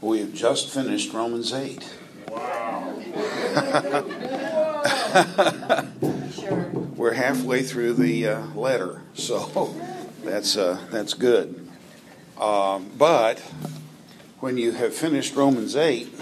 We 0.00 0.20
have 0.20 0.32
just 0.32 0.68
finished 0.68 1.12
Romans 1.12 1.52
8. 1.52 1.82
Sure. 6.32 6.70
We're 6.96 7.14
halfway 7.14 7.62
through 7.62 7.94
the 7.94 8.28
uh, 8.28 8.46
letter, 8.54 9.02
so 9.14 9.74
that's 10.22 10.56
uh, 10.56 10.78
that's 10.90 11.14
good. 11.14 11.68
Um, 12.40 12.92
but 12.96 13.40
when 14.38 14.56
you 14.56 14.70
have 14.72 14.94
finished 14.94 15.34
Romans 15.34 15.74
8, 15.74 16.06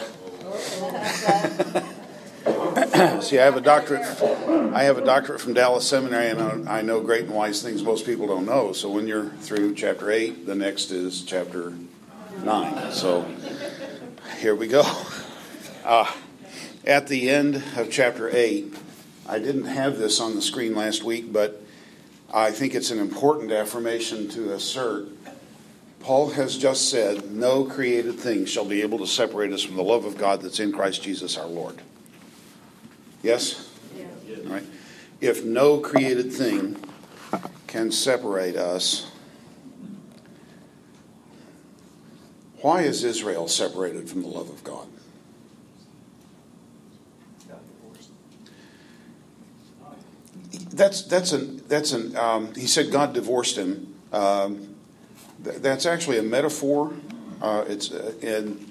see, 3.22 3.38
I 3.38 3.44
have 3.44 3.56
a 3.56 3.60
doctorate. 3.60 4.02
I 4.72 4.84
have 4.84 4.96
a 4.96 5.04
doctorate 5.04 5.40
from 5.42 5.52
Dallas 5.52 5.86
Seminary, 5.86 6.30
and 6.30 6.66
I 6.66 6.80
know 6.80 7.02
great 7.02 7.24
and 7.24 7.34
wise 7.34 7.62
things 7.62 7.82
most 7.82 8.06
people 8.06 8.26
don't 8.26 8.46
know. 8.46 8.72
So 8.72 8.88
when 8.90 9.06
you're 9.06 9.30
through 9.40 9.74
chapter 9.74 10.10
8, 10.10 10.46
the 10.46 10.54
next 10.54 10.90
is 10.90 11.22
chapter 11.22 11.74
9. 12.42 12.92
So 12.92 13.26
here 14.38 14.54
we 14.54 14.68
go. 14.68 14.82
Uh, 15.84 16.12
at 16.84 17.08
the 17.08 17.30
end 17.30 17.62
of 17.76 17.90
chapter 17.90 18.28
8, 18.28 18.74
I 19.28 19.38
didn't 19.38 19.64
have 19.64 19.98
this 19.98 20.20
on 20.20 20.34
the 20.34 20.42
screen 20.42 20.74
last 20.74 21.02
week, 21.02 21.32
but 21.32 21.62
I 22.32 22.50
think 22.50 22.74
it's 22.74 22.90
an 22.90 22.98
important 22.98 23.50
affirmation 23.50 24.28
to 24.30 24.52
assert. 24.52 25.08
Paul 26.00 26.30
has 26.30 26.58
just 26.58 26.90
said, 26.90 27.30
No 27.32 27.64
created 27.64 28.18
thing 28.18 28.44
shall 28.46 28.64
be 28.64 28.82
able 28.82 28.98
to 28.98 29.06
separate 29.06 29.52
us 29.52 29.62
from 29.62 29.76
the 29.76 29.82
love 29.82 30.04
of 30.04 30.18
God 30.18 30.42
that's 30.42 30.60
in 30.60 30.70
Christ 30.70 31.02
Jesus 31.02 31.36
our 31.38 31.46
Lord. 31.46 31.80
Yes? 33.22 33.72
Yeah. 33.96 34.36
Right? 34.44 34.64
If 35.20 35.44
no 35.44 35.78
created 35.78 36.32
thing 36.32 36.76
can 37.66 37.90
separate 37.90 38.56
us, 38.56 39.10
why 42.66 42.82
is 42.82 43.04
Israel 43.04 43.46
separated 43.46 44.10
from 44.10 44.22
the 44.22 44.26
love 44.28 44.50
of 44.50 44.64
God? 44.64 44.88
That's 50.72 51.02
that's 51.02 51.30
an 51.30 51.62
that's 51.68 51.92
an 51.92 52.16
um, 52.16 52.52
he 52.54 52.66
said 52.66 52.90
God 52.90 53.14
divorced 53.14 53.56
him. 53.56 53.94
Um, 54.12 54.74
th- 55.44 55.58
that's 55.58 55.86
actually 55.86 56.18
a 56.18 56.24
metaphor. 56.24 56.92
Uh, 57.40 57.64
it's 57.68 57.92
uh, 57.92 58.14
in 58.20 58.66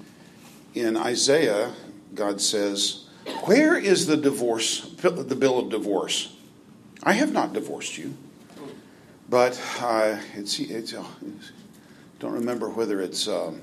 in 0.74 0.98
Isaiah. 0.98 1.72
God 2.14 2.42
says, 2.42 3.06
"Where 3.46 3.78
is 3.78 4.06
the 4.06 4.18
divorce? 4.18 4.90
The 5.00 5.34
bill 5.34 5.58
of 5.58 5.70
divorce? 5.70 6.36
I 7.02 7.14
have 7.14 7.32
not 7.32 7.54
divorced 7.54 7.96
you." 7.96 8.14
But 9.30 9.58
uh, 9.80 10.18
it's, 10.34 10.60
it's 10.60 10.92
uh, 10.92 11.02
don't 12.20 12.32
remember 12.32 12.68
whether 12.68 13.00
it's 13.00 13.26
um, 13.26 13.62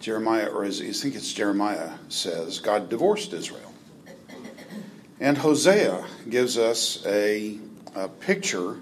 Jeremiah 0.00 0.46
or 0.46 0.64
I 0.64 0.70
think 0.70 1.14
it's 1.14 1.32
Jeremiah 1.32 1.92
says 2.08 2.60
God 2.60 2.88
divorced 2.88 3.32
Israel. 3.32 3.72
And 5.20 5.36
Hosea 5.36 6.04
gives 6.28 6.56
us 6.56 7.04
a, 7.04 7.58
a, 7.96 8.08
picture 8.08 8.76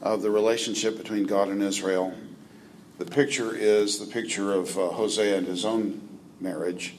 of 0.00 0.22
the 0.22 0.30
relationship 0.30 0.96
between 0.96 1.24
God 1.24 1.48
and 1.48 1.60
Israel. 1.60 2.14
The 2.98 3.04
picture 3.04 3.56
is 3.56 3.98
the 3.98 4.06
picture 4.06 4.52
of 4.52 4.78
uh, 4.78 4.88
Hosea 4.90 5.38
and 5.38 5.46
his 5.48 5.64
own 5.64 6.00
marriage. 6.40 6.94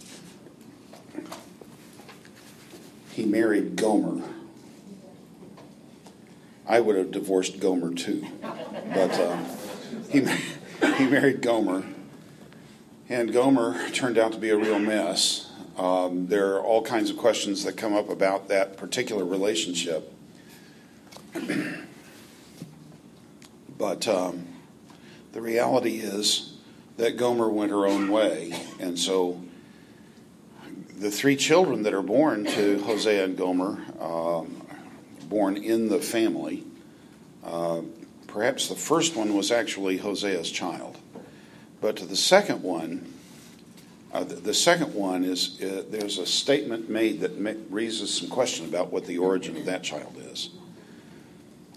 He 3.13 3.25
married 3.25 3.77
Gomer. 3.77 4.27
I 6.67 6.81
would 6.81 6.97
have 6.97 7.11
divorced 7.11 7.61
Gomer 7.61 7.93
too, 7.93 8.27
but 8.41 9.11
uh, 9.11 9.37
he 10.09 10.19
he 10.97 11.05
married 11.05 11.41
Gomer, 11.41 11.85
and 13.09 13.31
Gomer 13.31 13.89
turned 13.89 14.17
out 14.17 14.31
to 14.31 14.37
be 14.37 14.49
a 14.49 14.57
real 14.57 14.79
mess. 14.79 15.51
Um, 15.77 16.27
there 16.27 16.55
are 16.55 16.61
all 16.61 16.81
kinds 16.81 17.09
of 17.09 17.17
questions 17.17 17.63
that 17.65 17.77
come 17.77 17.93
up 17.93 18.09
about 18.09 18.47
that 18.47 18.77
particular 18.77 19.23
relationship. 19.25 20.11
but 23.77 24.07
um, 24.07 24.47
the 25.33 25.41
reality 25.41 25.97
is 25.97 26.53
that 26.97 27.17
Gomer 27.17 27.49
went 27.49 27.71
her 27.71 27.85
own 27.85 28.09
way. 28.09 28.53
And 28.79 28.97
so 28.97 29.41
the 30.97 31.11
three 31.11 31.35
children 31.35 31.83
that 31.83 31.93
are 31.93 32.01
born 32.01 32.45
to 32.45 32.81
Hosea 32.83 33.25
and 33.25 33.37
Gomer, 33.37 33.83
um, 33.99 34.65
born 35.27 35.57
in 35.57 35.89
the 35.89 35.99
family, 35.99 36.63
uh, 37.43 37.81
perhaps 38.27 38.69
the 38.69 38.75
first 38.75 39.15
one 39.15 39.35
was 39.35 39.51
actually 39.51 39.97
Hosea's 39.97 40.49
child. 40.49 40.94
But 41.85 41.97
to 41.97 42.07
the 42.07 42.15
second 42.15 42.63
one, 42.63 43.13
uh, 44.11 44.23
the, 44.23 44.33
the, 44.33 44.53
second 44.55 44.95
one 44.95 45.23
is 45.23 45.61
uh, 45.61 45.83
there's 45.87 46.17
a 46.17 46.25
statement 46.25 46.89
made 46.89 47.19
that 47.19 47.39
ma- 47.39 47.51
raises 47.69 48.11
some 48.11 48.27
question 48.27 48.65
about 48.65 48.91
what 48.91 49.05
the 49.05 49.19
origin 49.19 49.55
of 49.55 49.65
that 49.65 49.83
child 49.83 50.17
is. 50.31 50.49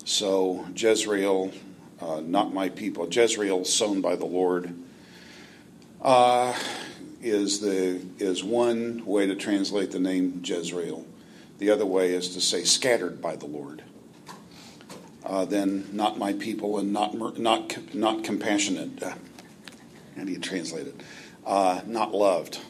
So, 0.07 0.65
Jezreel, 0.75 1.53
uh, 2.01 2.23
not 2.25 2.55
my 2.55 2.71
people, 2.71 3.07
Jezreel, 3.07 3.67
sown 3.67 4.01
by 4.01 4.17
the 4.17 4.25
Lord, 4.25 4.75
uh, 6.01 6.59
is, 7.21 7.61
the, 7.61 8.01
is 8.19 8.43
one 8.43 9.05
way 9.05 9.27
to 9.27 9.35
translate 9.35 9.91
the 9.91 10.01
name 10.01 10.41
Jezreel. 10.43 11.05
The 11.59 11.69
other 11.69 11.85
way 11.85 12.15
is 12.15 12.31
to 12.31 12.41
say 12.41 12.65
scattered 12.65 13.21
by 13.21 13.37
the 13.37 13.45
Lord. 13.45 13.83
Uh, 15.23 15.45
then, 15.45 15.87
not 15.93 16.17
my 16.17 16.33
people 16.33 16.79
and 16.79 16.95
not, 16.95 17.15
not, 17.39 17.95
not 17.95 18.25
compassionate. 18.25 19.03
How 20.19 20.25
do 20.25 20.33
you 20.33 20.39
translate 20.39 20.87
it? 20.87 21.01
uh, 21.49 21.81
not 21.87 22.13
loved 22.15 22.61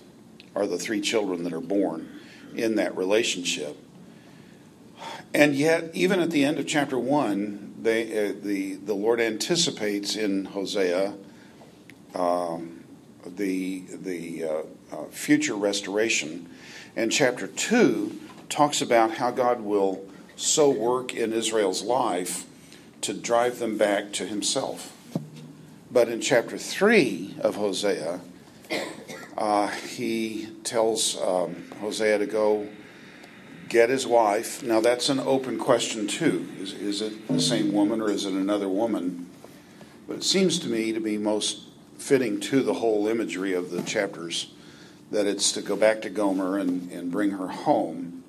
are 0.55 0.67
the 0.67 0.79
three 0.79 1.01
children 1.01 1.43
that 1.43 1.53
are 1.53 1.61
born 1.61 2.09
in 2.55 2.77
that 2.77 2.97
relationship. 2.97 3.77
And 5.35 5.55
yet, 5.55 5.91
even 5.95 6.21
at 6.21 6.31
the 6.31 6.45
end 6.45 6.59
of 6.59 6.67
chapter 6.67 6.99
one, 6.99 7.75
they, 7.81 8.31
uh, 8.31 8.33
the 8.41 8.75
the 8.77 8.95
Lord 8.95 9.21
anticipates 9.21 10.17
in 10.17 10.47
Hosea 10.47 11.15
um, 12.15 12.85
the 13.25 13.85
the 13.93 14.45
uh, 14.45 14.63
uh, 14.93 15.05
future 15.11 15.55
restoration, 15.55 16.49
and 16.97 17.13
chapter 17.13 17.47
two 17.47 18.19
talks 18.49 18.81
about 18.81 19.13
how 19.13 19.31
God 19.31 19.61
will 19.61 20.05
so 20.35 20.71
work 20.71 21.15
in 21.15 21.33
Israel's 21.33 21.83
life 21.83 22.47
to 23.03 23.13
drive 23.13 23.59
them 23.59 23.77
back 23.77 24.13
to 24.15 24.27
Himself. 24.27 24.98
But 25.91 26.09
in 26.09 26.21
chapter 26.21 26.59
three 26.59 27.35
of 27.41 27.57
Hosea, 27.57 28.21
uh, 29.39 29.69
he 29.69 30.49
tells 30.63 31.21
um, 31.21 31.65
Hosea 31.81 32.19
to 32.19 32.27
go 32.27 32.67
get 33.71 33.89
his 33.89 34.07
wife. 34.07 34.63
Now, 34.63 34.81
that's 34.81 35.09
an 35.09 35.21
open 35.21 35.59
question, 35.59 36.07
too. 36.07 36.47
Is, 36.59 36.73
is 36.75 37.01
it 37.01 37.27
the 37.29 37.41
same 37.41 37.73
woman 37.73 38.03
or 38.03 38.11
is 38.11 38.27
it 38.27 38.35
another 38.35 38.69
woman? 38.69 39.31
But 40.07 40.19
it 40.19 40.25
seems 40.25 40.59
to 40.61 40.69
me 40.69 40.93
to 40.93 41.01
be 41.01 41.17
most 41.17 41.63
fitting 41.97 42.39
to 42.41 42.63
the 42.63 42.75
whole 42.75 43.09
imagery 43.09 43.55
of 43.55 43.71
the 43.71 43.83
chapters 43.83 44.53
that 45.11 45.27
it's 45.27 45.53
to 45.53 45.63
go 45.63 45.75
back 45.75 46.03
to 46.03 46.11
Gomer 46.11 46.59
and, 46.59 46.91
and 46.91 47.11
bring 47.11 47.31
her 47.31 47.49
home, 47.49 48.25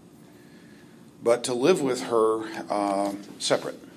but 1.21 1.43
to 1.43 1.53
live 1.53 1.81
with 1.81 2.03
her 2.03 2.45
uh, 2.69 3.13
separate 3.37 3.88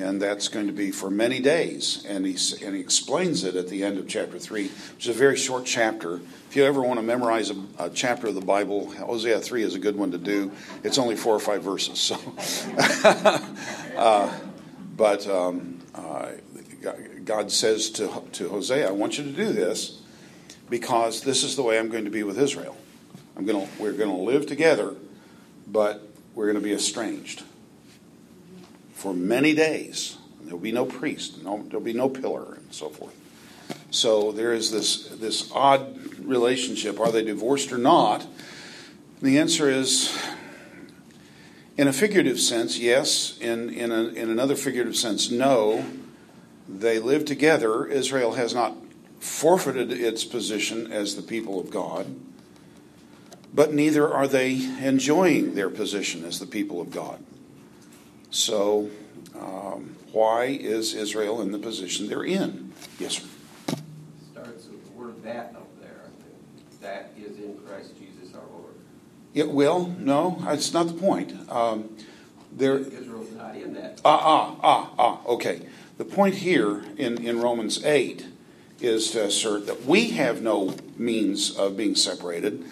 and 0.00 0.20
that's 0.20 0.48
going 0.48 0.66
to 0.66 0.72
be 0.72 0.90
for 0.90 1.10
many 1.10 1.40
days. 1.40 2.04
And 2.08 2.26
he, 2.26 2.36
and 2.64 2.74
he 2.74 2.80
explains 2.80 3.44
it 3.44 3.56
at 3.56 3.68
the 3.68 3.84
end 3.84 3.98
of 3.98 4.08
chapter 4.08 4.38
3, 4.38 4.68
which 4.68 5.06
is 5.06 5.14
a 5.14 5.18
very 5.18 5.36
short 5.36 5.64
chapter. 5.64 6.20
If 6.48 6.56
you 6.56 6.64
ever 6.64 6.82
want 6.82 6.98
to 6.98 7.02
memorize 7.02 7.50
a, 7.50 7.56
a 7.78 7.90
chapter 7.90 8.28
of 8.28 8.34
the 8.34 8.40
Bible, 8.40 8.90
Hosea 8.92 9.40
3 9.40 9.62
is 9.62 9.74
a 9.74 9.78
good 9.78 9.96
one 9.96 10.12
to 10.12 10.18
do. 10.18 10.52
It's 10.82 10.98
only 10.98 11.16
four 11.16 11.34
or 11.34 11.40
five 11.40 11.62
verses. 11.62 11.98
So, 11.98 12.18
uh, 13.96 14.32
But 14.96 15.26
um, 15.26 15.80
uh, 15.94 16.32
God 17.24 17.50
says 17.50 17.90
to, 17.90 18.22
to 18.32 18.48
Hosea, 18.48 18.88
I 18.88 18.92
want 18.92 19.18
you 19.18 19.24
to 19.24 19.32
do 19.32 19.52
this 19.52 20.00
because 20.70 21.22
this 21.22 21.42
is 21.42 21.56
the 21.56 21.62
way 21.62 21.78
I'm 21.78 21.88
going 21.88 22.04
to 22.04 22.10
be 22.10 22.22
with 22.22 22.38
Israel. 22.38 22.76
I'm 23.36 23.44
going 23.44 23.66
to, 23.66 23.82
we're 23.82 23.92
going 23.92 24.10
to 24.10 24.22
live 24.22 24.46
together, 24.46 24.94
but 25.66 26.06
we're 26.34 26.46
going 26.46 26.62
to 26.62 26.62
be 26.62 26.72
estranged 26.72 27.42
for 28.94 29.12
many 29.12 29.54
days. 29.54 30.16
There'll 30.42 30.58
be 30.58 30.72
no 30.72 30.86
priest, 30.86 31.42
no, 31.42 31.64
there'll 31.68 31.84
be 31.84 31.92
no 31.92 32.08
pillar, 32.08 32.54
and 32.54 32.72
so 32.72 32.88
forth. 32.88 33.14
So 33.90 34.32
there 34.32 34.52
is 34.52 34.70
this, 34.70 35.08
this 35.08 35.50
odd 35.52 36.18
relationship. 36.18 36.98
Are 36.98 37.12
they 37.12 37.24
divorced 37.24 37.72
or 37.72 37.78
not? 37.78 38.26
The 39.22 39.38
answer 39.38 39.70
is, 39.70 40.16
in 41.76 41.88
a 41.88 41.92
figurative 41.92 42.40
sense, 42.40 42.78
yes. 42.78 43.38
In, 43.38 43.70
in, 43.70 43.92
a, 43.92 44.04
in 44.08 44.30
another 44.30 44.56
figurative 44.56 44.96
sense, 44.96 45.30
no. 45.30 45.84
They 46.68 46.98
live 46.98 47.24
together. 47.24 47.86
Israel 47.86 48.34
has 48.34 48.54
not 48.54 48.74
forfeited 49.20 49.92
its 49.92 50.24
position 50.24 50.90
as 50.92 51.16
the 51.16 51.22
people 51.22 51.58
of 51.58 51.70
God, 51.70 52.14
but 53.54 53.72
neither 53.72 54.12
are 54.12 54.28
they 54.28 54.54
enjoying 54.82 55.54
their 55.54 55.70
position 55.70 56.24
as 56.24 56.38
the 56.38 56.46
people 56.46 56.80
of 56.80 56.90
God. 56.90 57.24
So, 58.34 58.90
um, 59.38 59.94
why 60.10 60.46
is 60.46 60.92
Israel 60.92 61.40
in 61.40 61.52
the 61.52 61.58
position 61.58 62.08
they're 62.08 62.24
in? 62.24 62.72
Yes, 62.98 63.18
sir. 63.18 63.28
Starts 64.32 64.66
with 64.66 64.84
the 64.84 64.90
word 64.90 65.22
that 65.22 65.54
up 65.54 65.68
there. 65.80 66.10
That 66.80 67.12
is 67.16 67.38
in 67.38 67.56
Christ 67.64 67.92
Jesus 67.96 68.34
our 68.34 68.42
Lord. 68.50 68.74
It 69.34 69.50
will. 69.50 69.94
No, 70.00 70.42
it's 70.48 70.72
not 70.72 70.88
the 70.88 70.94
point. 70.94 71.48
Um, 71.48 71.96
there, 72.50 72.78
Israel's 72.78 73.30
not 73.36 73.54
in 73.54 73.72
that. 73.74 74.00
Ah, 74.04 74.20
ah, 74.20 74.56
ah, 74.64 74.90
ah. 74.98 75.26
Okay. 75.26 75.60
The 75.98 76.04
point 76.04 76.34
here 76.34 76.82
in, 76.96 77.24
in 77.24 77.40
Romans 77.40 77.84
8 77.84 78.26
is 78.80 79.12
to 79.12 79.26
assert 79.26 79.68
that 79.68 79.84
we 79.84 80.10
have 80.10 80.42
no 80.42 80.74
means 80.96 81.56
of 81.56 81.76
being 81.76 81.94
separated. 81.94 82.64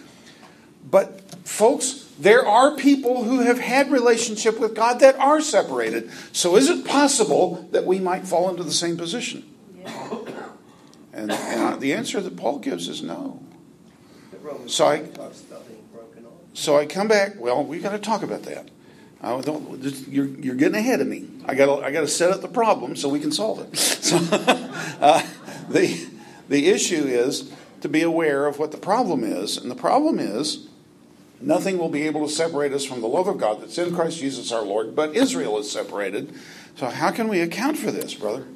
But, 0.91 1.20
folks, 1.47 2.02
there 2.19 2.47
are 2.47 2.76
people 2.76 3.25
who 3.25 3.41
have 3.41 3.59
had 3.59 3.91
relationship 3.91 4.61
with 4.61 4.75
God 4.75 5.00
that 5.00 5.17
are 5.17 5.41
separated. 5.41 6.11
So, 6.32 6.56
is 6.56 6.69
it 6.69 6.85
possible 6.85 7.69
that 7.73 7.85
we 7.85 7.99
might 7.99 8.26
fall 8.26 8.50
into 8.50 8.62
the 8.62 8.73
same 8.73 8.97
position? 8.97 9.44
Yeah. 9.79 10.19
And, 11.12 11.31
and 11.31 11.81
the 11.81 11.93
answer 11.93 12.20
that 12.20 12.37
Paul 12.37 12.59
gives 12.59 12.88
is 12.88 13.03
no. 13.03 13.43
So 14.67 14.87
I, 14.87 15.09
so 16.55 16.76
I 16.76 16.87
come 16.87 17.09
back. 17.09 17.35
Well, 17.38 17.64
we've 17.64 17.82
got 17.82 17.93
to 17.93 17.99
talk 17.99 18.23
about 18.23 18.43
that. 18.44 18.70
I 19.20 19.41
don't, 19.41 19.81
you're, 20.08 20.26
you're 20.26 20.56
getting 20.56 20.75
ahead 20.75 21.00
of 21.00 21.06
me. 21.06 21.29
I 21.47 21.55
got 21.55 21.82
I 21.85 21.93
got 21.93 22.00
to 22.00 22.08
set 22.08 22.32
up 22.32 22.41
the 22.41 22.49
problem 22.49 22.97
so 22.97 23.08
we 23.08 23.20
can 23.20 23.32
solve 23.32 23.61
it. 23.61 23.79
So, 24.03 24.17
uh, 25.00 25.23
the 25.69 26.08
the 26.49 26.69
issue 26.69 27.05
is 27.05 27.53
to 27.82 27.88
be 27.88 28.03
aware 28.03 28.47
of 28.47 28.58
what 28.58 28.73
the 28.73 28.79
problem 28.79 29.23
is, 29.23 29.56
and 29.56 29.70
the 29.70 29.76
problem 29.76 30.19
is 30.19 30.67
nothing 31.43 31.79
will 31.79 31.89
be 31.89 32.03
able 32.03 32.27
to 32.27 32.33
separate 32.33 32.73
us 32.73 32.85
from 32.85 33.00
the 33.00 33.09
love 33.09 33.29
of 33.29 33.39
God 33.39 33.61
that's 33.61 33.79
in 33.79 33.94
Christ 33.94 34.19
Jesus 34.19 34.53
our 34.53 34.62
Lord. 34.62 34.94
But 34.94 35.17
Israel 35.17 35.59
is 35.59 35.71
separated. 35.71 36.35
So 36.77 36.87
how 36.87 37.11
can 37.11 37.29
we 37.29 37.41
account 37.41 37.79
for 37.79 37.91
this, 37.91 38.15
brother? 38.15 38.47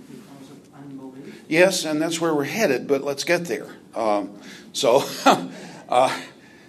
Yes, 1.49 1.85
and 1.85 2.03
that's 2.03 2.21
where 2.21 2.35
we're 2.35 2.44
headed. 2.44 2.88
But 2.88 3.05
let's 3.05 3.25
get 3.25 3.47
there. 3.47 3.77
Um, 3.94 4.38
so. 4.73 5.05
Uh, 5.88 6.11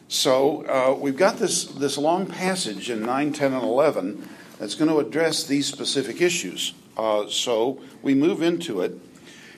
so 0.08 0.64
uh, 0.66 0.98
we've 0.98 1.18
got 1.18 1.38
this, 1.38 1.66
this 1.66 1.98
long 1.98 2.28
passage 2.28 2.90
in 2.90 3.06
9, 3.06 3.34
10, 3.34 3.54
and 3.54 3.64
11 3.64 4.30
that's 4.58 4.76
going 4.76 4.90
to 4.90 5.00
address 5.00 5.44
these 5.44 5.68
specific 5.68 6.22
issues. 6.22 6.74
Uh, 6.96 7.28
so 7.28 7.82
we 8.02 8.14
move 8.14 8.42
into 8.42 8.82
it. 8.82 8.98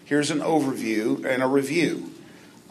Here's 0.03 0.31
an 0.31 0.39
overview 0.39 1.23
and 1.23 1.43
a 1.43 1.47
review. 1.47 2.11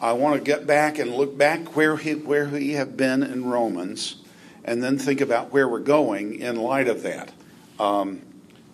I 0.01 0.13
want 0.13 0.35
to 0.35 0.41
get 0.41 0.65
back 0.65 0.97
and 0.97 1.13
look 1.13 1.37
back 1.37 1.75
where 1.75 1.97
he, 1.97 2.15
where 2.15 2.47
we 2.47 2.71
have 2.71 2.95
been 2.95 3.21
in 3.21 3.45
Romans 3.45 4.15
and 4.63 4.81
then 4.81 4.97
think 4.97 5.19
about 5.19 5.51
where 5.51 5.67
we're 5.67 5.79
going 5.79 6.39
in 6.39 6.55
light 6.55 6.87
of 6.87 7.03
that. 7.03 7.33
Um, 7.79 8.21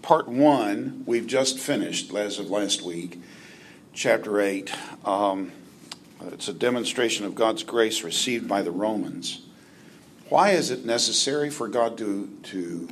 part 0.02 0.28
one, 0.28 1.04
we've 1.08 1.26
just 1.26 1.58
finished 1.58 2.14
as 2.14 2.38
of 2.38 2.52
last 2.52 2.84
week, 2.84 3.20
chapter 3.94 4.40
8. 4.40 4.72
Um, 5.04 5.52
it's 6.28 6.48
a 6.48 6.54
demonstration 6.54 7.26
of 7.26 7.34
God's 7.34 7.64
grace 7.64 8.04
received 8.04 8.48
by 8.48 8.62
the 8.62 8.72
Romans. 8.72 9.42
Why 10.30 10.52
is 10.52 10.70
it 10.70 10.86
necessary 10.86 11.50
for 11.50 11.68
God 11.68 11.98
to, 12.00 12.30
to 12.44 12.90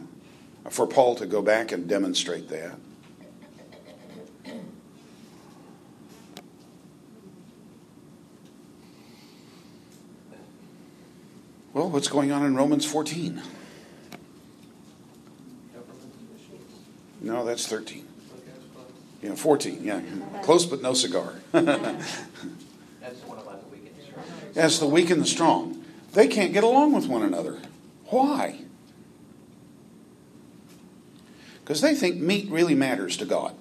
for 0.69 0.87
Paul 0.87 1.15
to 1.15 1.25
go 1.25 1.41
back 1.41 1.71
and 1.71 1.87
demonstrate 1.87 2.49
that? 2.49 2.75
Well, 11.73 11.89
what's 11.89 12.07
going 12.07 12.31
on 12.31 12.45
in 12.45 12.55
Romans 12.55 12.85
14? 12.85 13.41
No, 17.21 17.43
that's 17.43 17.65
13. 17.67 18.07
Yeah, 19.23 19.35
14. 19.35 19.83
Yeah, 19.83 20.01
close 20.43 20.65
but 20.65 20.81
no 20.81 20.93
cigar. 20.93 21.35
That's 24.53 24.77
the 24.77 24.85
weak 24.85 25.09
and 25.09 25.21
the 25.21 25.25
strong. 25.25 25.83
They 26.11 26.27
can't 26.27 26.53
get 26.53 26.63
along 26.63 26.93
with 26.93 27.07
one 27.07 27.23
another. 27.23 27.59
Why? 28.07 28.59
Because 31.61 31.81
they 31.81 31.95
think 31.95 32.17
meat 32.17 32.49
really 32.51 32.75
matters 32.75 33.17
to 33.17 33.25
God. 33.25 33.55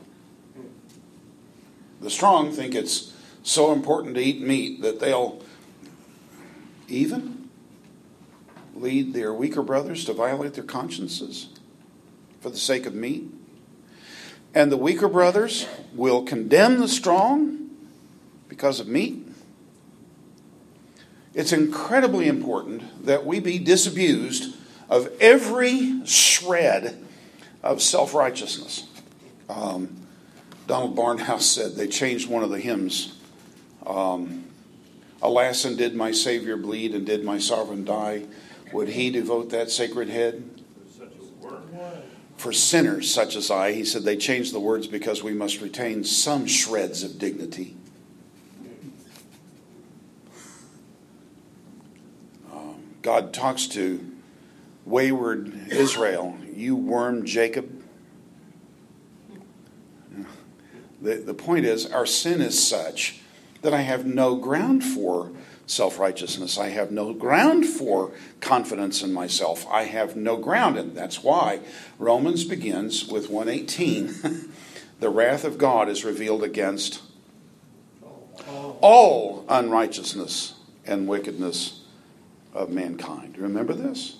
The 2.00 2.10
strong 2.10 2.52
think 2.52 2.74
it's 2.74 3.14
so 3.42 3.72
important 3.72 4.16
to 4.16 4.20
eat 4.20 4.42
meat 4.42 4.82
that 4.82 5.00
they'll 5.00 5.40
even 6.88 7.31
lead 8.82 9.14
their 9.14 9.32
weaker 9.32 9.62
brothers 9.62 10.04
to 10.04 10.12
violate 10.12 10.54
their 10.54 10.64
consciences 10.64 11.48
for 12.40 12.50
the 12.50 12.56
sake 12.56 12.84
of 12.84 12.94
meat. 12.94 13.30
And 14.54 14.70
the 14.70 14.76
weaker 14.76 15.08
brothers 15.08 15.66
will 15.94 16.24
condemn 16.24 16.80
the 16.80 16.88
strong 16.88 17.70
because 18.48 18.80
of 18.80 18.88
meat. 18.88 19.26
It's 21.32 21.52
incredibly 21.52 22.28
important 22.28 23.06
that 23.06 23.24
we 23.24 23.40
be 23.40 23.58
disabused 23.58 24.54
of 24.90 25.08
every 25.20 26.04
shred 26.04 27.02
of 27.62 27.80
self 27.80 28.12
righteousness. 28.12 28.86
Um, 29.48 30.06
Donald 30.66 30.94
Barnhouse 30.94 31.42
said 31.42 31.74
they 31.74 31.88
changed 31.88 32.28
one 32.28 32.42
of 32.42 32.50
the 32.50 32.58
hymns. 32.60 33.18
Um, 33.86 34.44
Alas, 35.22 35.64
and 35.64 35.78
did 35.78 35.94
my 35.94 36.10
Savior 36.10 36.56
bleed, 36.56 36.94
and 36.94 37.06
did 37.06 37.24
my 37.24 37.38
sovereign 37.38 37.84
die? 37.84 38.24
Would 38.72 38.88
he 38.88 39.10
devote 39.10 39.50
that 39.50 39.70
sacred 39.70 40.08
head? 40.08 40.42
For 42.36 42.52
sinners 42.52 43.12
such 43.12 43.36
as 43.36 43.50
I, 43.50 43.72
he 43.72 43.84
said 43.84 44.02
they 44.02 44.16
changed 44.16 44.52
the 44.52 44.58
words 44.58 44.88
because 44.88 45.22
we 45.22 45.32
must 45.32 45.60
retain 45.60 46.02
some 46.02 46.46
shreds 46.46 47.04
of 47.04 47.18
dignity. 47.18 47.76
Um, 52.52 52.82
God 53.02 53.32
talks 53.32 53.66
to 53.68 54.04
wayward 54.84 55.70
Israel, 55.70 56.36
you 56.52 56.74
worm 56.74 57.24
Jacob. 57.24 57.80
The, 61.00 61.16
the 61.16 61.34
point 61.34 61.64
is, 61.64 61.86
our 61.86 62.06
sin 62.06 62.40
is 62.40 62.66
such 62.66 63.20
that 63.60 63.72
I 63.72 63.82
have 63.82 64.04
no 64.04 64.34
ground 64.34 64.82
for 64.82 65.30
self 65.66 65.98
righteousness. 65.98 66.58
I 66.58 66.68
have 66.68 66.90
no 66.90 67.12
ground 67.12 67.66
for 67.66 68.12
confidence 68.40 69.02
in 69.02 69.12
myself. 69.12 69.66
I 69.70 69.84
have 69.84 70.16
no 70.16 70.36
ground, 70.36 70.76
and 70.76 70.96
that's 70.96 71.22
why 71.22 71.60
Romans 71.98 72.44
begins 72.44 73.06
with 73.06 73.30
118. 73.30 74.50
the 75.00 75.10
wrath 75.10 75.44
of 75.44 75.58
God 75.58 75.88
is 75.88 76.04
revealed 76.04 76.42
against 76.42 77.02
all 78.80 79.44
unrighteousness 79.48 80.54
and 80.84 81.06
wickedness 81.08 81.82
of 82.52 82.70
mankind. 82.70 83.38
Remember 83.38 83.72
this? 83.72 84.16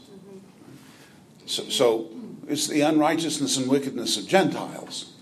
So, 1.47 1.65
so 1.65 2.11
it's 2.49 2.69
the 2.69 2.81
unrighteousness 2.83 3.57
and 3.57 3.69
wickedness 3.69 4.17
of 4.17 4.27
Gentiles. 4.27 5.13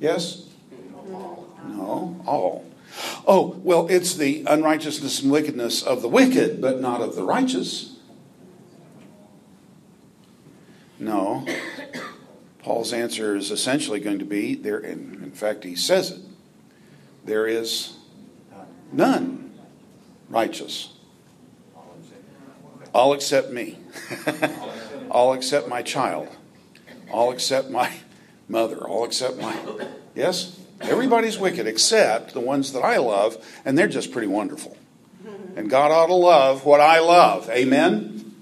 Yes? 0.00 0.48
No, 1.68 2.20
all. 2.26 2.71
Oh, 3.26 3.60
well, 3.62 3.86
it's 3.88 4.14
the 4.14 4.44
unrighteousness 4.46 5.22
and 5.22 5.30
wickedness 5.30 5.82
of 5.82 6.02
the 6.02 6.08
wicked, 6.08 6.60
but 6.60 6.80
not 6.80 7.00
of 7.00 7.16
the 7.16 7.24
righteous. 7.24 7.96
No. 10.98 11.46
Paul's 12.58 12.92
answer 12.92 13.34
is 13.34 13.50
essentially 13.50 13.98
going 13.98 14.18
to 14.18 14.24
be 14.24 14.54
there, 14.54 14.78
in, 14.78 15.20
in 15.22 15.32
fact, 15.32 15.64
he 15.64 15.74
says 15.74 16.10
it 16.10 16.20
there 17.24 17.46
is 17.46 17.96
none 18.92 19.52
righteous. 20.28 20.92
I'll 22.94 23.12
accept 23.12 23.50
me. 23.50 23.78
I'll 25.10 25.32
accept 25.32 25.68
my 25.68 25.82
child. 25.82 26.28
I'll 27.12 27.30
accept 27.30 27.70
my 27.70 27.92
mother. 28.48 28.88
I'll 28.88 29.04
accept 29.04 29.38
my. 29.38 29.56
Yes? 30.14 30.58
Everybody's 30.82 31.38
wicked 31.38 31.66
except 31.66 32.34
the 32.34 32.40
ones 32.40 32.72
that 32.72 32.82
I 32.82 32.98
love, 32.98 33.36
and 33.64 33.78
they're 33.78 33.88
just 33.88 34.12
pretty 34.12 34.28
wonderful. 34.28 34.76
And 35.56 35.68
God 35.68 35.90
ought 35.90 36.06
to 36.06 36.14
love 36.14 36.64
what 36.64 36.80
I 36.80 37.00
love. 37.00 37.48
Amen? 37.50 38.34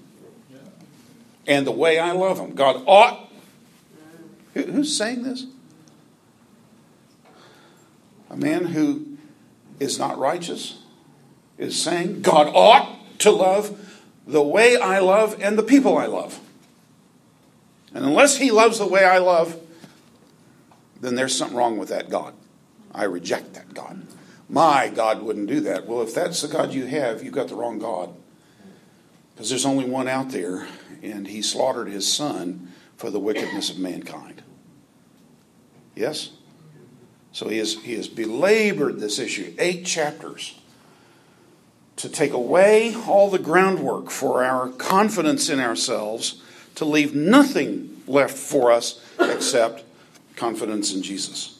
And 1.45 1.67
the 1.67 1.71
way 1.71 1.99
I 1.99 2.11
love 2.11 2.37
them. 2.37 2.55
God 2.55 2.83
ought. 2.85 3.31
Who's 4.53 4.95
saying 4.95 5.23
this? 5.23 5.45
A 8.29 8.37
man 8.37 8.65
who 8.65 9.17
is 9.79 9.99
not 9.99 10.17
righteous 10.17 10.79
is 11.57 11.81
saying 11.81 12.21
God 12.21 12.51
ought 12.53 12.97
to 13.19 13.31
love 13.31 13.77
the 14.25 14.41
way 14.41 14.77
I 14.77 14.99
love 14.99 15.37
and 15.41 15.57
the 15.57 15.63
people 15.63 15.97
I 15.97 16.05
love. 16.05 16.39
And 17.93 18.05
unless 18.05 18.37
he 18.37 18.51
loves 18.51 18.79
the 18.79 18.87
way 18.87 19.03
I 19.03 19.17
love, 19.17 19.59
then 21.01 21.15
there's 21.15 21.35
something 21.35 21.57
wrong 21.57 21.77
with 21.77 21.89
that 21.89 22.09
God. 22.09 22.33
I 22.93 23.03
reject 23.03 23.53
that 23.55 23.73
God. 23.73 24.05
My 24.47 24.89
God 24.89 25.21
wouldn't 25.21 25.47
do 25.47 25.59
that. 25.61 25.87
Well, 25.87 26.01
if 26.01 26.13
that's 26.13 26.41
the 26.41 26.47
God 26.47 26.73
you 26.73 26.85
have, 26.85 27.23
you've 27.23 27.33
got 27.33 27.47
the 27.47 27.55
wrong 27.55 27.79
God. 27.79 28.13
Because 29.33 29.49
there's 29.49 29.65
only 29.65 29.85
one 29.85 30.07
out 30.07 30.29
there, 30.29 30.67
and 31.01 31.27
he 31.27 31.41
slaughtered 31.41 31.87
his 31.87 32.11
son 32.11 32.71
for 32.97 33.09
the 33.09 33.19
wickedness 33.19 33.69
of 33.69 33.79
mankind. 33.79 34.43
Yes? 35.95 36.31
So 37.31 37.47
he 37.47 37.57
has, 37.57 37.75
he 37.75 37.95
has 37.95 38.07
belabored 38.07 38.99
this 38.99 39.19
issue. 39.19 39.53
Eight 39.57 39.85
chapters 39.85 40.59
to 41.95 42.09
take 42.09 42.33
away 42.33 42.95
all 43.07 43.29
the 43.29 43.39
groundwork 43.39 44.09
for 44.09 44.43
our 44.43 44.69
confidence 44.69 45.49
in 45.49 45.59
ourselves, 45.59 46.41
to 46.75 46.85
leave 46.85 47.15
nothing 47.15 48.01
left 48.07 48.37
for 48.37 48.71
us 48.71 48.99
except 49.19 49.83
confidence 50.41 50.91
in 50.91 51.03
Jesus. 51.03 51.59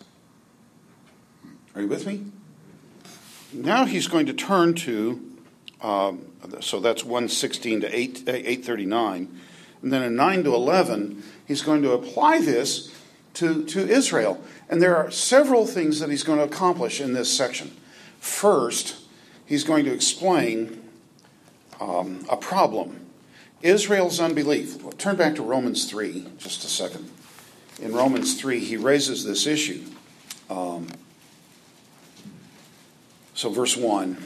Are 1.76 1.82
you 1.82 1.88
with 1.88 2.08
me? 2.08 2.26
Now 3.54 3.86
he's 3.86 4.08
going 4.08 4.26
to 4.26 4.34
turn 4.34 4.74
to, 4.74 5.22
um, 5.84 6.26
so 6.62 6.80
that's 6.80 7.04
116 7.04 7.82
to 7.82 7.96
8, 7.96 8.24
839. 8.28 9.40
And 9.84 9.94
then 9.94 10.02
in 10.02 10.16
9 10.16 10.46
to 10.46 10.56
11, 10.56 11.22
he's 11.48 11.62
going 11.62 11.84
to 11.84 11.92
apply 11.92 12.42
this 12.42 12.92
to, 13.36 13.64
to 13.66 13.88
Israel. 13.88 14.44
And 14.68 14.82
there 14.82 14.98
are 14.98 15.12
several 15.12 15.68
things 15.68 16.00
that 16.00 16.10
he's 16.10 16.24
going 16.24 16.40
to 16.40 16.46
accomplish 16.46 17.00
in 17.00 17.14
this 17.14 17.32
section. 17.32 17.78
First, 18.20 18.96
he's 19.46 19.64
going 19.64 19.86
to 19.86 19.94
explain 19.94 20.82
um, 21.80 22.26
a 22.32 22.36
problem 22.36 23.00
Israel's 23.62 24.20
unbelief. 24.20 24.98
Turn 24.98 25.18
back 25.18 25.36
to 25.36 25.44
Romans 25.44 25.88
3 25.88 26.30
just 26.40 26.64
a 26.64 26.68
second. 26.68 27.12
In 27.80 27.94
Romans 27.94 28.40
3, 28.40 28.60
he 28.60 28.78
raises 28.78 29.24
this 29.24 29.48
issue. 29.48 29.84
Um, 30.50 30.88
so, 33.34 33.50
verse 33.50 33.78
1 33.78 34.18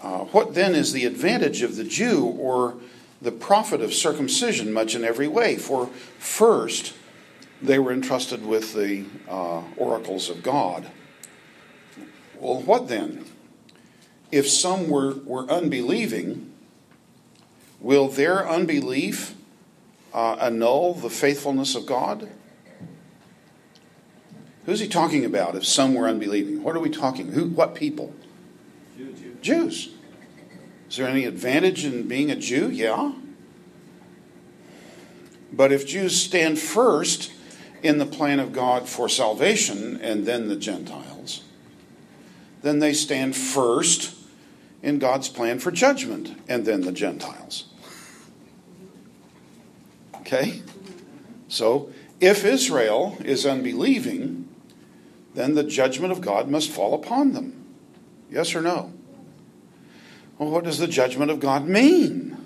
uh, 0.00 0.18
What 0.20 0.54
then 0.54 0.74
is 0.74 0.92
the 0.92 1.04
advantage 1.04 1.62
of 1.62 1.76
the 1.76 1.84
Jew 1.84 2.24
or 2.24 2.76
the 3.20 3.32
profit 3.32 3.80
of 3.80 3.92
circumcision, 3.92 4.72
much 4.72 4.94
in 4.94 5.04
every 5.04 5.28
way? 5.28 5.56
For 5.56 5.88
first, 6.18 6.94
they 7.60 7.78
were 7.78 7.92
entrusted 7.92 8.46
with 8.46 8.74
the 8.74 9.04
uh, 9.28 9.62
oracles 9.76 10.30
of 10.30 10.42
God. 10.42 10.90
Well, 12.38 12.60
what 12.60 12.88
then? 12.88 13.24
If 14.30 14.48
some 14.48 14.88
were, 14.88 15.14
were 15.24 15.48
unbelieving, 15.50 16.52
will 17.80 18.08
their 18.08 18.48
unbelief 18.48 19.33
uh, 20.14 20.36
annul 20.40 20.94
the 20.94 21.10
faithfulness 21.10 21.74
of 21.74 21.84
God? 21.84 22.30
Who's 24.64 24.80
he 24.80 24.88
talking 24.88 25.24
about 25.24 25.56
if 25.56 25.66
some 25.66 25.94
were 25.94 26.08
unbelieving? 26.08 26.62
What 26.62 26.74
are 26.74 26.80
we 26.80 26.88
talking? 26.88 27.32
Who, 27.32 27.48
what 27.50 27.74
people? 27.74 28.14
Jew, 28.96 29.12
Jew. 29.12 29.36
Jews. 29.42 29.90
Is 30.88 30.96
there 30.96 31.08
any 31.08 31.24
advantage 31.24 31.84
in 31.84 32.08
being 32.08 32.30
a 32.30 32.36
Jew? 32.36 32.70
Yeah. 32.70 33.12
But 35.52 35.72
if 35.72 35.86
Jews 35.86 36.16
stand 36.20 36.58
first 36.58 37.32
in 37.82 37.98
the 37.98 38.06
plan 38.06 38.40
of 38.40 38.52
God 38.52 38.88
for 38.88 39.08
salvation 39.08 40.00
and 40.00 40.24
then 40.24 40.48
the 40.48 40.56
Gentiles, 40.56 41.42
then 42.62 42.78
they 42.78 42.94
stand 42.94 43.36
first 43.36 44.16
in 44.82 44.98
God's 44.98 45.28
plan 45.28 45.58
for 45.58 45.70
judgment 45.70 46.38
and 46.48 46.64
then 46.64 46.80
the 46.80 46.92
Gentiles. 46.92 47.66
Okay? 50.24 50.62
So, 51.48 51.90
if 52.18 52.44
Israel 52.44 53.18
is 53.22 53.44
unbelieving, 53.44 54.48
then 55.34 55.54
the 55.54 55.62
judgment 55.62 56.12
of 56.12 56.22
God 56.22 56.48
must 56.48 56.70
fall 56.70 56.94
upon 56.94 57.34
them. 57.34 57.64
Yes 58.30 58.54
or 58.54 58.62
no? 58.62 58.92
Well, 60.38 60.50
what 60.50 60.64
does 60.64 60.78
the 60.78 60.88
judgment 60.88 61.30
of 61.30 61.40
God 61.40 61.68
mean? 61.68 62.36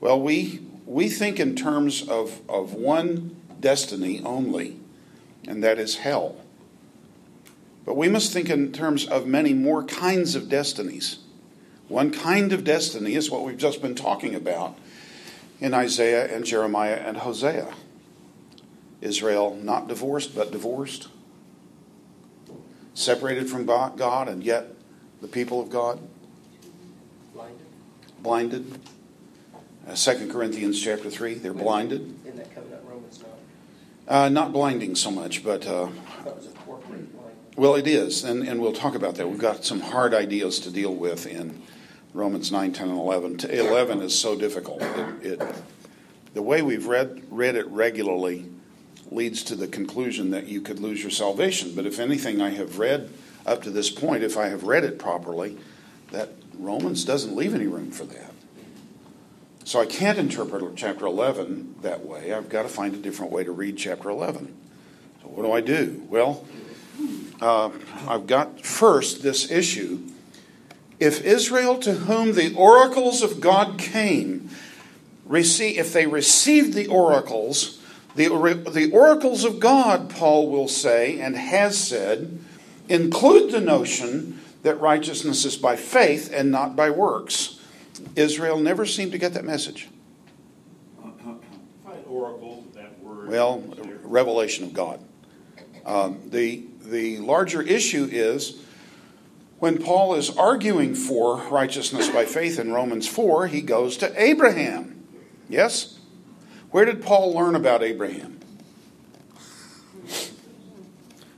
Well, 0.00 0.20
we, 0.20 0.60
we 0.86 1.08
think 1.08 1.38
in 1.38 1.54
terms 1.54 2.08
of, 2.08 2.40
of 2.48 2.72
one 2.72 3.36
destiny 3.60 4.22
only, 4.24 4.80
and 5.46 5.62
that 5.62 5.78
is 5.78 5.98
hell. 5.98 6.36
But 7.84 7.96
we 7.96 8.08
must 8.08 8.32
think 8.32 8.48
in 8.48 8.72
terms 8.72 9.06
of 9.06 9.26
many 9.26 9.52
more 9.52 9.84
kinds 9.84 10.34
of 10.34 10.48
destinies. 10.48 11.18
One 11.88 12.10
kind 12.10 12.52
of 12.52 12.64
destiny 12.64 13.14
is 13.14 13.30
what 13.30 13.44
we've 13.44 13.58
just 13.58 13.82
been 13.82 13.94
talking 13.94 14.34
about 14.34 14.78
in 15.62 15.74
Isaiah 15.74 16.34
and 16.34 16.44
Jeremiah 16.44 16.96
and 16.96 17.18
Hosea. 17.18 17.68
Israel 19.00 19.54
not 19.62 19.86
divorced, 19.88 20.34
but 20.34 20.50
divorced, 20.50 21.08
separated 22.94 23.48
from 23.48 23.64
God, 23.64 24.28
and 24.28 24.42
yet 24.42 24.68
the 25.20 25.28
people 25.28 25.60
of 25.60 25.70
God. 25.70 26.00
Blinded. 27.32 27.66
Blinded. 28.20 28.78
Uh, 29.88 29.94
2 29.94 30.28
Corinthians 30.30 30.80
chapter 30.80 31.10
3, 31.10 31.34
they're 31.34 31.54
blinded. 31.54 32.02
In 32.26 32.36
that 32.36 32.54
covenant 32.54 32.82
Romans 32.84 33.20
9. 33.20 33.30
Uh, 34.08 34.28
not 34.28 34.52
blinding 34.52 34.94
so 34.96 35.10
much, 35.10 35.44
but. 35.44 35.66
Uh, 35.66 35.88
That 36.24 36.36
was 36.36 36.46
a 36.46 36.50
corporate 36.50 37.12
blind. 37.12 37.36
well, 37.56 37.74
it 37.76 37.86
is, 37.86 38.24
and, 38.24 38.46
and 38.46 38.60
we'll 38.60 38.72
talk 38.72 38.94
about 38.94 39.14
that. 39.16 39.28
We've 39.28 39.38
got 39.38 39.64
some 39.64 39.80
hard 39.80 40.12
ideas 40.12 40.58
to 40.60 40.70
deal 40.70 40.94
with 40.94 41.26
in 41.26 41.62
Romans 42.14 42.52
9, 42.52 42.72
10, 42.72 42.88
and 42.88 42.98
11. 42.98 43.38
To 43.38 43.58
11 43.58 44.02
is 44.02 44.18
so 44.18 44.36
difficult. 44.36 44.82
It, 44.82 45.40
it, 45.40 45.42
the 46.34 46.42
way 46.42 46.62
we've 46.62 46.86
read, 46.86 47.22
read 47.30 47.56
it 47.56 47.66
regularly 47.68 48.46
leads 49.10 49.42
to 49.44 49.54
the 49.54 49.68
conclusion 49.68 50.30
that 50.30 50.46
you 50.46 50.60
could 50.60 50.80
lose 50.80 51.02
your 51.02 51.10
salvation. 51.10 51.74
But 51.74 51.86
if 51.86 51.98
anything 51.98 52.40
I 52.40 52.50
have 52.50 52.78
read 52.78 53.10
up 53.46 53.62
to 53.62 53.70
this 53.70 53.90
point, 53.90 54.22
if 54.22 54.36
I 54.36 54.48
have 54.48 54.64
read 54.64 54.84
it 54.84 54.98
properly, 54.98 55.58
that 56.10 56.30
Romans 56.58 57.04
doesn't 57.04 57.34
leave 57.34 57.54
any 57.54 57.66
room 57.66 57.90
for 57.90 58.04
that. 58.04 58.32
So 59.64 59.80
I 59.80 59.86
can't 59.86 60.18
interpret 60.18 60.76
chapter 60.76 61.06
11 61.06 61.76
that 61.82 62.04
way. 62.04 62.32
I've 62.32 62.48
got 62.48 62.62
to 62.62 62.68
find 62.68 62.94
a 62.94 62.98
different 62.98 63.32
way 63.32 63.44
to 63.44 63.52
read 63.52 63.76
chapter 63.76 64.10
11. 64.10 64.54
So 65.22 65.28
what 65.28 65.44
do 65.44 65.52
I 65.52 65.60
do? 65.60 66.04
Well, 66.08 66.46
uh, 67.40 67.70
I've 68.08 68.26
got 68.26 68.64
first 68.64 69.22
this 69.22 69.50
issue. 69.50 70.00
If 71.02 71.24
Israel, 71.24 71.78
to 71.78 71.94
whom 71.94 72.34
the 72.34 72.54
oracles 72.54 73.22
of 73.22 73.40
God 73.40 73.76
came, 73.76 74.50
receive, 75.26 75.76
if 75.76 75.92
they 75.92 76.06
received 76.06 76.74
the 76.74 76.86
oracles, 76.86 77.82
the, 78.14 78.28
the 78.72 78.88
oracles 78.92 79.42
of 79.42 79.58
God, 79.58 80.08
Paul 80.08 80.48
will 80.48 80.68
say, 80.68 81.18
and 81.18 81.34
has 81.34 81.76
said, 81.76 82.38
include 82.88 83.50
the 83.50 83.60
notion 83.60 84.40
that 84.62 84.76
righteousness 84.76 85.44
is 85.44 85.56
by 85.56 85.74
faith 85.74 86.32
and 86.32 86.52
not 86.52 86.76
by 86.76 86.88
works. 86.88 87.58
Israel 88.14 88.60
never 88.60 88.86
seemed 88.86 89.10
to 89.10 89.18
get 89.18 89.34
that 89.34 89.44
message. 89.44 89.88
Find 91.02 91.40
that 92.74 93.00
word. 93.00 93.28
Well, 93.28 93.60
revelation 94.04 94.66
of 94.66 94.72
God. 94.72 95.00
Um, 95.84 96.20
the, 96.26 96.62
the 96.80 97.18
larger 97.18 97.60
issue 97.60 98.08
is 98.08 98.62
when 99.62 99.78
Paul 99.78 100.16
is 100.16 100.36
arguing 100.36 100.96
for 100.96 101.36
righteousness 101.42 102.08
by 102.08 102.24
faith 102.24 102.58
in 102.58 102.72
Romans 102.72 103.06
4, 103.06 103.46
he 103.46 103.60
goes 103.60 103.96
to 103.98 104.12
Abraham. 104.20 105.06
Yes? 105.48 106.00
Where 106.72 106.84
did 106.84 107.00
Paul 107.00 107.32
learn 107.32 107.54
about 107.54 107.80
Abraham? 107.80 108.40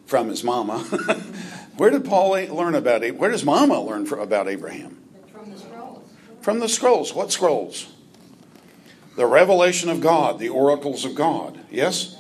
From 0.07 0.31
his 0.31 0.43
mama. 0.43 0.79
Where 1.77 1.91
did 1.91 2.07
Paul 2.07 2.31
learn 2.31 2.75
about 2.75 3.03
it? 3.03 3.19
Where 3.19 3.31
does 3.31 3.45
mama 3.45 3.79
learn 3.79 4.11
about 4.11 4.49
Abraham? 4.49 5.03
From 5.31 5.51
the 5.51 5.59
scrolls. 5.59 6.11
From 6.41 6.61
the 6.61 6.69
scrolls. 6.71 7.13
What 7.13 7.31
scrolls? 7.31 7.93
The 9.19 9.27
revelation 9.27 9.91
of 9.91 10.01
God, 10.01 10.39
the 10.39 10.49
oracles 10.49 11.05
of 11.05 11.15
God. 11.15 11.61
Yes? 11.71 12.19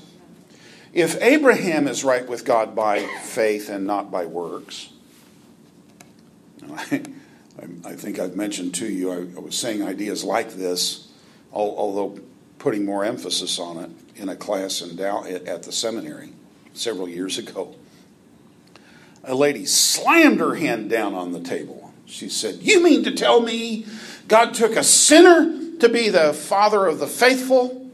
If 0.92 1.16
Abraham 1.22 1.88
is 1.88 2.04
right 2.04 2.28
with 2.28 2.44
God 2.44 2.76
by 2.76 3.06
faith 3.22 3.70
and 3.70 3.86
not 3.86 4.10
by 4.10 4.26
works, 4.26 4.90
I, 6.90 7.02
I 7.84 7.94
think 7.94 8.18
I've 8.18 8.36
mentioned 8.36 8.74
to 8.76 8.86
you, 8.86 9.12
I, 9.12 9.16
I 9.36 9.40
was 9.40 9.56
saying 9.56 9.82
ideas 9.82 10.24
like 10.24 10.54
this, 10.54 11.08
although 11.52 12.20
putting 12.58 12.84
more 12.84 13.04
emphasis 13.04 13.58
on 13.58 13.78
it 13.78 13.90
in 14.16 14.28
a 14.28 14.36
class 14.36 14.80
in 14.80 14.96
Dow, 14.96 15.24
at 15.24 15.62
the 15.62 15.72
seminary 15.72 16.32
several 16.72 17.08
years 17.08 17.38
ago. 17.38 17.74
A 19.22 19.34
lady 19.34 19.64
slammed 19.66 20.40
her 20.40 20.54
hand 20.54 20.90
down 20.90 21.14
on 21.14 21.32
the 21.32 21.40
table. 21.40 21.92
She 22.06 22.28
said, 22.28 22.56
You 22.60 22.82
mean 22.82 23.04
to 23.04 23.12
tell 23.12 23.40
me 23.40 23.86
God 24.28 24.54
took 24.54 24.76
a 24.76 24.84
sinner 24.84 25.78
to 25.78 25.88
be 25.88 26.08
the 26.08 26.32
father 26.32 26.86
of 26.86 26.98
the 26.98 27.06
faithful? 27.06 27.90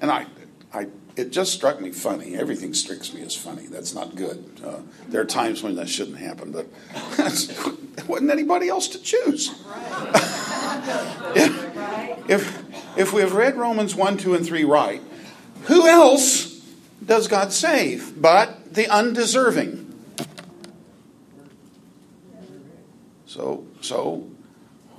And 0.00 0.10
I, 0.10 0.26
I, 0.72 0.86
it 1.20 1.30
just 1.30 1.52
struck 1.52 1.80
me 1.80 1.92
funny. 1.92 2.34
Everything 2.34 2.72
strikes 2.72 3.12
me 3.12 3.20
as 3.22 3.36
funny. 3.36 3.66
That's 3.66 3.94
not 3.94 4.16
good. 4.16 4.50
Uh, 4.64 4.80
there 5.08 5.20
are 5.20 5.26
times 5.26 5.62
when 5.62 5.76
that 5.76 5.88
shouldn't 5.88 6.16
happen, 6.16 6.50
but 6.50 6.66
there 7.16 7.26
wasn't 8.06 8.30
anybody 8.30 8.68
else 8.68 8.88
to 8.88 8.98
choose. 8.98 9.50
if, 11.36 12.30
if, 12.30 12.98
if 12.98 13.12
we 13.12 13.20
have 13.20 13.34
read 13.34 13.56
Romans 13.56 13.94
1, 13.94 14.16
2, 14.16 14.34
and 14.34 14.46
3 14.46 14.64
right, 14.64 15.02
who 15.64 15.86
else 15.86 16.58
does 17.04 17.28
God 17.28 17.52
save 17.52 18.20
but 18.20 18.72
the 18.72 18.88
undeserving? 18.88 19.86
So, 23.26 23.66
so 23.82 24.26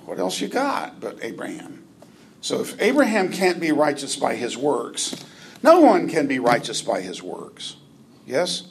what 0.05 0.19
else 0.19 0.39
you 0.39 0.47
got 0.47 0.99
but 0.99 1.17
Abraham? 1.23 1.83
So 2.41 2.61
if 2.61 2.79
Abraham 2.81 3.31
can't 3.31 3.59
be 3.59 3.71
righteous 3.71 4.15
by 4.15 4.35
his 4.35 4.55
works, 4.55 5.15
no 5.63 5.79
one 5.79 6.07
can 6.07 6.27
be 6.27 6.39
righteous 6.39 6.81
by 6.81 7.01
his 7.01 7.21
works. 7.21 7.75
Yes? 8.25 8.63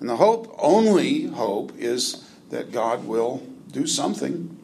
And 0.00 0.08
the 0.08 0.16
hope, 0.16 0.54
only 0.58 1.26
hope, 1.26 1.72
is 1.78 2.28
that 2.50 2.72
God 2.72 3.06
will 3.06 3.42
do 3.70 3.86
something. 3.86 4.56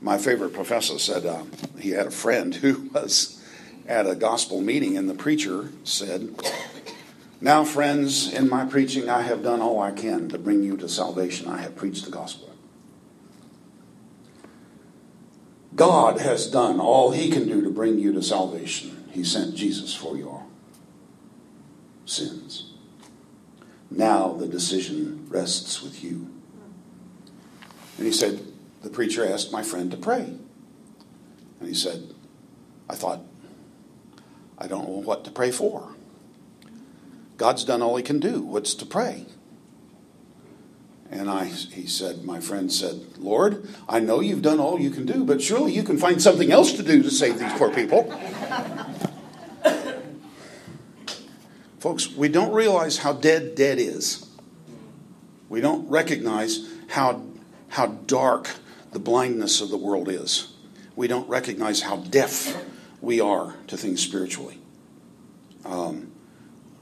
My 0.00 0.18
favorite 0.18 0.52
professor 0.52 0.98
said 0.98 1.26
uh, 1.26 1.44
he 1.78 1.90
had 1.90 2.06
a 2.06 2.10
friend 2.10 2.54
who 2.54 2.90
was 2.94 3.42
at 3.86 4.06
a 4.06 4.14
gospel 4.14 4.60
meeting, 4.60 4.96
and 4.96 5.08
the 5.08 5.14
preacher 5.14 5.70
said, 5.82 6.34
Now, 7.40 7.64
friends, 7.64 8.32
in 8.32 8.48
my 8.48 8.64
preaching, 8.64 9.08
I 9.08 9.22
have 9.22 9.42
done 9.42 9.60
all 9.60 9.80
I 9.80 9.92
can 9.92 10.28
to 10.30 10.38
bring 10.38 10.62
you 10.62 10.76
to 10.78 10.88
salvation. 10.88 11.48
I 11.48 11.58
have 11.58 11.76
preached 11.76 12.04
the 12.04 12.10
gospel. 12.10 12.50
God 15.74 16.20
has 16.20 16.46
done 16.46 16.78
all 16.78 17.10
he 17.10 17.30
can 17.30 17.48
do 17.48 17.60
to 17.62 17.70
bring 17.70 17.98
you 17.98 18.12
to 18.12 18.22
salvation. 18.22 19.08
He 19.10 19.24
sent 19.24 19.56
Jesus 19.56 19.94
for 19.94 20.16
your 20.16 20.43
sins. 22.04 22.72
Now 23.90 24.32
the 24.32 24.46
decision 24.46 25.26
rests 25.28 25.82
with 25.82 26.02
you. 26.02 26.30
And 27.96 28.06
he 28.06 28.12
said, 28.12 28.40
the 28.82 28.90
preacher 28.90 29.26
asked 29.26 29.52
my 29.52 29.62
friend 29.62 29.90
to 29.90 29.96
pray. 29.96 30.34
And 31.60 31.68
he 31.68 31.74
said, 31.74 32.12
I 32.88 32.94
thought, 32.94 33.20
I 34.58 34.66
don't 34.66 34.88
know 34.88 35.00
what 35.00 35.24
to 35.24 35.30
pray 35.30 35.50
for. 35.50 35.94
God's 37.36 37.64
done 37.64 37.82
all 37.82 37.96
he 37.96 38.02
can 38.02 38.20
do. 38.20 38.42
What's 38.42 38.74
to 38.74 38.86
pray? 38.86 39.26
And 41.10 41.30
I, 41.30 41.44
he 41.44 41.86
said, 41.86 42.24
my 42.24 42.40
friend 42.40 42.72
said, 42.72 43.18
Lord, 43.18 43.68
I 43.88 44.00
know 44.00 44.20
you've 44.20 44.42
done 44.42 44.58
all 44.58 44.80
you 44.80 44.90
can 44.90 45.06
do, 45.06 45.24
but 45.24 45.40
surely 45.40 45.72
you 45.72 45.82
can 45.82 45.98
find 45.98 46.20
something 46.20 46.50
else 46.50 46.72
to 46.72 46.82
do 46.82 47.02
to 47.02 47.10
save 47.10 47.38
these 47.38 47.52
poor 47.52 47.70
people. 47.70 48.12
Folks, 51.84 52.10
we 52.10 52.30
don't 52.30 52.54
realize 52.54 52.96
how 52.96 53.12
dead 53.12 53.54
dead 53.54 53.78
is. 53.78 54.26
We 55.50 55.60
don't 55.60 55.86
recognize 55.90 56.66
how, 56.88 57.22
how 57.68 57.88
dark 57.88 58.48
the 58.92 58.98
blindness 58.98 59.60
of 59.60 59.68
the 59.68 59.76
world 59.76 60.08
is. 60.08 60.54
We 60.96 61.08
don't 61.08 61.28
recognize 61.28 61.82
how 61.82 61.98
deaf 61.98 62.56
we 63.02 63.20
are 63.20 63.56
to 63.66 63.76
things 63.76 64.00
spiritually. 64.00 64.60
Um, 65.66 66.10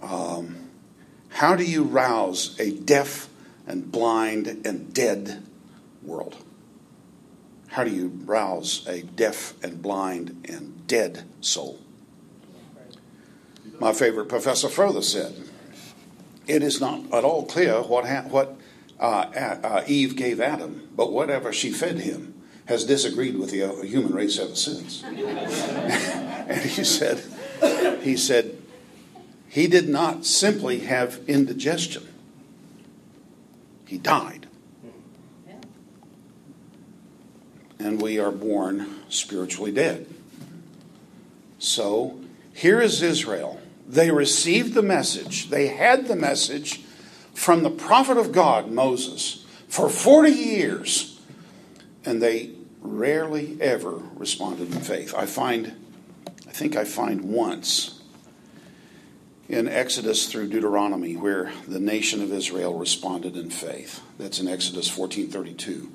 um, 0.00 0.70
how 1.30 1.56
do 1.56 1.64
you 1.64 1.82
rouse 1.82 2.56
a 2.60 2.70
deaf 2.70 3.28
and 3.66 3.90
blind 3.90 4.46
and 4.64 4.94
dead 4.94 5.42
world? 6.04 6.36
How 7.66 7.82
do 7.82 7.90
you 7.90 8.06
rouse 8.24 8.86
a 8.86 9.02
deaf 9.02 9.54
and 9.64 9.82
blind 9.82 10.46
and 10.48 10.86
dead 10.86 11.24
soul? 11.40 11.80
My 13.82 13.92
favorite 13.92 14.28
professor 14.28 14.68
further 14.68 15.02
said, 15.02 15.34
It 16.46 16.62
is 16.62 16.80
not 16.80 17.12
at 17.12 17.24
all 17.24 17.44
clear 17.46 17.82
what, 17.82 18.06
ha- 18.06 18.22
what 18.28 18.56
uh, 19.00 19.24
uh, 19.34 19.82
Eve 19.88 20.14
gave 20.14 20.40
Adam, 20.40 20.88
but 20.94 21.12
whatever 21.12 21.52
she 21.52 21.72
fed 21.72 21.98
him 21.98 22.32
has 22.66 22.84
disagreed 22.84 23.36
with 23.36 23.50
the 23.50 23.64
uh, 23.64 23.82
human 23.82 24.14
race 24.14 24.38
ever 24.38 24.54
since. 24.54 25.02
and 25.04 26.60
he 26.60 26.84
said, 26.84 27.24
he 28.02 28.16
said, 28.16 28.56
he 29.48 29.66
did 29.66 29.88
not 29.88 30.24
simply 30.24 30.78
have 30.78 31.18
indigestion. 31.26 32.06
He 33.84 33.98
died. 33.98 34.46
And 37.80 38.00
we 38.00 38.20
are 38.20 38.30
born 38.30 39.00
spiritually 39.08 39.72
dead. 39.72 40.06
So 41.58 42.20
here 42.54 42.80
is 42.80 43.02
Israel. 43.02 43.58
They 43.86 44.10
received 44.10 44.74
the 44.74 44.82
message, 44.82 45.50
they 45.50 45.68
had 45.68 46.06
the 46.06 46.16
message 46.16 46.82
from 47.34 47.62
the 47.62 47.70
prophet 47.70 48.16
of 48.16 48.32
God, 48.32 48.70
Moses, 48.70 49.44
for 49.68 49.88
40 49.88 50.30
years, 50.30 51.20
and 52.04 52.22
they 52.22 52.52
rarely 52.80 53.56
ever 53.60 54.02
responded 54.14 54.72
in 54.72 54.80
faith. 54.80 55.14
I 55.14 55.26
find, 55.26 55.74
I 56.46 56.52
think 56.52 56.76
I 56.76 56.84
find 56.84 57.22
once 57.22 58.02
in 59.48 59.68
Exodus 59.68 60.26
through 60.26 60.48
Deuteronomy 60.48 61.14
where 61.14 61.52
the 61.68 61.80
nation 61.80 62.22
of 62.22 62.32
Israel 62.32 62.78
responded 62.78 63.36
in 63.36 63.50
faith. 63.50 64.00
That's 64.18 64.40
in 64.40 64.48
Exodus 64.48 64.88
14:32. 64.88 65.90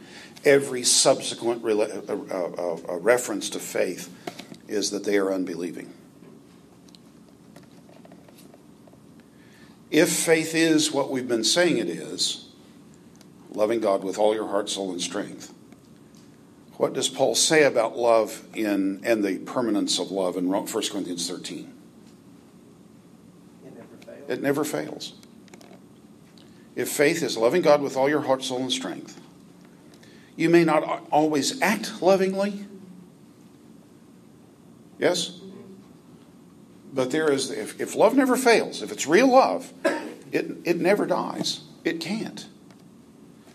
Every 0.46 0.84
subsequent 0.84 1.64
re- 1.64 1.74
uh, 1.74 2.02
uh, 2.08 2.78
uh, 2.88 2.98
reference 2.98 3.50
to 3.50 3.60
faith 3.60 4.10
is 4.68 4.92
that 4.92 5.04
they 5.04 5.18
are 5.18 5.34
unbelieving. 5.34 5.92
If 9.90 10.10
faith 10.10 10.54
is 10.54 10.92
what 10.92 11.10
we've 11.10 11.28
been 11.28 11.44
saying 11.44 11.78
it 11.78 11.90
is, 11.90 12.50
loving 13.52 13.80
God 13.80 14.04
with 14.04 14.18
all 14.18 14.34
your 14.34 14.48
heart, 14.48 14.70
soul, 14.70 14.92
and 14.92 15.02
strength, 15.02 15.54
what 16.74 16.94
does 16.94 17.10
Paul 17.10 17.36
say 17.36 17.64
about 17.64 17.98
love 17.98 18.44
in 18.54 19.02
and 19.04 19.24
the 19.24 19.40
permanence 19.40 19.98
of 20.00 20.12
love 20.12 20.38
in 20.38 20.48
1 20.48 20.68
Corinthians 20.68 21.30
13? 21.30 21.74
It 23.66 23.74
never 23.74 23.96
fails. 23.98 24.30
It 24.30 24.42
never 24.42 24.64
fails. 24.64 25.14
If 26.76 26.90
faith 26.90 27.24
is 27.24 27.36
loving 27.38 27.64
God 27.64 27.82
with 27.82 27.98
all 27.98 28.08
your 28.08 28.22
heart, 28.22 28.44
soul, 28.44 28.60
and 28.60 28.72
strength, 28.72 29.20
you 30.36 30.50
may 30.50 30.64
not 30.64 31.08
always 31.10 31.60
act 31.62 32.02
lovingly. 32.02 32.68
Yes? 35.00 35.40
But 36.94 37.12
there 37.12 37.32
is, 37.32 37.52
if, 37.52 37.80
if 37.80 37.96
love 37.96 38.16
never 38.16 38.38
fails, 38.38 38.82
if 38.82 38.92
it's 38.92 39.08
real 39.08 39.28
love, 39.28 39.74
it, 40.32 40.58
it 40.64 40.78
never 40.78 41.06
dies. 41.06 41.62
It 41.84 42.00
can't. 42.00 42.48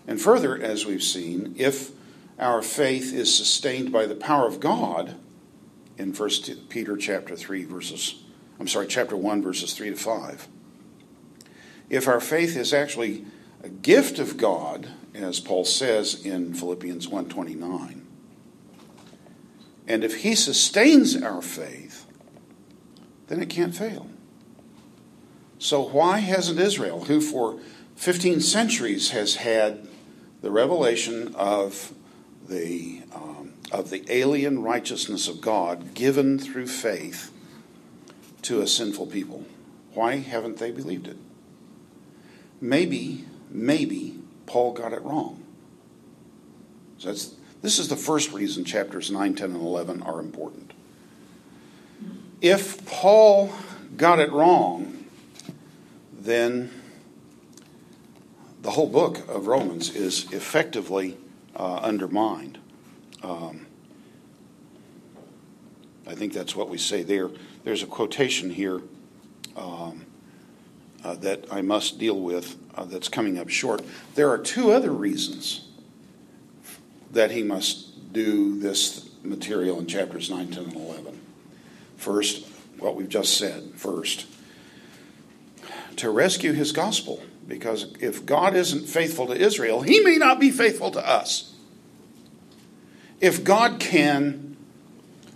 And 0.07 0.21
further, 0.21 0.61
as 0.61 0.85
we've 0.85 1.03
seen, 1.03 1.55
if 1.57 1.91
our 2.39 2.61
faith 2.61 3.13
is 3.13 3.35
sustained 3.35 3.91
by 3.91 4.05
the 4.05 4.15
power 4.15 4.47
of 4.47 4.59
God, 4.59 5.15
in 5.97 6.13
1 6.13 6.29
Peter 6.69 6.97
chapter 6.97 7.35
3, 7.35 7.63
verses, 7.65 8.23
I'm 8.59 8.67
sorry, 8.67 8.87
chapter 8.87 9.15
1, 9.15 9.41
verses 9.41 9.73
3 9.73 9.91
to 9.91 9.95
5, 9.95 10.47
if 11.89 12.07
our 12.07 12.19
faith 12.19 12.57
is 12.57 12.73
actually 12.73 13.25
a 13.63 13.69
gift 13.69 14.19
of 14.19 14.37
God, 14.37 14.89
as 15.13 15.39
Paul 15.39 15.63
says 15.63 16.25
in 16.25 16.53
Philippians 16.53 17.07
1:29, 17.07 18.01
and 19.87 20.03
if 20.03 20.23
he 20.23 20.33
sustains 20.35 21.15
our 21.21 21.41
faith, 21.41 22.02
then 23.27 23.41
it 23.41 23.49
can't 23.49 23.75
fail. 23.75 24.07
So 25.59 25.81
why 25.81 26.19
hasn't 26.19 26.59
Israel, 26.59 27.05
who 27.05 27.21
for 27.21 27.59
15 27.95 28.41
centuries 28.41 29.11
has 29.11 29.35
had 29.35 29.87
the 30.41 30.51
revelation 30.51 31.33
of 31.35 31.93
the 32.49 33.01
um, 33.13 33.53
of 33.73 33.89
the 33.89 34.05
alien 34.07 34.61
righteousness 34.61 35.27
of 35.27 35.41
God 35.41 35.93
given 35.95 36.37
through 36.37 36.67
faith 36.67 37.31
to 38.43 38.61
a 38.61 38.67
sinful 38.67 39.07
people, 39.07 39.45
why 39.93 40.17
haven't 40.17 40.57
they 40.57 40.71
believed 40.71 41.07
it? 41.07 41.17
Maybe, 42.61 43.25
maybe 43.49 44.19
Paul 44.45 44.73
got 44.73 44.93
it 44.93 45.01
wrong. 45.01 45.43
So 46.99 47.07
that's, 47.07 47.33
this 47.61 47.79
is 47.79 47.87
the 47.87 47.95
first 47.95 48.31
reason 48.31 48.63
chapters 48.63 49.09
9, 49.09 49.35
10, 49.35 49.51
and 49.51 49.61
11 49.61 50.03
are 50.03 50.19
important. 50.19 50.72
If 52.43 52.85
Paul 52.85 53.53
got 53.95 54.19
it 54.19 54.29
wrong, 54.33 55.05
then 56.11 56.69
the 58.61 58.71
whole 58.71 58.89
book 58.89 59.25
of 59.29 59.47
Romans 59.47 59.95
is 59.95 60.29
effectively 60.33 61.17
uh, 61.55 61.75
undermined. 61.75 62.57
Um, 63.23 63.65
I 66.05 66.15
think 66.15 66.33
that's 66.33 66.53
what 66.53 66.67
we 66.67 66.77
say 66.77 67.01
there. 67.01 67.29
There's 67.63 67.81
a 67.81 67.87
quotation 67.87 68.49
here 68.49 68.81
um, 69.55 70.05
uh, 71.01 71.15
that 71.15 71.45
I 71.49 71.61
must 71.61 71.97
deal 71.97 72.19
with 72.19 72.57
uh, 72.75 72.83
that's 72.83 73.07
coming 73.07 73.39
up 73.39 73.47
short. 73.47 73.83
There 74.15 74.29
are 74.29 74.37
two 74.37 74.73
other 74.73 74.91
reasons 74.91 75.69
that 77.11 77.31
he 77.31 77.41
must 77.41 78.11
do 78.11 78.59
this 78.59 79.09
material 79.23 79.79
in 79.79 79.87
chapters 79.87 80.29
9, 80.29 80.47
10, 80.49 80.63
and 80.65 80.73
11. 80.73 81.12
First, 82.03 82.45
what 82.79 82.97
we've 82.97 83.07
just 83.07 83.37
said. 83.37 83.71
First, 83.75 84.25
to 85.95 86.09
rescue 86.09 86.51
his 86.51 86.73
gospel. 86.73 87.23
Because 87.47 87.93
if 88.01 88.25
God 88.25 88.55
isn't 88.55 88.87
faithful 88.87 89.27
to 89.27 89.33
Israel, 89.33 89.81
he 89.81 90.01
may 90.01 90.17
not 90.17 90.37
be 90.37 90.51
faithful 90.51 90.91
to 90.91 91.07
us. 91.07 91.53
If 93.21 93.45
God 93.45 93.79
can 93.79 94.57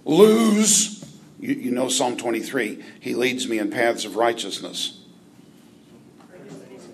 lose, 0.04 1.06
you, 1.40 1.54
you 1.54 1.72
know 1.72 1.88
Psalm 1.88 2.18
23, 2.18 2.84
he 3.00 3.16
leads 3.16 3.48
me 3.48 3.60
in 3.60 3.70
paths 3.70 4.04
of 4.04 4.18
righteousness 4.18 5.00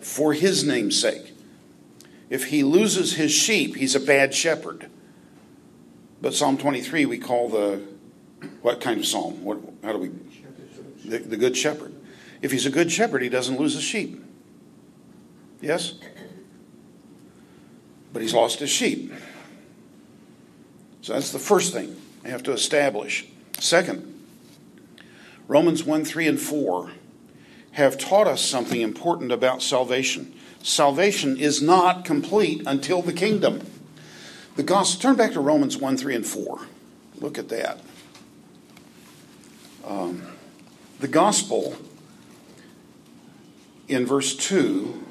for 0.02 0.34
his 0.34 0.64
name's 0.64 1.00
sake. 1.00 1.34
If 2.30 2.46
he 2.46 2.64
loses 2.64 3.14
his 3.14 3.32
sheep, 3.32 3.76
he's 3.76 3.96
a 3.96 4.00
bad 4.00 4.36
shepherd. 4.36 4.88
But 6.22 6.36
Psalm 6.36 6.60
23 6.60 7.08
we 7.08 7.18
call 7.18 7.50
the 7.50 7.93
what 8.64 8.82
kind 8.82 9.00
of 9.00 9.06
psalm? 9.06 9.44
What, 9.44 9.60
how 9.84 9.92
do 9.92 10.00
we 10.00 10.10
the, 11.06 11.20
the 11.20 11.38
good 11.38 11.56
shepherd. 11.56 11.94
If 12.42 12.52
he's 12.52 12.66
a 12.66 12.70
good 12.70 12.92
shepherd, 12.92 13.22
he 13.22 13.30
doesn't 13.30 13.60
lose 13.60 13.74
his 13.74 13.84
sheep. 13.84 14.24
Yes? 15.62 15.96
But 18.12 18.22
he's 18.22 18.34
lost 18.34 18.60
his 18.60 18.70
sheep. 18.70 19.14
So 21.02 21.14
that's 21.14 21.32
the 21.32 21.40
first 21.40 21.74
thing 21.74 21.96
I 22.24 22.30
have 22.30 22.44
to 22.44 22.52
establish. 22.52 23.28
Second, 23.60 24.10
Romans 25.48 25.84
1 25.84 26.06
3 26.06 26.28
and 26.28 26.40
4 26.40 26.92
have 27.74 27.98
taught 27.98 28.28
us 28.28 28.42
something 28.42 28.82
important 28.82 29.32
about 29.32 29.62
salvation. 29.62 30.34
Salvation 30.62 31.38
is 31.38 31.62
not 31.62 32.06
complete 32.06 32.64
until 32.66 33.02
the 33.02 33.14
kingdom. 33.14 33.66
The 34.56 34.64
gospel, 34.64 35.02
turn 35.02 35.16
back 35.16 35.34
to 35.34 35.40
Romans 35.40 35.78
1 35.78 35.98
3 35.98 36.16
and 36.16 36.26
4. 36.26 36.60
Look 37.20 37.38
at 37.38 37.50
that. 37.50 37.80
Um, 39.84 40.24
the 41.00 41.08
gospel 41.08 41.76
in 43.88 44.06
verse 44.06 44.36
2 44.36 45.02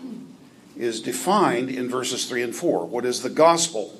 is 0.76 1.00
defined 1.00 1.70
in 1.70 1.88
verses 1.88 2.24
3 2.26 2.42
and 2.42 2.56
4. 2.56 2.86
What 2.86 3.04
is 3.04 3.22
the 3.22 3.30
gospel? 3.30 3.98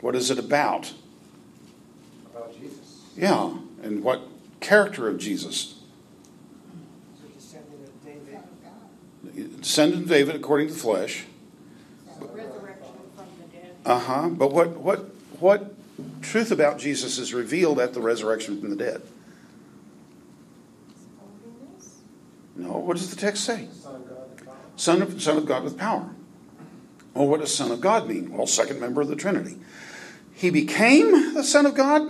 What 0.00 0.14
is 0.14 0.30
it 0.30 0.38
about? 0.38 0.92
About 2.26 2.54
Jesus. 2.60 3.00
Yeah, 3.16 3.56
and 3.82 4.04
what 4.04 4.28
character 4.60 5.08
of 5.08 5.18
Jesus? 5.18 5.76
So 7.18 7.28
descendant 7.34 7.88
of 7.88 8.04
David. 9.34 9.60
Descendant 9.62 10.02
of 10.02 10.08
David 10.10 10.36
according 10.36 10.68
to 10.68 10.74
the 10.74 10.78
flesh. 10.78 11.24
Resurrection 12.20 12.86
from 13.16 13.26
the 13.40 13.56
dead. 13.56 13.76
Uh 13.86 13.98
huh. 13.98 14.28
But 14.28 14.52
what, 14.52 14.76
what, 14.76 14.98
what 15.40 15.74
truth 16.22 16.50
about 16.50 16.78
Jesus 16.78 17.18
is 17.18 17.34
revealed 17.34 17.78
at 17.78 17.94
the 17.94 18.00
resurrection 18.00 18.60
from 18.60 18.70
the 18.70 18.76
dead? 18.76 19.02
No. 22.56 22.78
What 22.78 22.96
does 22.96 23.10
the 23.10 23.16
text 23.16 23.44
say? 23.44 23.68
Son 23.72 23.96
of 23.96 25.06
God. 25.08 25.20
Son 25.20 25.36
of, 25.38 25.46
God 25.46 25.64
with 25.64 25.78
power. 25.78 26.08
Well, 27.12 27.26
what 27.28 27.40
does 27.40 27.54
Son 27.54 27.70
of 27.70 27.80
God 27.80 28.08
mean? 28.08 28.32
Well, 28.32 28.46
second 28.46 28.80
member 28.80 29.00
of 29.00 29.08
the 29.08 29.16
Trinity. 29.16 29.58
He 30.34 30.50
became 30.50 31.34
the 31.34 31.44
Son 31.44 31.66
of 31.66 31.74
God 31.74 32.02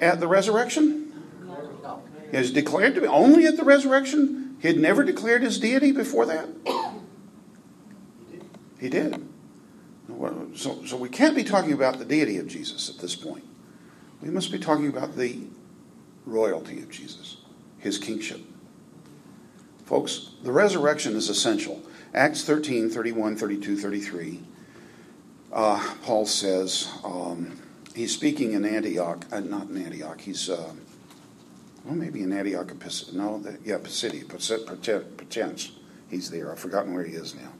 at 0.00 0.20
the 0.20 0.26
resurrection. 0.26 1.12
He 2.30 2.36
was 2.36 2.52
declared 2.52 2.94
to 2.96 3.00
be 3.00 3.06
only 3.06 3.46
at 3.46 3.56
the 3.56 3.64
resurrection. 3.64 4.56
He 4.60 4.68
had 4.68 4.78
never 4.78 5.04
declared 5.04 5.42
his 5.42 5.60
deity 5.60 5.92
before 5.92 6.26
that. 6.26 6.48
He 8.80 8.88
did. 8.88 9.26
So, 10.54 10.84
so 10.84 10.96
we 10.96 11.08
can't 11.08 11.36
be 11.36 11.44
talking 11.44 11.72
about 11.72 11.98
the 11.98 12.04
deity 12.04 12.38
of 12.38 12.48
Jesus 12.48 12.88
at 12.88 12.98
this 12.98 13.14
point. 13.14 13.44
We 14.22 14.30
must 14.30 14.50
be 14.50 14.58
talking 14.58 14.88
about 14.88 15.16
the 15.16 15.40
royalty 16.24 16.78
of 16.80 16.90
Jesus, 16.90 17.36
his 17.78 17.98
kingship. 17.98 18.40
Folks, 19.84 20.30
the 20.42 20.52
resurrection 20.52 21.14
is 21.14 21.28
essential. 21.28 21.82
Acts 22.14 22.42
13, 22.44 22.90
31, 22.90 23.36
32, 23.36 23.76
33. 23.76 24.40
Uh, 25.52 25.94
Paul 26.02 26.26
says, 26.26 26.88
um, 27.04 27.60
he's 27.94 28.12
speaking 28.12 28.52
in 28.52 28.64
Antioch, 28.64 29.24
uh, 29.30 29.40
not 29.40 29.68
in 29.68 29.76
Antioch, 29.76 30.20
he's, 30.20 30.50
uh, 30.50 30.72
well, 31.84 31.94
maybe 31.94 32.22
in 32.22 32.32
Antioch, 32.32 32.72
no, 33.12 33.38
the, 33.38 33.58
yeah, 33.64 33.78
Pisidia, 33.78 34.24
Potence. 34.26 35.72
He's 36.08 36.30
there. 36.30 36.52
I've 36.52 36.58
forgotten 36.58 36.94
where 36.94 37.04
he 37.04 37.14
is 37.14 37.34
now. 37.34 37.52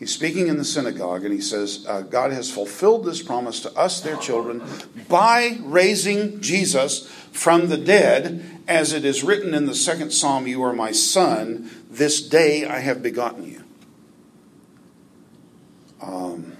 He's 0.00 0.14
speaking 0.14 0.48
in 0.48 0.56
the 0.56 0.64
synagogue 0.64 1.24
and 1.24 1.34
he 1.34 1.42
says, 1.42 1.84
uh, 1.86 2.00
God 2.00 2.32
has 2.32 2.50
fulfilled 2.50 3.04
this 3.04 3.22
promise 3.22 3.60
to 3.60 3.78
us, 3.78 4.00
their 4.00 4.16
children, 4.16 4.62
by 5.10 5.58
raising 5.60 6.40
Jesus 6.40 7.06
from 7.32 7.68
the 7.68 7.76
dead, 7.76 8.62
as 8.66 8.94
it 8.94 9.04
is 9.04 9.22
written 9.22 9.52
in 9.52 9.66
the 9.66 9.74
second 9.74 10.10
psalm, 10.10 10.46
You 10.46 10.62
are 10.62 10.72
my 10.72 10.90
son, 10.90 11.70
this 11.90 12.26
day 12.26 12.64
I 12.64 12.78
have 12.78 13.02
begotten 13.02 13.44
you. 13.44 13.62
Um, 16.00 16.56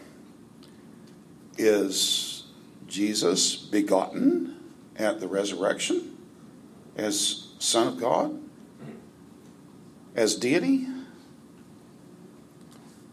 is 1.57 2.43
Jesus 2.89 3.57
begotten 3.57 4.55
at 4.97 5.19
the 5.19 5.29
resurrection 5.29 6.19
as 6.95 7.47
Son 7.59 7.89
of 7.89 7.99
God? 7.99 8.39
As 10.15 10.35
deity? 10.35 10.90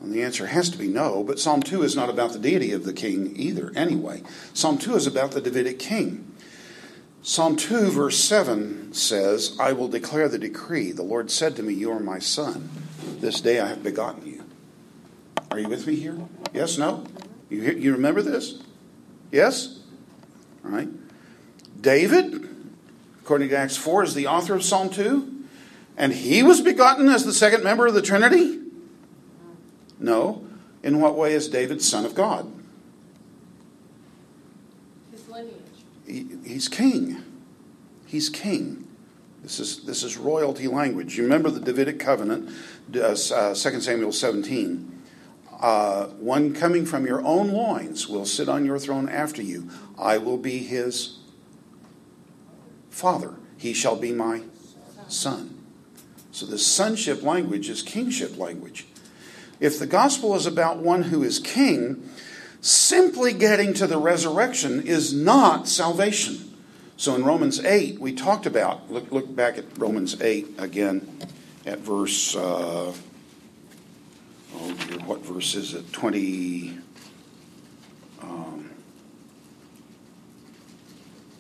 And 0.08 0.16
the 0.16 0.24
answer 0.24 0.46
has 0.46 0.70
to 0.70 0.78
be 0.78 0.88
no, 0.88 1.22
but 1.22 1.38
Psalm 1.38 1.62
2 1.62 1.84
is 1.84 1.94
not 1.94 2.10
about 2.10 2.32
the 2.32 2.40
deity 2.40 2.72
of 2.72 2.86
the 2.86 2.94
king 2.94 3.34
either, 3.36 3.74
anyway. 3.76 4.24
Psalm 4.54 4.78
2 4.78 4.96
is 4.96 5.06
about 5.06 5.32
the 5.32 5.42
Davidic 5.42 5.80
king. 5.80 6.34
Psalm 7.22 7.58
2, 7.58 7.92
verse 7.92 8.18
7 8.18 8.94
says, 8.94 9.58
I 9.60 9.74
will 9.74 9.90
declare 9.90 10.30
the 10.30 10.40
decree. 10.40 10.94
The 10.94 11.04
Lord 11.04 11.30
said 11.30 11.58
to 11.58 11.62
me, 11.62 11.74
You 11.74 11.92
are 11.92 12.00
my 12.00 12.20
son. 12.20 12.70
This 13.20 13.42
day 13.42 13.60
I 13.60 13.68
have 13.68 13.84
begotten 13.84 14.26
you. 14.26 14.46
Are 15.52 15.60
you 15.60 15.68
with 15.68 15.86
me 15.86 15.96
here? 15.96 16.18
Yes, 16.54 16.78
no? 16.78 17.04
You, 17.50 17.64
you 17.64 17.92
remember 17.92 18.22
this? 18.22 18.64
Yes? 19.30 19.78
All 20.64 20.72
right. 20.72 20.88
David, 21.82 22.48
according 23.20 23.50
to 23.50 23.58
Acts 23.58 23.76
4, 23.76 24.04
is 24.04 24.14
the 24.14 24.28
author 24.28 24.56
of 24.56 24.64
Psalm 24.64 24.90
2, 24.90 25.44
and 25.98 26.14
he 26.14 26.44
was 26.44 26.62
begotten 26.62 27.10
as 27.10 27.26
the 27.26 27.34
second 27.34 27.62
member 27.62 27.88
of 27.88 27.94
the 27.94 28.02
Trinity? 28.02 28.62
No. 30.00 30.46
In 30.84 31.02
what 31.02 31.16
way 31.16 31.34
is 31.34 31.48
David 31.48 31.82
son 31.82 32.06
of 32.06 32.16
God? 32.16 32.52
His 35.12 35.28
lineage. 35.28 35.54
He, 36.06 36.28
he's 36.46 36.68
king. 36.68 37.24
He's 38.06 38.30
king. 38.30 38.88
This 39.44 39.60
is, 39.60 39.84
this 39.84 40.04
is 40.04 40.18
royalty 40.18 40.68
language. 40.68 41.18
You 41.18 41.24
remember 41.24 41.50
the 41.50 41.60
Davidic 41.60 42.00
covenant, 42.00 42.50
uh, 42.96 43.16
2 43.16 43.16
Samuel 43.56 44.12
17. 44.12 45.02
Uh, 45.60 46.08
one 46.08 46.54
coming 46.54 46.86
from 46.86 47.06
your 47.06 47.26
own 47.26 47.52
loins 47.52 48.08
will 48.08 48.26
sit 48.26 48.48
on 48.48 48.66
your 48.66 48.78
throne 48.78 49.10
after 49.10 49.42
you. 49.42 49.70
I 49.98 50.18
will 50.18 50.38
be 50.38 50.60
his 50.60 51.20
father. 52.90 53.36
He 53.58 53.74
shall 53.74 53.96
be 53.96 54.12
my 54.12 54.42
son. 55.08 55.64
So 56.32 56.46
the 56.46 56.60
sonship 56.60 57.24
language 57.24 57.70
is 57.70 57.82
kingship 57.82 58.38
language. 58.38 58.86
If 59.60 59.80
the 59.80 59.88
gospel 59.88 60.36
is 60.36 60.46
about 60.46 60.78
one 60.78 61.04
who 61.04 61.24
is 61.24 61.40
king, 61.40 62.10
simply 62.62 63.34
getting 63.34 63.74
to 63.76 63.88
the 63.88 63.98
resurrection 63.98 64.86
is 64.86 65.14
not 65.14 65.68
salvation. 65.68 66.56
So 66.96 67.16
in 67.16 67.24
Romans 67.24 67.64
8, 67.64 68.00
we 68.00 68.14
talked 68.14 68.46
about, 68.46 68.92
look, 68.92 69.12
look 69.12 69.36
back 69.36 69.58
at 69.58 69.66
Romans 69.78 70.20
8 70.22 70.56
again 70.58 71.20
at 71.66 71.80
verse, 71.80 72.36
uh, 72.36 72.94
oh 74.56 74.74
dear, 74.88 75.00
what 75.00 75.26
verse 75.26 75.56
is 75.56 75.74
it? 75.74 75.92
20. 75.92 76.78
Um, 78.22 78.70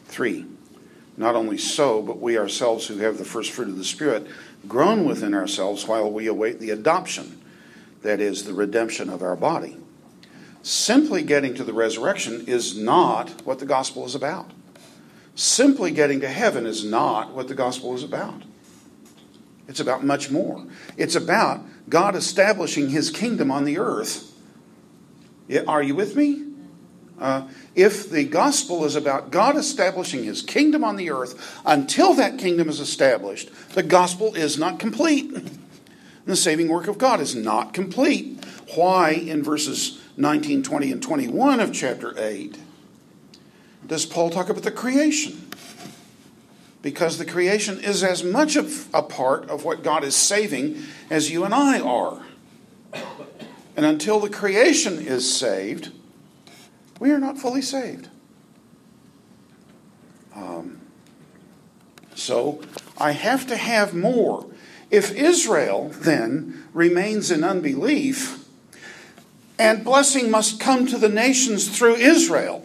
3. 0.06 0.46
Not 1.18 1.36
only 1.36 1.58
so, 1.58 2.02
but 2.02 2.20
we 2.20 2.38
ourselves 2.38 2.88
who 2.88 2.98
have 2.98 3.18
the 3.18 3.26
first 3.26 3.52
fruit 3.52 3.70
of 3.70 3.78
the 3.78 3.84
Spirit 3.84 4.28
groan 4.68 5.06
within 5.06 5.34
ourselves 5.34 5.88
while 5.88 6.12
we 6.12 6.28
await 6.28 6.60
the 6.60 6.70
adoption 6.70 7.37
that 8.08 8.22
is, 8.22 8.46
the 8.46 8.54
redemption 8.54 9.10
of 9.10 9.22
our 9.22 9.36
body. 9.36 9.78
Simply 10.64 11.24
getting 11.24 11.54
to 11.56 11.64
the 11.64 11.74
resurrection 11.74 12.46
is 12.48 12.78
not 12.78 13.46
what 13.46 13.60
the 13.60 13.66
gospel 13.66 14.06
is 14.06 14.16
about. 14.16 14.50
Simply 15.36 15.92
getting 15.92 16.22
to 16.22 16.30
heaven 16.30 16.66
is 16.66 16.86
not 16.86 17.34
what 17.34 17.50
the 17.50 17.54
gospel 17.54 17.94
is 17.96 18.04
about. 18.04 18.44
It's 19.68 19.82
about 19.82 20.06
much 20.06 20.32
more. 20.32 20.66
It's 20.96 21.16
about 21.16 21.62
God 21.90 22.16
establishing 22.16 22.90
his 22.90 23.10
kingdom 23.10 23.52
on 23.52 23.66
the 23.66 23.78
earth. 23.78 24.34
Are 25.68 25.84
you 25.84 25.94
with 25.94 26.16
me? 26.16 26.46
Uh, 27.20 27.48
if 27.76 28.10
the 28.10 28.24
gospel 28.24 28.86
is 28.86 28.96
about 28.96 29.32
God 29.32 29.58
establishing 29.58 30.24
his 30.24 30.42
kingdom 30.42 30.84
on 30.84 30.96
the 30.96 31.10
earth, 31.10 31.60
until 31.66 32.14
that 32.14 32.38
kingdom 32.38 32.70
is 32.70 32.80
established, 32.80 33.50
the 33.74 33.84
gospel 33.84 34.34
is 34.34 34.58
not 34.58 34.80
complete. 34.80 35.36
The 36.28 36.36
saving 36.36 36.68
work 36.68 36.88
of 36.88 36.98
God 36.98 37.20
is 37.20 37.36
not 37.36 37.74
complete. 37.74 38.44
Why, 38.76 39.12
in 39.12 39.44
verses 39.44 40.02
19, 40.18 40.62
20, 40.62 40.92
and 40.92 41.02
21 41.02 41.60
of 41.60 41.74
chapter 41.74 42.14
8, 42.18 42.58
does 43.86 44.06
Paul 44.06 44.30
talk 44.30 44.50
about 44.50 44.64
the 44.64 44.72
creation? 44.72 45.50
Because 46.82 47.18
the 47.18 47.26
creation 47.26 47.80
is 47.80 48.04
as 48.04 48.24
much 48.24 48.56
of 48.56 48.94
a 48.94 49.02
part 49.02 49.50
of 49.50 49.64
what 49.64 49.84
God 49.84 50.04
is 50.04 50.16
saving 50.16 50.84
as 51.10 51.32
you 51.32 51.44
and 51.46 51.54
I 51.54 51.80
are. 51.80 52.22
And 53.76 53.86
until 53.86 54.20
the 54.20 54.30
creation 54.30 55.00
is 55.00 55.34
saved, 55.34 55.92
we 57.00 57.12
are 57.12 57.20
not 57.20 57.38
fully 57.38 57.62
saved. 57.62 58.10
Um, 60.36 60.82
so 62.16 62.62
I 62.98 63.12
have 63.12 63.48
to 63.48 63.56
have 63.56 63.94
more 63.94 64.48
if 64.90 65.14
Israel 65.14 65.90
then 65.96 66.66
remains 66.74 67.32
in 67.32 67.44
unbelief, 67.44 68.46
and 69.60 69.84
blessing 69.84 70.30
must 70.30 70.60
come 70.60 70.86
to 70.88 70.98
the 70.98 71.10
nations 71.10 71.76
through 71.76 71.96
Israel, 71.96 72.64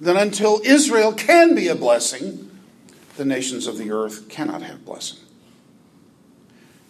then 0.00 0.16
until 0.16 0.60
Israel 0.64 1.12
can 1.12 1.54
be 1.54 1.68
a 1.68 1.74
blessing, 1.74 2.50
the 3.16 3.24
nations 3.24 3.66
of 3.66 3.78
the 3.78 3.90
earth 3.90 4.28
cannot 4.28 4.62
have 4.62 4.84
blessing. 4.84 5.18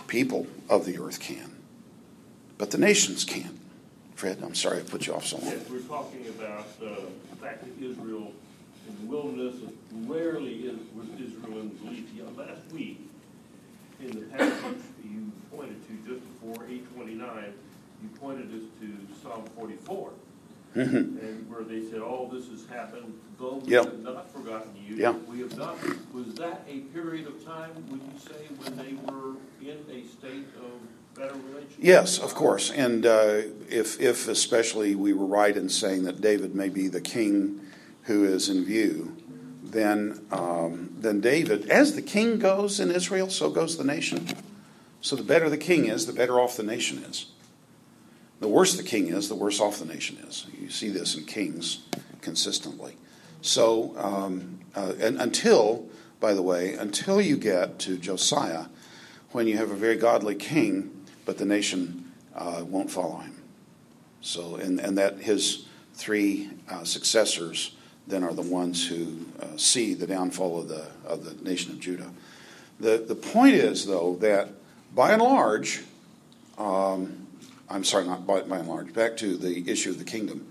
People 0.07 0.47
of 0.69 0.85
the 0.85 0.99
earth 0.99 1.21
can, 1.21 1.57
but 2.57 2.71
the 2.71 2.79
nations 2.79 3.25
can't. 3.25 3.59
Fred, 4.15 4.39
I'm 4.43 4.55
sorry 4.55 4.79
I 4.79 4.83
put 4.83 5.07
you 5.07 5.15
off 5.15 5.27
so 5.27 5.37
long. 5.37 5.47
Yes, 5.47 5.69
we're 5.71 5.81
talking 5.81 6.27
about 6.29 6.67
uh, 6.83 6.89
the 7.31 7.37
fact 7.41 7.63
that 7.63 7.85
Israel 7.85 8.33
in 8.89 8.97
the 9.01 9.07
wilderness 9.07 9.55
rarely 9.93 10.55
is, 10.67 10.79
was 10.95 11.07
Israel 11.21 11.61
in 11.61 11.69
belief. 11.69 12.05
Last 12.37 12.73
week, 12.73 13.08
in 14.01 14.11
the 14.11 14.27
passage 14.37 14.79
you 15.03 15.33
pointed 15.51 15.83
to 15.89 15.95
just 16.09 16.23
before 16.41 16.65
829, 16.65 17.53
you 18.03 18.09
pointed 18.21 18.47
us 18.55 18.63
to 18.81 19.23
Psalm 19.23 19.45
44. 19.57 20.11
Mm-hmm. 20.77 20.97
And 20.97 21.51
where 21.51 21.63
they 21.65 21.83
said, 21.91 22.01
"All 22.01 22.29
this 22.29 22.49
has 22.49 22.67
happened, 22.67 23.19
though 23.39 23.63
we 23.65 23.73
Yeah. 23.73 23.85
have 23.85 23.99
not 24.01 24.31
forgotten 24.31 24.71
you. 24.77 24.97
Yeah. 24.97 25.13
We 25.13 25.41
have 25.41 25.57
not." 25.57 25.77
Was 26.13 26.35
that 26.35 26.67
a 26.69 26.81
period 26.93 27.27
of 27.27 27.43
time, 27.45 27.71
would 27.91 28.01
you 28.03 28.19
say, 28.21 28.47
when 28.63 28.77
they 28.77 28.93
were 29.11 29.37
in 29.63 29.79
a 29.91 30.07
state 30.07 30.45
of 30.59 31.17
better 31.19 31.35
relationship? 31.49 31.79
Yes, 31.79 32.19
of 32.19 32.35
course. 32.35 32.71
And 32.71 33.07
uh, 33.07 33.41
if, 33.71 33.99
if 33.99 34.29
especially 34.29 34.95
we 34.95 35.15
were 35.15 35.27
right 35.27 35.57
in 35.57 35.71
saying 35.71 36.05
that 36.05 36.21
David 36.21 36.55
may 36.55 36.69
be 36.69 36.87
the 36.87 37.01
king 37.01 37.61
who 38.03 38.25
is 38.25 38.51
in 38.51 38.65
view, 38.65 39.17
then, 39.73 40.27
um, 40.31 40.91
then 40.99 41.21
David, 41.21 41.69
as 41.69 41.95
the 41.95 42.03
king 42.03 42.39
goes 42.39 42.81
in 42.81 42.91
Israel, 42.91 43.29
so 43.31 43.51
goes 43.51 43.77
the 43.77 43.85
nation. 43.85 44.27
So 45.01 45.17
the 45.17 45.23
better 45.23 45.49
the 45.49 45.59
king 45.59 45.87
is, 45.87 46.07
the 46.07 46.13
better 46.13 46.41
off 46.41 46.57
the 46.57 46.63
nation 46.63 46.99
is. 47.05 47.27
The 48.41 48.49
worse 48.49 48.77
the 48.77 48.83
king 48.83 49.09
is, 49.09 49.29
the 49.29 49.35
worse 49.35 49.61
off 49.61 49.79
the 49.79 49.85
nation 49.85 50.19
is. 50.27 50.47
You 50.59 50.71
see 50.71 50.89
this 50.89 51.17
in 51.17 51.25
kings 51.25 51.81
consistently. 52.21 52.97
So, 53.43 53.95
um, 53.99 54.61
uh, 54.75 54.95
and 55.01 55.21
until, 55.21 55.89
by 56.21 56.35
the 56.35 56.43
way, 56.43 56.75
until 56.75 57.21
you 57.21 57.37
get 57.37 57.79
to 57.81 57.97
Josiah, 57.97 58.67
when 59.33 59.47
you 59.47 59.57
have 59.57 59.71
a 59.71 59.77
very 59.77 59.97
godly 59.97 60.35
king, 60.35 61.07
but 61.25 61.39
the 61.39 61.45
nation 61.45 62.13
uh, 62.35 62.65
won't 62.67 62.91
follow 62.91 63.19
him. 63.19 63.43
So, 64.21 64.57
and, 64.57 64.81
and 64.81 64.97
that 64.99 65.19
his 65.19 65.67
three 65.95 66.51
uh, 66.69 66.85
successors 66.85 67.77
then 68.09 68.25
are 68.25 68.33
the 68.33 68.43
ones 68.43 68.87
who 68.87 69.27
uh, 69.41 69.57
see 69.57 69.95
the 69.95 70.07
downfall 70.07 70.61
of 70.61 70.69
the, 70.69 70.87
of 71.07 71.25
the 71.25 71.49
nation 71.49 71.73
of 71.73 71.81
Judah. 71.81 72.11
The, 72.81 72.99
the 72.99 73.15
point 73.15 73.55
is, 73.55 73.87
though, 73.87 74.17
that 74.21 74.51
by 74.95 75.13
and 75.13 75.23
large, 75.23 75.83
um, 76.57 77.27
I'm 77.69 77.85
sorry, 77.85 78.07
not 78.07 78.27
by, 78.27 78.43
by 78.43 78.59
and 78.59 78.69
large, 78.69 78.93
back 78.95 79.17
to 79.19 79.37
the 79.37 79.71
issue 79.71 79.91
of 79.91 79.99
the 79.99 80.05
kingdom. 80.05 80.47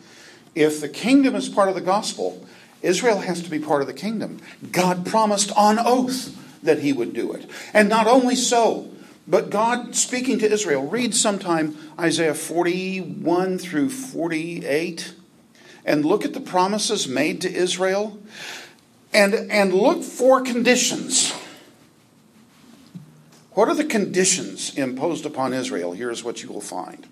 If 0.55 0.81
the 0.81 0.89
kingdom 0.89 1.35
is 1.35 1.49
part 1.49 1.69
of 1.69 1.75
the 1.75 1.81
gospel, 1.81 2.45
Israel 2.81 3.19
has 3.19 3.41
to 3.41 3.49
be 3.49 3.59
part 3.59 3.81
of 3.81 3.87
the 3.87 3.93
kingdom. 3.93 4.39
God 4.71 5.05
promised 5.05 5.51
on 5.55 5.79
oath 5.79 6.35
that 6.63 6.79
he 6.79 6.93
would 6.93 7.13
do 7.13 7.31
it. 7.33 7.49
And 7.73 7.89
not 7.89 8.07
only 8.07 8.35
so, 8.35 8.89
but 9.27 9.49
God 9.49 9.95
speaking 9.95 10.39
to 10.39 10.51
Israel, 10.51 10.87
read 10.87 11.13
sometime 11.13 11.77
Isaiah 11.99 12.33
41 12.33 13.57
through 13.57 13.89
48 13.89 15.13
and 15.87 16.03
look 16.03 16.25
at 16.25 16.33
the 16.33 16.39
promises 16.41 17.07
made 17.07 17.41
to 17.41 17.51
Israel 17.51 18.19
and, 19.13 19.33
and 19.33 19.73
look 19.73 20.03
for 20.03 20.41
conditions. 20.41 21.31
What 23.53 23.69
are 23.69 23.73
the 23.73 23.85
conditions 23.85 24.77
imposed 24.77 25.25
upon 25.25 25.53
Israel? 25.53 25.93
Here's 25.93 26.23
what 26.23 26.43
you 26.43 26.49
will 26.49 26.61
find. 26.61 27.07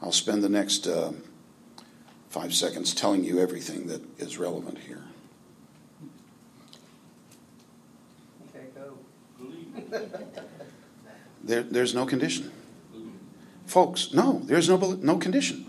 I'll 0.00 0.12
spend 0.12 0.42
the 0.42 0.48
next 0.48 0.86
uh, 0.86 1.12
five 2.30 2.54
seconds 2.54 2.94
telling 2.94 3.24
you 3.24 3.40
everything 3.40 3.88
that 3.88 4.00
is 4.18 4.38
relevant 4.38 4.78
here. 4.78 5.02
Go. 8.74 8.98
There, 11.42 11.62
there's 11.64 11.94
no 11.94 12.06
condition. 12.06 12.52
Folks, 13.66 14.14
no, 14.14 14.40
there's 14.44 14.68
no, 14.68 14.76
no 14.76 15.18
condition. 15.18 15.66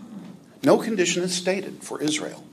No 0.62 0.78
condition 0.78 1.22
is 1.22 1.34
stated 1.34 1.82
for 1.82 2.00
Israel. 2.00 2.44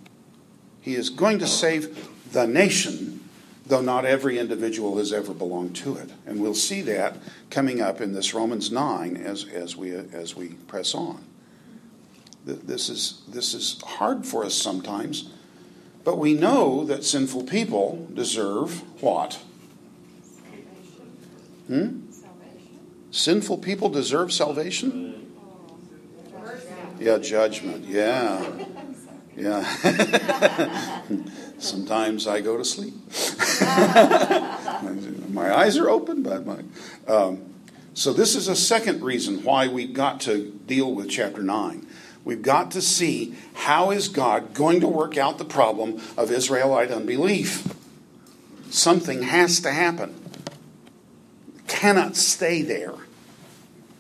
He 0.82 0.96
is 0.96 1.10
going 1.10 1.40
to 1.40 1.48
save 1.48 2.10
the 2.32 2.48
nation, 2.48 3.28
though 3.66 3.82
not 3.82 4.06
every 4.06 4.40
individual 4.40 4.98
has 4.98 5.12
ever 5.12 5.34
belonged 5.34 5.76
to 5.78 5.98
it. 5.98 6.10
And 6.26 6.42
we'll 6.42 6.54
see 6.54 6.82
that 6.84 7.18
coming 7.50 7.82
up 7.82 8.00
in 8.00 8.14
this 8.14 8.34
Romans 8.34 8.72
9 8.72 9.18
as, 9.18 9.46
as, 9.46 9.76
we, 9.76 9.92
as 9.92 10.36
we 10.36 10.50
press 10.68 10.96
on. 10.96 11.24
This 12.46 12.88
is, 12.88 13.24
this 13.28 13.54
is 13.54 13.82
hard 13.82 14.26
for 14.26 14.46
us 14.46 14.54
sometimes, 14.54 15.30
but 16.06 16.18
we 16.18 16.34
know 16.34 16.86
that 16.86 17.04
sinful 17.04 17.44
people 17.44 18.08
deserve 18.14 18.82
what? 19.02 19.42
Hmm? 21.68 22.04
Sinful 23.12 23.58
people 23.58 23.90
deserve 23.90 24.32
salvation? 24.32 25.27
Yeah, 27.00 27.18
judgment. 27.20 27.86
Yeah. 27.86 28.66
Yeah. 29.36 31.02
Sometimes 31.60 32.28
I 32.28 32.42
go 32.42 32.58
to 32.58 32.66
sleep. 32.66 32.94
my 35.32 35.56
eyes 35.56 35.78
are 35.78 35.90
open, 35.90 36.24
but 36.24 36.46
my. 36.46 36.60
Um, 37.08 37.54
so, 37.94 38.14
this 38.14 38.36
is 38.36 38.48
a 38.48 38.56
second 38.56 39.02
reason 39.02 39.44
why 39.44 39.68
we've 39.68 39.94
got 39.94 40.22
to 40.22 40.52
deal 40.68 40.94
with 40.94 41.10
chapter 41.10 41.42
9. 41.42 41.88
We've 42.24 42.42
got 42.42 42.72
to 42.72 42.82
see 42.82 43.36
how 43.54 43.90
is 43.92 44.08
God 44.08 44.54
going 44.54 44.82
to 44.82 44.88
work 44.88 45.18
out 45.18 45.38
the 45.38 45.46
problem 45.46 46.02
of 46.16 46.32
Israelite 46.32 46.92
unbelief. 46.92 47.74
Something 48.70 49.24
has 49.24 49.60
to 49.62 49.72
happen. 49.72 50.14
Cannot 51.68 52.16
stay 52.16 52.62
there. 52.62 52.94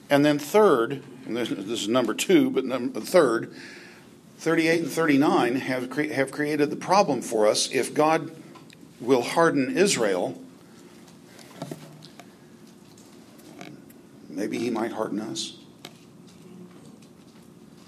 And 0.09 0.25
then 0.25 0.39
third, 0.39 1.03
this 1.35 1.49
this 1.49 1.81
is 1.81 1.87
number 1.87 2.13
two, 2.13 2.49
but 2.49 2.65
number 2.65 2.99
third, 2.99 3.53
38 4.37 4.81
and 4.81 4.91
39 4.91 5.55
have, 5.55 5.89
cre- 5.89 6.03
have 6.03 6.31
created 6.31 6.69
the 6.69 6.75
problem 6.75 7.21
for 7.21 7.47
us. 7.47 7.71
If 7.71 7.93
God 7.93 8.31
will 9.01 9.23
harden 9.23 9.75
Israel, 9.77 10.39
maybe 14.29 14.59
he 14.59 14.69
might 14.69 14.91
harden 14.91 15.19
us. 15.19 15.57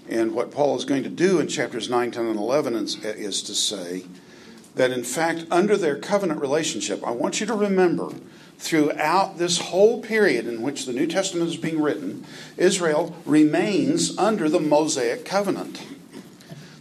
And 0.08 0.34
what 0.34 0.50
Paul 0.50 0.76
is 0.76 0.84
going 0.84 1.04
to 1.04 1.08
do 1.08 1.38
in 1.38 1.46
chapters 1.46 1.88
9, 1.88 2.10
10, 2.10 2.26
and 2.26 2.38
11 2.38 2.74
is, 2.74 2.96
is 3.04 3.42
to 3.44 3.54
say 3.54 4.04
that, 4.74 4.90
in 4.90 5.04
fact, 5.04 5.46
under 5.52 5.76
their 5.76 5.96
covenant 5.96 6.40
relationship, 6.40 7.06
I 7.06 7.12
want 7.12 7.38
you 7.38 7.46
to 7.46 7.54
remember 7.54 8.10
throughout 8.60 9.38
this 9.38 9.58
whole 9.58 10.02
period 10.02 10.46
in 10.46 10.60
which 10.60 10.84
the 10.84 10.92
New 10.92 11.06
Testament 11.06 11.48
is 11.48 11.56
being 11.56 11.80
written, 11.80 12.26
Israel 12.58 13.16
remains 13.24 14.16
under 14.18 14.50
the 14.50 14.60
Mosaic 14.60 15.24
covenant. 15.24 15.82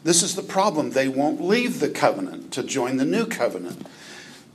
This 0.04 0.22
is 0.22 0.36
the 0.36 0.44
problem. 0.44 0.92
They 0.92 1.08
won't 1.08 1.42
leave 1.42 1.80
the 1.80 1.90
covenant 1.90 2.52
to 2.54 2.64
join 2.64 2.98
the 2.98 3.06
new 3.06 3.26
covenant. 3.26 3.88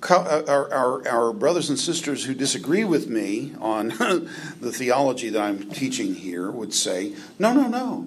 Uh, 0.08 0.42
Our, 0.46 0.70
our, 0.70 1.08
our 1.08 1.32
brothers 1.32 1.70
and 1.70 1.78
sisters 1.78 2.26
who 2.26 2.34
disagree 2.34 2.84
with 2.84 3.08
me 3.08 3.54
on 3.58 3.88
the 4.60 4.70
theology 4.70 5.30
that 5.30 5.40
I'm 5.40 5.70
teaching 5.70 6.14
here 6.14 6.50
would 6.50 6.74
say, 6.74 7.14
no, 7.38 7.54
no, 7.54 7.68
no. 7.68 8.06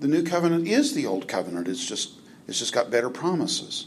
The 0.00 0.08
new 0.08 0.22
covenant 0.22 0.66
is 0.66 0.94
the 0.94 1.04
old 1.04 1.28
covenant. 1.28 1.68
It's 1.68 1.86
just, 1.86 2.12
it's 2.48 2.58
just 2.58 2.72
got 2.72 2.90
better 2.90 3.10
promises. 3.10 3.86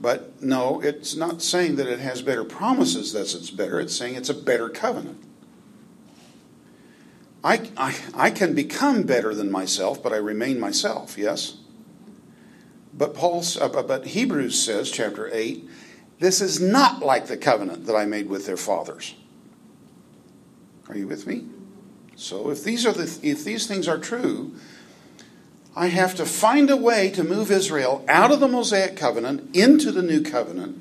But 0.00 0.42
no, 0.42 0.80
it's 0.80 1.14
not 1.14 1.42
saying 1.42 1.76
that 1.76 1.86
it 1.86 1.98
has 1.98 2.22
better 2.22 2.44
promises 2.44 3.12
that 3.12 3.34
it's 3.34 3.50
better. 3.50 3.78
It's 3.78 3.94
saying 3.94 4.14
it's 4.14 4.30
a 4.30 4.34
better 4.34 4.68
covenant. 4.68 5.22
I, 7.44 7.70
I, 7.76 7.96
I 8.14 8.30
can 8.30 8.54
become 8.54 9.02
better 9.02 9.34
than 9.34 9.50
myself, 9.50 10.02
but 10.02 10.12
I 10.12 10.16
remain 10.16 10.58
myself, 10.60 11.16
yes? 11.16 11.58
But 12.92 13.14
Paul, 13.14 13.44
uh, 13.60 13.68
but 13.82 14.08
Hebrews 14.08 14.62
says, 14.62 14.90
chapter 14.90 15.30
8, 15.32 15.68
this 16.18 16.40
is 16.40 16.60
not 16.60 17.00
like 17.00 17.26
the 17.26 17.36
covenant 17.36 17.86
that 17.86 17.96
I 17.96 18.04
made 18.04 18.28
with 18.28 18.46
their 18.46 18.58
fathers. 18.58 19.14
Are 20.88 20.96
you 20.96 21.06
with 21.06 21.26
me? 21.26 21.46
So 22.16 22.50
if 22.50 22.62
these 22.62 22.84
are 22.84 22.92
the 22.92 23.18
if 23.22 23.44
these 23.44 23.66
things 23.66 23.88
are 23.88 23.96
true, 23.96 24.54
I 25.80 25.86
have 25.86 26.14
to 26.16 26.26
find 26.26 26.68
a 26.68 26.76
way 26.76 27.08
to 27.12 27.24
move 27.24 27.50
Israel 27.50 28.04
out 28.06 28.30
of 28.30 28.38
the 28.38 28.48
Mosaic 28.48 28.98
covenant 28.98 29.56
into 29.56 29.90
the 29.90 30.02
new 30.02 30.20
covenant, 30.20 30.76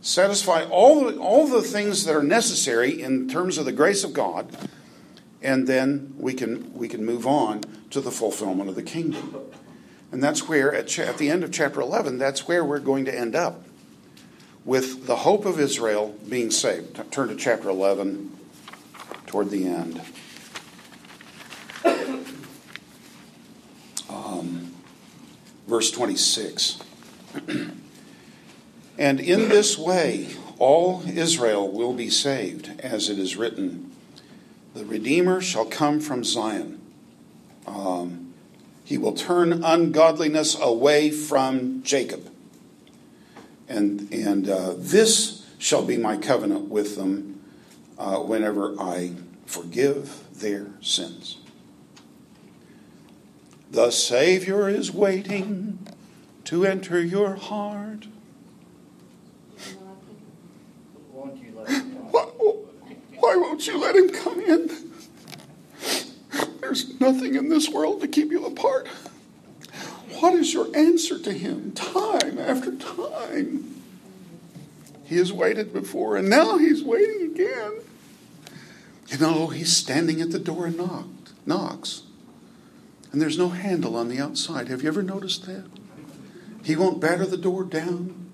satisfy 0.00 0.64
all 0.64 1.04
the, 1.04 1.16
all 1.16 1.46
the 1.46 1.62
things 1.62 2.04
that 2.04 2.16
are 2.16 2.22
necessary 2.24 3.00
in 3.00 3.28
terms 3.28 3.56
of 3.56 3.66
the 3.66 3.70
grace 3.70 4.02
of 4.02 4.12
God, 4.12 4.48
and 5.40 5.68
then 5.68 6.12
we 6.18 6.34
can 6.34 6.74
we 6.74 6.88
can 6.88 7.06
move 7.06 7.24
on 7.24 7.60
to 7.90 8.00
the 8.00 8.10
fulfillment 8.10 8.68
of 8.68 8.74
the 8.74 8.82
kingdom. 8.82 9.36
And 10.10 10.20
that's 10.20 10.48
where 10.48 10.74
at, 10.74 10.88
cha- 10.88 11.02
at 11.02 11.18
the 11.18 11.30
end 11.30 11.44
of 11.44 11.52
chapter 11.52 11.80
11, 11.80 12.18
that's 12.18 12.48
where 12.48 12.64
we're 12.64 12.80
going 12.80 13.04
to 13.04 13.16
end 13.16 13.36
up 13.36 13.62
with 14.64 15.06
the 15.06 15.16
hope 15.18 15.44
of 15.46 15.60
Israel 15.60 16.18
being 16.28 16.50
saved. 16.50 17.00
Turn 17.12 17.28
to 17.28 17.36
chapter 17.36 17.68
11 17.68 18.36
toward 19.28 19.50
the 19.50 19.68
end. 19.68 20.00
Um, 24.14 24.72
verse 25.66 25.90
26. 25.90 26.78
and 28.98 29.20
in 29.20 29.48
this 29.48 29.76
way, 29.76 30.28
all 30.58 31.02
Israel 31.06 31.70
will 31.70 31.92
be 31.92 32.08
saved, 32.08 32.80
as 32.80 33.08
it 33.08 33.18
is 33.18 33.36
written 33.36 33.90
The 34.74 34.84
Redeemer 34.84 35.40
shall 35.40 35.66
come 35.66 36.00
from 36.00 36.22
Zion. 36.22 36.80
Um, 37.66 38.32
He 38.84 38.98
will 38.98 39.14
turn 39.14 39.64
ungodliness 39.64 40.56
away 40.60 41.10
from 41.10 41.82
Jacob. 41.82 42.30
And, 43.68 44.12
and 44.12 44.48
uh, 44.48 44.74
this 44.76 45.44
shall 45.58 45.84
be 45.84 45.96
my 45.96 46.18
covenant 46.18 46.68
with 46.68 46.96
them 46.96 47.40
uh, 47.98 48.18
whenever 48.18 48.78
I 48.78 49.12
forgive 49.46 50.22
their 50.38 50.66
sins. 50.80 51.38
The 53.74 53.90
Savior 53.90 54.68
is 54.68 54.92
waiting 54.92 55.84
to 56.44 56.64
enter 56.64 57.02
your 57.02 57.34
heart. 57.34 58.06
Won't 61.10 61.42
you 61.42 61.52
let 61.56 61.68
him 61.70 61.90
Why, 62.12 62.22
why 63.16 63.34
won't 63.34 63.66
you 63.66 63.80
let 63.80 63.96
him 63.96 64.10
come 64.10 64.40
in? 64.42 64.70
There's 66.60 67.00
nothing 67.00 67.34
in 67.34 67.48
this 67.48 67.68
world 67.68 68.00
to 68.02 68.06
keep 68.06 68.30
you 68.30 68.46
apart. 68.46 68.86
What 70.20 70.34
is 70.34 70.54
your 70.54 70.68
answer 70.76 71.18
to 71.18 71.32
him 71.32 71.72
time 71.72 72.38
after 72.38 72.76
time? 72.76 73.82
He 75.02 75.16
has 75.16 75.32
waited 75.32 75.72
before, 75.72 76.16
and 76.16 76.30
now 76.30 76.58
he's 76.58 76.84
waiting 76.84 77.32
again. 77.32 77.80
You 79.08 79.18
know, 79.18 79.48
he's 79.48 79.76
standing 79.76 80.20
at 80.20 80.30
the 80.30 80.38
door 80.38 80.66
and 80.66 80.76
knocked, 80.76 81.32
knocks. 81.44 82.03
And 83.14 83.22
there's 83.22 83.38
no 83.38 83.50
handle 83.50 83.94
on 83.94 84.08
the 84.08 84.18
outside. 84.18 84.66
Have 84.66 84.82
you 84.82 84.88
ever 84.88 85.00
noticed 85.00 85.46
that? 85.46 85.66
He 86.64 86.74
won't 86.74 87.00
batter 87.00 87.24
the 87.24 87.36
door 87.36 87.62
down. 87.62 88.32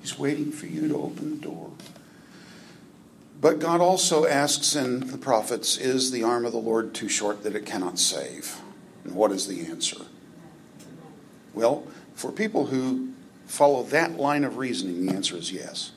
He's 0.00 0.20
waiting 0.20 0.52
for 0.52 0.66
you 0.66 0.86
to 0.86 0.96
open 0.96 1.30
the 1.30 1.44
door. 1.44 1.72
But 3.40 3.58
God 3.58 3.80
also 3.80 4.26
asks 4.26 4.76
in 4.76 5.08
the 5.08 5.18
prophets, 5.18 5.76
Is 5.76 6.12
the 6.12 6.22
arm 6.22 6.46
of 6.46 6.52
the 6.52 6.58
Lord 6.58 6.94
too 6.94 7.08
short 7.08 7.42
that 7.42 7.56
it 7.56 7.66
cannot 7.66 7.98
save? 7.98 8.60
And 9.02 9.16
what 9.16 9.32
is 9.32 9.48
the 9.48 9.66
answer? 9.66 10.02
Well, 11.52 11.88
for 12.14 12.30
people 12.30 12.66
who 12.66 13.08
follow 13.46 13.82
that 13.82 14.16
line 14.16 14.44
of 14.44 14.58
reasoning, 14.58 15.04
the 15.04 15.12
answer 15.12 15.36
is 15.36 15.50
yes. 15.50 15.90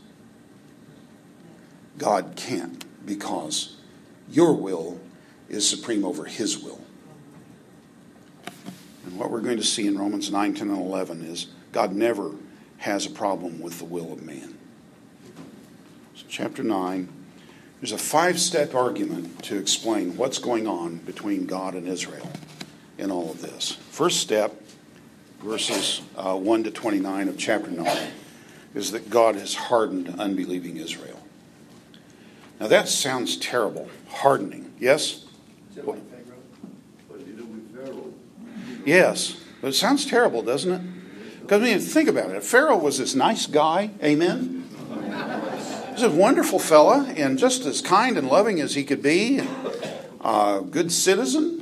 God 1.99 2.33
can't 2.35 2.83
because 3.05 3.75
your 4.27 4.55
will 4.55 4.99
is 5.49 5.69
supreme 5.69 6.03
over 6.03 6.25
his 6.25 6.57
will. 6.57 6.82
And 9.05 9.17
what 9.17 9.31
we're 9.31 9.41
going 9.41 9.57
to 9.57 9.63
see 9.63 9.87
in 9.87 9.97
Romans 9.97 10.31
9, 10.31 10.53
10, 10.53 10.69
and 10.69 10.79
11 10.79 11.23
is 11.23 11.47
God 11.71 11.93
never 11.93 12.31
has 12.77 13.05
a 13.05 13.09
problem 13.09 13.61
with 13.61 13.79
the 13.79 13.85
will 13.85 14.11
of 14.13 14.23
man. 14.23 14.57
So, 16.15 16.25
chapter 16.29 16.63
9, 16.63 17.09
there's 17.79 17.91
a 17.91 17.97
five 17.97 18.39
step 18.39 18.73
argument 18.73 19.43
to 19.43 19.57
explain 19.57 20.15
what's 20.15 20.37
going 20.37 20.67
on 20.67 20.97
between 20.97 21.45
God 21.45 21.75
and 21.75 21.87
Israel 21.87 22.29
in 22.97 23.11
all 23.11 23.31
of 23.31 23.41
this. 23.41 23.71
First 23.89 24.19
step, 24.19 24.53
verses 25.41 26.01
uh, 26.15 26.35
1 26.35 26.63
to 26.63 26.71
29 26.71 27.27
of 27.27 27.37
chapter 27.37 27.71
9, 27.71 28.07
is 28.75 28.91
that 28.91 29.09
God 29.09 29.35
has 29.35 29.55
hardened 29.55 30.15
unbelieving 30.17 30.77
Israel. 30.77 31.19
Now 32.59 32.67
that 32.67 32.87
sounds 32.87 33.35
terrible. 33.37 33.89
Hardening, 34.07 34.73
yes 34.79 35.25
did 37.17 37.27
he 37.27 37.33
do 37.33 37.45
with 37.45 37.75
Pharaoh? 37.75 38.13
Yes. 38.85 39.37
But 39.61 39.69
it 39.69 39.75
sounds 39.75 40.05
terrible, 40.05 40.41
doesn't 40.41 40.71
it? 40.71 40.81
Because 41.41 41.61
I 41.61 41.65
mean, 41.65 41.79
think 41.79 42.09
about 42.09 42.31
it. 42.31 42.43
Pharaoh 42.43 42.77
was 42.77 42.97
this 42.97 43.15
nice 43.15 43.45
guy, 43.45 43.91
amen? 44.01 44.69
He 45.87 45.93
was 45.93 46.03
a 46.03 46.09
wonderful 46.09 46.59
fella 46.59 47.05
and 47.15 47.37
just 47.37 47.65
as 47.65 47.81
kind 47.81 48.17
and 48.17 48.27
loving 48.27 48.59
as 48.59 48.75
he 48.75 48.83
could 48.83 49.01
be, 49.01 49.41
a 50.21 50.61
good 50.69 50.91
citizen. 50.91 51.59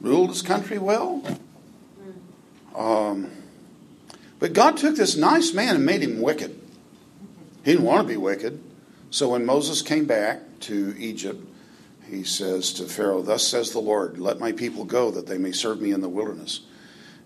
Ruled 0.00 0.30
his 0.30 0.42
country 0.42 0.78
well. 0.78 1.22
Um, 2.74 3.30
but 4.38 4.52
God 4.52 4.76
took 4.76 4.96
this 4.96 5.16
nice 5.16 5.52
man 5.52 5.74
and 5.74 5.84
made 5.84 6.02
him 6.02 6.22
wicked. 6.22 6.58
He 7.64 7.72
didn't 7.72 7.84
want 7.84 8.06
to 8.06 8.08
be 8.08 8.16
wicked. 8.16 8.62
So 9.10 9.30
when 9.30 9.44
Moses 9.44 9.82
came 9.82 10.04
back 10.04 10.40
to 10.60 10.94
Egypt, 10.96 11.44
he 12.08 12.24
says 12.24 12.72
to 12.74 12.84
Pharaoh, 12.84 13.22
Thus 13.22 13.46
says 13.46 13.70
the 13.70 13.80
Lord, 13.80 14.18
let 14.18 14.38
my 14.38 14.52
people 14.52 14.84
go 14.84 15.10
that 15.10 15.26
they 15.26 15.38
may 15.38 15.52
serve 15.52 15.80
me 15.80 15.92
in 15.92 16.00
the 16.00 16.08
wilderness. 16.08 16.60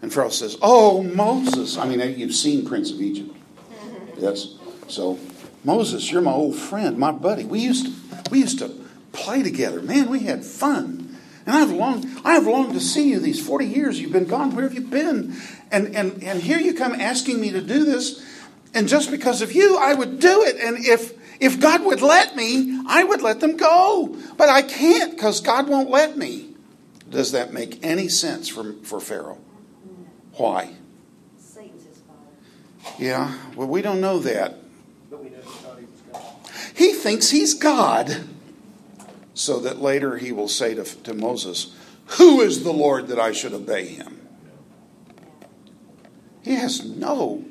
And 0.01 0.12
Pharaoh 0.12 0.31
says, 0.31 0.57
Oh, 0.61 1.03
Moses. 1.03 1.77
I 1.77 1.87
mean, 1.87 2.01
eh, 2.01 2.07
you've 2.07 2.35
seen 2.35 2.66
Prince 2.66 2.90
of 2.90 3.01
Egypt. 3.01 3.31
Mm-hmm. 3.31 4.21
Yes? 4.21 4.55
So, 4.88 5.18
Moses, 5.64 6.11
you're 6.11 6.23
my 6.23 6.33
old 6.33 6.57
friend, 6.57 6.99
my 6.99 7.12
buddy. 7.12 7.45
We 7.45 7.61
used 7.61 7.87
to, 7.87 8.31
we 8.31 8.40
used 8.40 8.59
to 8.59 8.75
play 9.12 9.42
together. 9.42 9.81
Man, 9.81 10.09
we 10.09 10.21
had 10.21 10.45
fun. 10.45 11.16
And 11.47 11.57
I've 11.57 11.71
longed, 11.71 12.07
I 12.25 12.35
have 12.35 12.47
longed 12.47 12.75
to 12.75 12.81
see 12.81 13.11
you 13.11 13.18
these 13.18 13.45
40 13.45 13.66
years 13.66 14.01
you've 14.01 14.12
been 14.12 14.27
gone. 14.27 14.55
Where 14.55 14.64
have 14.64 14.75
you 14.75 14.83
been? 14.83 15.37
And, 15.71 15.95
and, 15.97 16.23
and 16.23 16.40
here 16.40 16.59
you 16.59 16.75
come 16.75 16.92
asking 16.92 17.40
me 17.40 17.51
to 17.51 17.61
do 17.61 17.85
this. 17.85 18.25
And 18.75 18.88
just 18.88 19.11
because 19.11 19.42
of 19.42 19.53
you, 19.53 19.77
I 19.77 19.95
would 19.95 20.18
do 20.18 20.42
it. 20.42 20.57
And 20.57 20.85
if, 20.85 21.14
if 21.40 21.61
God 21.61 21.85
would 21.85 22.01
let 22.01 22.37
me, 22.37 22.83
I 22.87 23.05
would 23.05 23.23
let 23.23 23.40
them 23.40 23.57
go. 23.57 24.16
But 24.37 24.49
I 24.49 24.62
can't 24.62 25.12
because 25.12 25.40
God 25.40 25.68
won't 25.68 25.90
let 25.90 26.16
me. 26.16 26.55
Does 27.09 27.33
that 27.33 27.53
make 27.53 27.85
any 27.85 28.09
sense 28.09 28.49
for, 28.49 28.73
for 28.83 29.01
Pharaoh? 29.01 29.38
Why? 30.35 30.75
Satan's 31.38 31.85
his 31.85 31.99
father. 31.99 32.97
Yeah, 32.99 33.37
well, 33.55 33.68
we 33.68 33.83
don't 33.83 34.01
know 34.01 34.18
that. 34.21 34.57
But 35.11 35.23
we 35.23 35.31
never 35.31 35.42
he. 36.75 36.87
He 36.87 36.92
thinks 36.95 37.31
he's 37.31 37.55
God. 37.55 38.25
So 39.35 39.61
that 39.61 39.81
later 39.81 40.18
he 40.18 40.33
will 40.33 40.49
say 40.49 40.75
to, 40.75 40.85
to 40.85 41.14
Moses, 41.14 41.75
Who 42.18 42.40
is 42.40 42.64
the 42.64 42.73
Lord 42.73 43.09
that 43.09 43.18
I 43.18 43.33
should 43.33 43.53
obey 43.53 43.87
him? 43.87 44.21
He 46.42 46.55
has 46.55 46.85
no. 46.85 47.45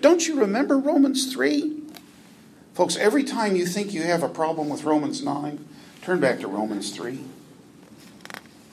Don't 0.00 0.26
you 0.26 0.40
remember 0.40 0.78
Romans 0.78 1.32
3? 1.32 1.75
Folks, 2.76 2.94
every 2.98 3.24
time 3.24 3.56
you 3.56 3.64
think 3.64 3.94
you 3.94 4.02
have 4.02 4.22
a 4.22 4.28
problem 4.28 4.68
with 4.68 4.84
Romans 4.84 5.22
9, 5.22 5.66
turn 6.02 6.20
back 6.20 6.40
to 6.40 6.46
Romans 6.46 6.94
3, 6.94 7.20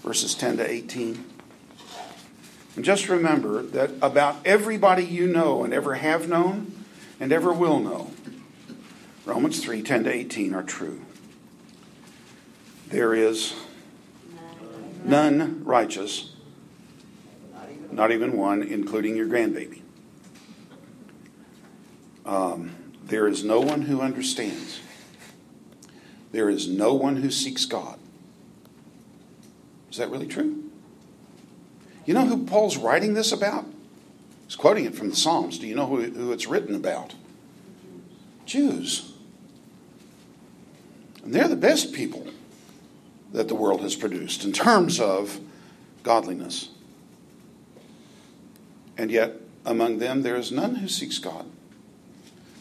verses 0.02 0.36
10 0.36 0.58
to 0.58 0.70
18. 0.70 1.24
And 2.76 2.84
just 2.84 3.08
remember 3.08 3.62
that 3.62 3.92
about 4.02 4.36
everybody 4.44 5.06
you 5.06 5.26
know 5.26 5.64
and 5.64 5.74
ever 5.74 5.94
have 5.94 6.28
known 6.28 6.84
and 7.18 7.32
ever 7.32 7.54
will 7.54 7.80
know, 7.80 8.12
Romans 9.26 9.64
3 9.64 9.82
10 9.82 10.04
to 10.04 10.12
18 10.12 10.54
are 10.54 10.64
true. 10.64 11.00
There 12.90 13.14
is 13.14 13.54
none 15.06 15.64
righteous, 15.64 16.34
not 17.90 18.12
even 18.12 18.36
one, 18.36 18.64
including 18.64 19.16
your 19.16 19.28
grandbaby. 19.28 19.80
Um, 22.26 22.83
there 23.06 23.28
is 23.28 23.44
no 23.44 23.60
one 23.60 23.84
who 23.84 24.02
understands. 24.02 24.80
There 26.32 26.50
is 26.50 26.68
no 26.68 26.94
one 26.94 27.18
who 27.18 27.30
seeks 27.30 27.66
God. 27.66 28.00
Is 29.92 29.98
that 29.98 30.10
really 30.10 30.28
true? 30.28 30.64
You 32.06 32.14
know 32.14 32.26
who 32.26 32.46
Paul's 32.46 32.78
writing 32.78 33.14
this 33.14 33.32
about? 33.32 33.66
He's 34.48 34.56
quoting 34.56 34.86
it 34.86 34.96
from 34.96 35.10
the 35.10 35.16
Psalms. 35.16 35.60
Do 35.60 35.68
you 35.68 35.76
know 35.76 35.86
who, 35.86 36.32
it's 36.32 36.48
written 36.48 36.76
about? 36.76 37.14
Jews. 38.46 39.14
And 41.24 41.34
they're 41.34 41.48
the 41.48 41.56
best 41.56 41.94
people 41.94 42.28
that 43.32 43.48
the 43.48 43.56
world 43.56 43.82
has 43.82 43.96
produced 43.96 44.44
in 44.44 44.52
terms 44.52 45.00
of 45.00 45.40
godliness. 46.04 46.70
And 48.98 49.10
yet, 49.10 49.34
among 49.66 50.00
them, 50.00 50.22
there 50.22 50.36
is 50.36 50.52
none 50.52 50.76
who 50.76 50.88
seeks 50.88 51.18
God. 51.18 51.46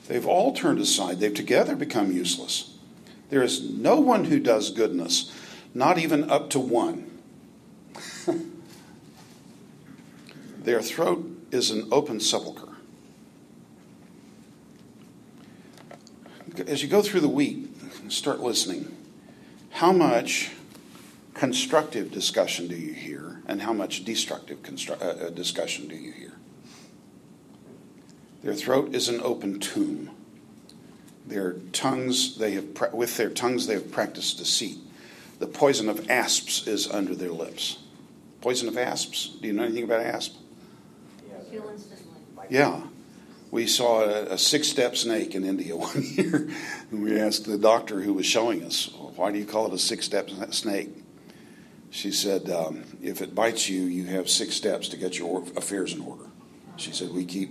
They've 0.08 0.26
all 0.26 0.52
turned 0.52 0.78
aside, 0.78 1.20
they've 1.20 1.32
together 1.32 1.76
become 1.76 2.12
useless. 2.12 2.76
There 3.30 3.42
is 3.42 3.62
no 3.70 3.98
one 4.00 4.24
who 4.24 4.38
does 4.38 4.70
goodness, 4.70 5.32
not 5.74 5.98
even 5.98 6.30
up 6.30 6.50
to 6.50 6.58
one. 6.58 7.10
Their 10.58 10.82
throat 10.82 11.28
is 11.50 11.70
an 11.70 11.88
open 11.90 12.20
sepulchre. 12.20 12.68
As 16.66 16.82
you 16.82 16.88
go 16.88 17.00
through 17.00 17.20
the 17.20 17.28
week, 17.28 17.68
start 18.08 18.40
listening. 18.40 18.94
How 19.70 19.92
much 19.92 20.50
constructive 21.34 22.12
discussion 22.12 22.68
do 22.68 22.76
you 22.76 22.92
hear, 22.92 23.42
and 23.46 23.62
how 23.62 23.72
much 23.72 24.04
destructive 24.04 24.62
constru- 24.62 25.00
uh, 25.00 25.30
discussion 25.30 25.88
do 25.88 25.96
you 25.96 26.12
hear? 26.12 26.32
Their 28.42 28.54
throat 28.54 28.94
is 28.94 29.08
an 29.08 29.20
open 29.20 29.60
tomb. 29.60 30.10
Their 31.26 31.54
tongues, 31.72 32.36
they 32.36 32.52
have 32.52 32.92
with 32.92 33.16
their 33.16 33.30
tongues 33.30 33.66
they 33.66 33.74
have 33.74 33.92
practiced 33.92 34.38
deceit. 34.38 34.78
The 35.38 35.46
poison 35.46 35.88
of 35.88 36.10
asps 36.10 36.66
is 36.66 36.90
under 36.90 37.14
their 37.14 37.30
lips. 37.30 37.78
Poison 38.40 38.68
of 38.68 38.76
asps. 38.76 39.28
Do 39.40 39.46
you 39.46 39.52
know 39.52 39.62
anything 39.62 39.84
about 39.84 40.00
asp? 40.00 40.34
Yeah. 42.50 42.82
We 43.50 43.66
saw 43.66 44.02
a, 44.02 44.22
a 44.32 44.38
six 44.38 44.68
step 44.68 44.96
snake 44.96 45.34
in 45.34 45.44
India 45.44 45.76
one 45.76 46.02
year, 46.02 46.48
and 46.90 47.02
we 47.02 47.20
asked 47.20 47.44
the 47.44 47.58
doctor 47.58 48.00
who 48.00 48.14
was 48.14 48.26
showing 48.26 48.64
us, 48.64 48.90
Why 49.16 49.30
do 49.30 49.38
you 49.38 49.44
call 49.44 49.66
it 49.66 49.72
a 49.72 49.78
six 49.78 50.04
step 50.04 50.30
snake? 50.50 50.90
She 51.90 52.10
said, 52.10 52.48
um, 52.48 52.84
if 53.02 53.20
it 53.20 53.34
bites 53.34 53.68
you, 53.68 53.82
you 53.82 54.06
have 54.06 54.30
six 54.30 54.54
steps 54.54 54.88
to 54.88 54.96
get 54.96 55.18
your 55.18 55.42
affairs 55.56 55.92
in 55.92 56.00
order. 56.00 56.24
She 56.78 56.90
said, 56.90 57.12
we 57.12 57.26
keep 57.26 57.50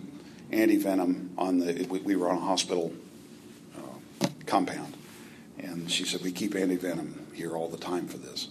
anti 0.52 0.78
venom 0.78 1.32
on 1.38 1.60
the, 1.60 1.86
we, 1.90 2.00
we 2.00 2.16
were 2.16 2.30
on 2.30 2.38
a 2.38 2.42
hospital 2.42 2.94
uh, 3.78 4.28
compound. 4.46 4.96
And 5.60 5.92
she 5.92 6.06
said, 6.06 6.22
we 6.22 6.32
keep 6.32 6.56
anti 6.56 6.76
venom 6.76 7.28
here 7.34 7.56
all 7.56 7.70
the 7.70 7.78
time 7.78 8.08
for 8.08 8.18
this. 8.18 8.50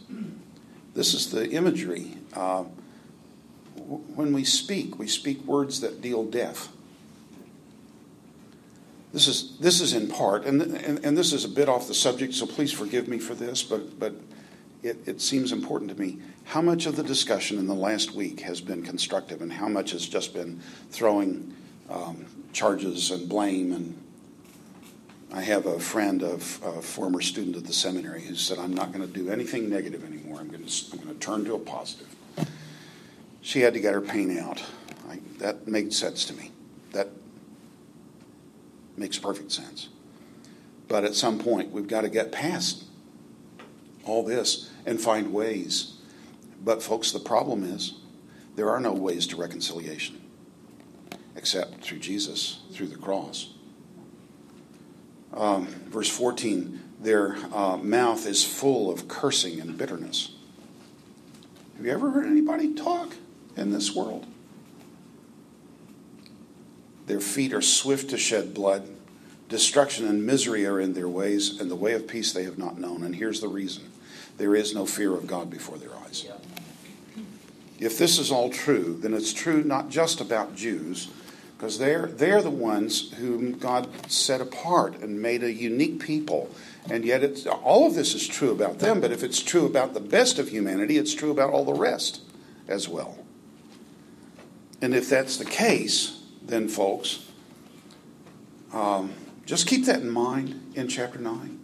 This 0.94 1.14
is 1.14 1.30
the 1.30 1.50
imagery. 1.50 2.16
Uh, 2.34 2.64
when 4.14 4.32
we 4.32 4.44
speak, 4.44 4.98
we 4.98 5.06
speak 5.06 5.44
words 5.44 5.80
that 5.80 6.00
deal 6.00 6.24
death. 6.24 6.68
This 9.12 9.26
is, 9.26 9.56
this 9.58 9.80
is 9.80 9.92
in 9.92 10.08
part, 10.08 10.44
and, 10.44 10.62
and, 10.62 11.04
and 11.04 11.18
this 11.18 11.32
is 11.32 11.44
a 11.44 11.48
bit 11.48 11.68
off 11.68 11.88
the 11.88 11.94
subject, 11.94 12.32
so 12.34 12.46
please 12.46 12.72
forgive 12.72 13.08
me 13.08 13.18
for 13.18 13.34
this, 13.34 13.62
but, 13.62 13.98
but 13.98 14.14
it, 14.84 14.98
it 15.06 15.20
seems 15.20 15.50
important 15.50 15.90
to 15.90 15.98
me. 15.98 16.18
How 16.44 16.62
much 16.62 16.86
of 16.86 16.94
the 16.94 17.02
discussion 17.02 17.58
in 17.58 17.66
the 17.66 17.74
last 17.74 18.12
week 18.12 18.40
has 18.40 18.60
been 18.60 18.84
constructive, 18.84 19.42
and 19.42 19.52
how 19.52 19.68
much 19.68 19.90
has 19.90 20.06
just 20.06 20.32
been 20.32 20.60
throwing 20.90 21.54
um, 21.90 22.26
charges 22.52 23.10
and 23.10 23.28
blame? 23.28 23.72
And 23.72 24.02
I 25.32 25.42
have 25.42 25.66
a 25.66 25.78
friend, 25.78 26.22
of 26.22 26.60
a 26.64 26.80
former 26.80 27.20
student 27.20 27.56
at 27.56 27.64
the 27.64 27.72
seminary, 27.72 28.22
who 28.22 28.34
said, 28.34 28.58
"I'm 28.58 28.74
not 28.74 28.92
going 28.92 29.06
to 29.06 29.12
do 29.12 29.30
anything 29.30 29.68
negative 29.68 30.04
anymore. 30.04 30.40
I'm 30.40 30.48
going 30.48 30.64
to, 30.64 30.86
I'm 30.92 30.98
going 30.98 31.14
to 31.14 31.20
turn 31.20 31.44
to 31.44 31.54
a 31.54 31.58
positive." 31.58 32.08
She 33.42 33.60
had 33.60 33.74
to 33.74 33.80
get 33.80 33.94
her 33.94 34.00
pain 34.00 34.38
out. 34.38 34.62
I, 35.08 35.20
that 35.38 35.66
made 35.66 35.92
sense 35.92 36.24
to 36.26 36.34
me. 36.34 36.52
That 36.92 37.08
makes 38.96 39.18
perfect 39.18 39.50
sense. 39.50 39.88
But 40.88 41.04
at 41.04 41.14
some 41.14 41.38
point, 41.38 41.70
we've 41.70 41.88
got 41.88 42.02
to 42.02 42.08
get 42.08 42.32
past 42.32 42.84
all 44.04 44.24
this 44.24 44.70
and 44.84 45.00
find 45.00 45.32
ways. 45.32 45.94
But, 46.62 46.82
folks, 46.82 47.12
the 47.12 47.20
problem 47.20 47.64
is 47.64 47.94
there 48.56 48.70
are 48.70 48.80
no 48.80 48.92
ways 48.92 49.26
to 49.28 49.36
reconciliation 49.36 50.20
except 51.36 51.82
through 51.82 51.98
Jesus, 51.98 52.60
through 52.72 52.88
the 52.88 52.96
cross. 52.96 53.54
Um, 55.32 55.66
verse 55.88 56.08
14 56.08 56.80
their 57.00 57.36
uh, 57.54 57.78
mouth 57.78 58.26
is 58.26 58.44
full 58.44 58.90
of 58.90 59.08
cursing 59.08 59.58
and 59.58 59.76
bitterness. 59.76 60.32
Have 61.76 61.86
you 61.86 61.92
ever 61.92 62.10
heard 62.10 62.26
anybody 62.26 62.74
talk 62.74 63.14
in 63.56 63.70
this 63.70 63.94
world? 63.94 64.26
Their 67.06 67.20
feet 67.20 67.54
are 67.54 67.62
swift 67.62 68.10
to 68.10 68.18
shed 68.18 68.52
blood. 68.52 68.86
Destruction 69.48 70.06
and 70.06 70.26
misery 70.26 70.66
are 70.66 70.78
in 70.78 70.92
their 70.92 71.08
ways, 71.08 71.58
and 71.58 71.70
the 71.70 71.76
way 71.76 71.94
of 71.94 72.06
peace 72.06 72.32
they 72.32 72.44
have 72.44 72.58
not 72.58 72.78
known. 72.78 73.02
And 73.02 73.16
here's 73.16 73.40
the 73.40 73.48
reason 73.48 73.90
there 74.36 74.54
is 74.54 74.74
no 74.74 74.84
fear 74.84 75.14
of 75.14 75.26
God 75.26 75.50
before 75.50 75.78
their 75.78 75.94
eyes. 76.04 76.26
If 77.78 77.96
this 77.96 78.18
is 78.18 78.30
all 78.30 78.50
true, 78.50 78.98
then 79.00 79.14
it's 79.14 79.32
true 79.32 79.64
not 79.64 79.88
just 79.88 80.20
about 80.20 80.54
Jews, 80.54 81.08
because 81.60 81.78
they're, 81.78 82.06
they're 82.06 82.40
the 82.40 82.48
ones 82.48 83.12
whom 83.18 83.52
God 83.52 84.10
set 84.10 84.40
apart 84.40 84.98
and 85.00 85.20
made 85.20 85.42
a 85.42 85.52
unique 85.52 86.00
people. 86.00 86.50
And 86.88 87.04
yet, 87.04 87.22
it's, 87.22 87.46
all 87.46 87.86
of 87.86 87.94
this 87.94 88.14
is 88.14 88.26
true 88.26 88.50
about 88.50 88.78
them, 88.78 88.98
but 88.98 89.12
if 89.12 89.22
it's 89.22 89.42
true 89.42 89.66
about 89.66 89.92
the 89.92 90.00
best 90.00 90.38
of 90.38 90.48
humanity, 90.48 90.96
it's 90.96 91.12
true 91.12 91.30
about 91.30 91.50
all 91.50 91.66
the 91.66 91.74
rest 91.74 92.22
as 92.66 92.88
well. 92.88 93.18
And 94.80 94.94
if 94.94 95.10
that's 95.10 95.36
the 95.36 95.44
case, 95.44 96.22
then, 96.42 96.66
folks, 96.66 97.30
um, 98.72 99.12
just 99.44 99.66
keep 99.66 99.84
that 99.84 100.00
in 100.00 100.08
mind 100.08 100.72
in 100.74 100.88
chapter 100.88 101.18
9. 101.18 101.60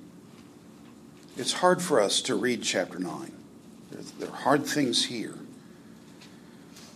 It's 1.38 1.54
hard 1.54 1.80
for 1.80 2.02
us 2.02 2.20
to 2.20 2.34
read 2.34 2.62
chapter 2.62 2.98
9, 2.98 3.32
there 4.18 4.28
are 4.28 4.36
hard 4.36 4.66
things 4.66 5.06
here. 5.06 5.38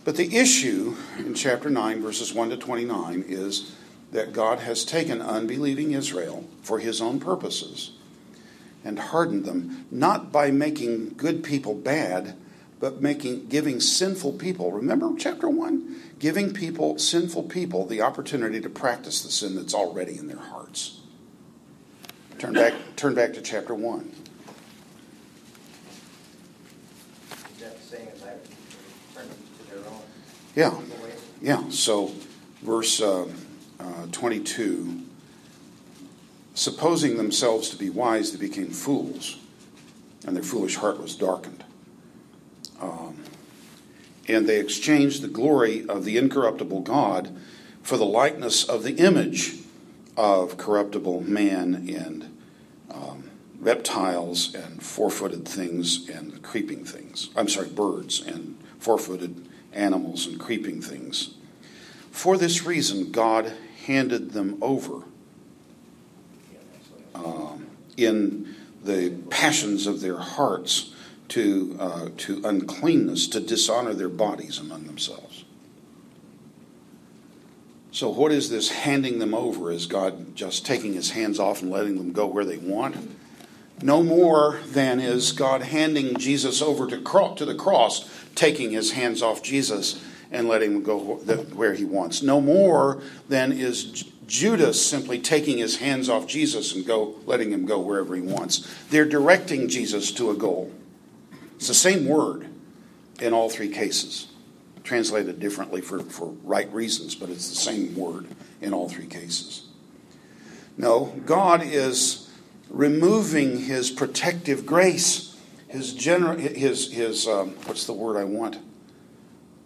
But 0.03 0.15
the 0.15 0.35
issue 0.35 0.95
in 1.17 1.33
chapter 1.35 1.69
9, 1.69 2.01
verses 2.01 2.33
1 2.33 2.49
to 2.49 2.57
29, 2.57 3.23
is 3.27 3.75
that 4.11 4.33
God 4.33 4.59
has 4.59 4.83
taken 4.83 5.21
unbelieving 5.21 5.91
Israel 5.91 6.45
for 6.61 6.79
his 6.79 7.01
own 7.01 7.19
purposes 7.19 7.91
and 8.83 8.97
hardened 8.97 9.45
them, 9.45 9.85
not 9.91 10.31
by 10.31 10.51
making 10.51 11.13
good 11.15 11.43
people 11.43 11.75
bad, 11.75 12.35
but 12.79 13.01
making 13.01 13.47
giving 13.47 13.79
sinful 13.79 14.33
people 14.33 14.71
remember 14.71 15.11
chapter 15.17 15.47
1 15.47 16.01
giving 16.17 16.53
people 16.53 16.97
sinful 16.97 17.43
people 17.43 17.85
the 17.85 18.01
opportunity 18.01 18.59
to 18.59 18.69
practice 18.69 19.21
the 19.21 19.31
sin 19.31 19.55
that's 19.55 19.73
already 19.73 20.17
in 20.17 20.27
their 20.27 20.37
hearts. 20.37 20.99
Turn 22.39 22.53
back 22.53 22.73
turn 22.95 23.13
back 23.13 23.33
to 23.33 23.41
chapter 23.41 23.75
1 23.75 24.11
Is 27.53 27.61
that 27.61 27.77
the 27.77 27.83
same 27.83 28.07
as 28.15 28.23
I 28.23 28.33
turn 29.13 29.29
to 29.29 29.69
their 29.69 29.85
own 29.87 30.01
yeah. 30.55 30.79
Yeah. 31.41 31.69
So 31.69 32.11
verse 32.61 33.01
uh, 33.01 33.27
uh, 33.79 34.07
22 34.11 35.01
supposing 36.53 37.17
themselves 37.17 37.69
to 37.69 37.77
be 37.77 37.89
wise 37.89 38.31
they 38.31 38.39
became 38.39 38.69
fools 38.69 39.37
and 40.25 40.35
their 40.35 40.43
foolish 40.43 40.75
heart 40.75 41.01
was 41.01 41.15
darkened. 41.15 41.63
Um, 42.79 43.23
and 44.27 44.47
they 44.47 44.59
exchanged 44.59 45.21
the 45.21 45.27
glory 45.27 45.87
of 45.87 46.05
the 46.05 46.17
incorruptible 46.17 46.81
God 46.81 47.35
for 47.81 47.97
the 47.97 48.05
likeness 48.05 48.63
of 48.63 48.83
the 48.83 48.95
image 48.95 49.55
of 50.15 50.57
corruptible 50.57 51.21
man 51.21 51.87
and 51.89 52.37
um, 52.91 53.31
reptiles 53.59 54.53
and 54.53 54.83
four 54.83 55.09
footed 55.09 55.47
things 55.47 56.07
and 56.09 56.41
creeping 56.43 56.85
things. 56.85 57.29
I'm 57.35 57.47
sorry, 57.47 57.69
birds 57.69 58.21
and 58.21 58.57
four 58.77 58.97
footed 58.97 59.47
animals 59.73 60.25
and 60.27 60.39
creeping 60.39 60.81
things. 60.81 61.35
For 62.11 62.37
this 62.37 62.65
reason, 62.65 63.11
God 63.11 63.53
handed 63.85 64.31
them 64.31 64.57
over 64.61 65.03
um, 67.15 67.67
in 67.97 68.55
the 68.83 69.11
passions 69.29 69.87
of 69.87 70.01
their 70.01 70.17
hearts 70.17 70.93
to, 71.29 71.77
uh, 71.79 72.09
to 72.17 72.41
uncleanness, 72.43 73.27
to 73.29 73.39
dishonor 73.39 73.93
their 73.93 74.09
bodies 74.09 74.59
among 74.59 74.85
themselves. 74.85 75.45
So, 77.93 78.09
what 78.09 78.31
is 78.31 78.49
this 78.49 78.69
handing 78.69 79.19
them 79.19 79.33
over? 79.33 79.71
Is 79.71 79.85
God 79.85 80.35
just 80.35 80.65
taking 80.65 80.93
his 80.93 81.11
hands 81.11 81.39
off 81.39 81.61
and 81.61 81.69
letting 81.69 81.97
them 81.97 82.13
go 82.13 82.25
where 82.25 82.45
they 82.45 82.57
want? 82.57 82.95
No 83.81 84.03
more 84.03 84.59
than 84.65 84.99
is 84.99 85.31
God 85.31 85.61
handing 85.61 86.17
Jesus 86.17 86.61
over 86.61 86.87
to, 86.87 87.01
cro- 87.01 87.35
to 87.35 87.45
the 87.45 87.55
cross, 87.55 88.09
taking 88.35 88.71
his 88.71 88.91
hands 88.91 89.21
off 89.21 89.43
Jesus 89.43 90.03
and 90.31 90.47
letting 90.47 90.73
him 90.73 90.83
go 90.83 90.99
where 90.99 91.73
he 91.73 91.85
wants. 91.85 92.21
No 92.21 92.39
more 92.39 93.01
than 93.27 93.51
is 93.51 94.05
Judas 94.27 94.83
simply 94.83 95.19
taking 95.19 95.57
his 95.57 95.77
hands 95.77 96.07
off 96.07 96.25
Jesus 96.25 96.73
and 96.73 96.85
go 96.85 97.15
letting 97.25 97.51
him 97.51 97.65
go 97.65 97.79
wherever 97.79 98.15
he 98.15 98.21
wants. 98.21 98.65
They're 98.89 99.05
directing 99.05 99.67
Jesus 99.67 100.11
to 100.13 100.31
a 100.31 100.35
goal. 100.35 100.71
It's 101.55 101.67
the 101.67 101.73
same 101.73 102.07
word 102.07 102.47
in 103.19 103.33
all 103.33 103.49
three 103.49 103.69
cases, 103.69 104.27
translated 104.83 105.39
differently 105.39 105.81
for, 105.81 105.99
for 105.99 106.29
right 106.43 106.71
reasons, 106.73 107.13
but 107.13 107.29
it's 107.29 107.49
the 107.49 107.55
same 107.55 107.95
word 107.95 108.25
in 108.61 108.73
all 108.73 108.87
three 108.87 109.05
cases. 109.05 109.67
No, 110.77 111.13
God 111.25 111.61
is 111.63 112.29
removing 112.69 113.59
his 113.59 113.91
protective 113.91 114.65
grace, 114.65 115.30
his 115.71 115.93
general, 115.93 116.37
his 116.37 116.91
his 116.91 117.27
um, 117.27 117.51
what's 117.65 117.85
the 117.85 117.93
word 117.93 118.17
I 118.17 118.23
want? 118.23 118.57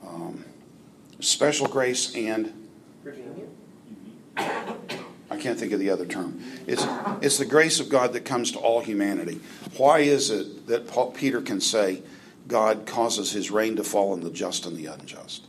Um, 0.06 0.46
special 1.20 1.68
grace 1.68 2.16
and 2.16 2.54
I 4.38 5.38
can't 5.38 5.60
think 5.60 5.72
of 5.72 5.80
the 5.80 5.90
other 5.90 6.06
term. 6.06 6.42
It's, 6.68 6.86
it's 7.22 7.38
the 7.38 7.46
grace 7.46 7.80
of 7.80 7.90
God 7.90 8.14
that 8.14 8.26
comes 8.26 8.52
to 8.52 8.60
all 8.60 8.82
humanity. 8.82 9.40
Why 9.78 10.00
is 10.00 10.30
it 10.30 10.68
that 10.68 10.88
Paul, 10.88 11.12
Peter 11.12 11.42
can 11.42 11.60
say 11.60 12.04
God 12.48 12.86
causes 12.86 13.32
his 13.32 13.52
rain 13.52 13.76
to 13.78 13.84
fall 13.84 14.14
on 14.14 14.22
the 14.22 14.30
just 14.30 14.66
and 14.66 14.78
the 14.78 14.86
unjust? 14.86 15.46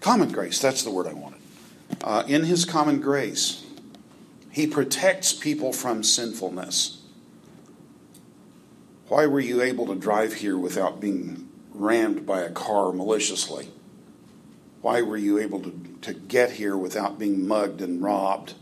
Common 0.00 0.30
grace, 0.30 0.60
that's 0.60 0.82
the 0.82 0.90
word 0.90 1.06
I 1.06 1.14
wanted. 1.14 1.40
Uh, 2.02 2.24
in 2.26 2.44
his 2.44 2.64
common 2.64 3.00
grace, 3.00 3.64
he 4.50 4.66
protects 4.66 5.32
people 5.32 5.72
from 5.72 6.02
sinfulness. 6.02 7.00
Why 9.08 9.26
were 9.26 9.40
you 9.40 9.60
able 9.62 9.86
to 9.86 9.94
drive 9.94 10.34
here 10.34 10.56
without 10.56 11.00
being 11.00 11.48
rammed 11.72 12.26
by 12.26 12.40
a 12.40 12.50
car 12.50 12.92
maliciously? 12.92 13.70
Why 14.80 15.02
were 15.02 15.16
you 15.16 15.38
able 15.38 15.60
to, 15.60 15.72
to 16.02 16.14
get 16.14 16.52
here 16.52 16.76
without 16.76 17.18
being 17.18 17.46
mugged 17.46 17.80
and 17.80 18.02
robbed? 18.02 18.54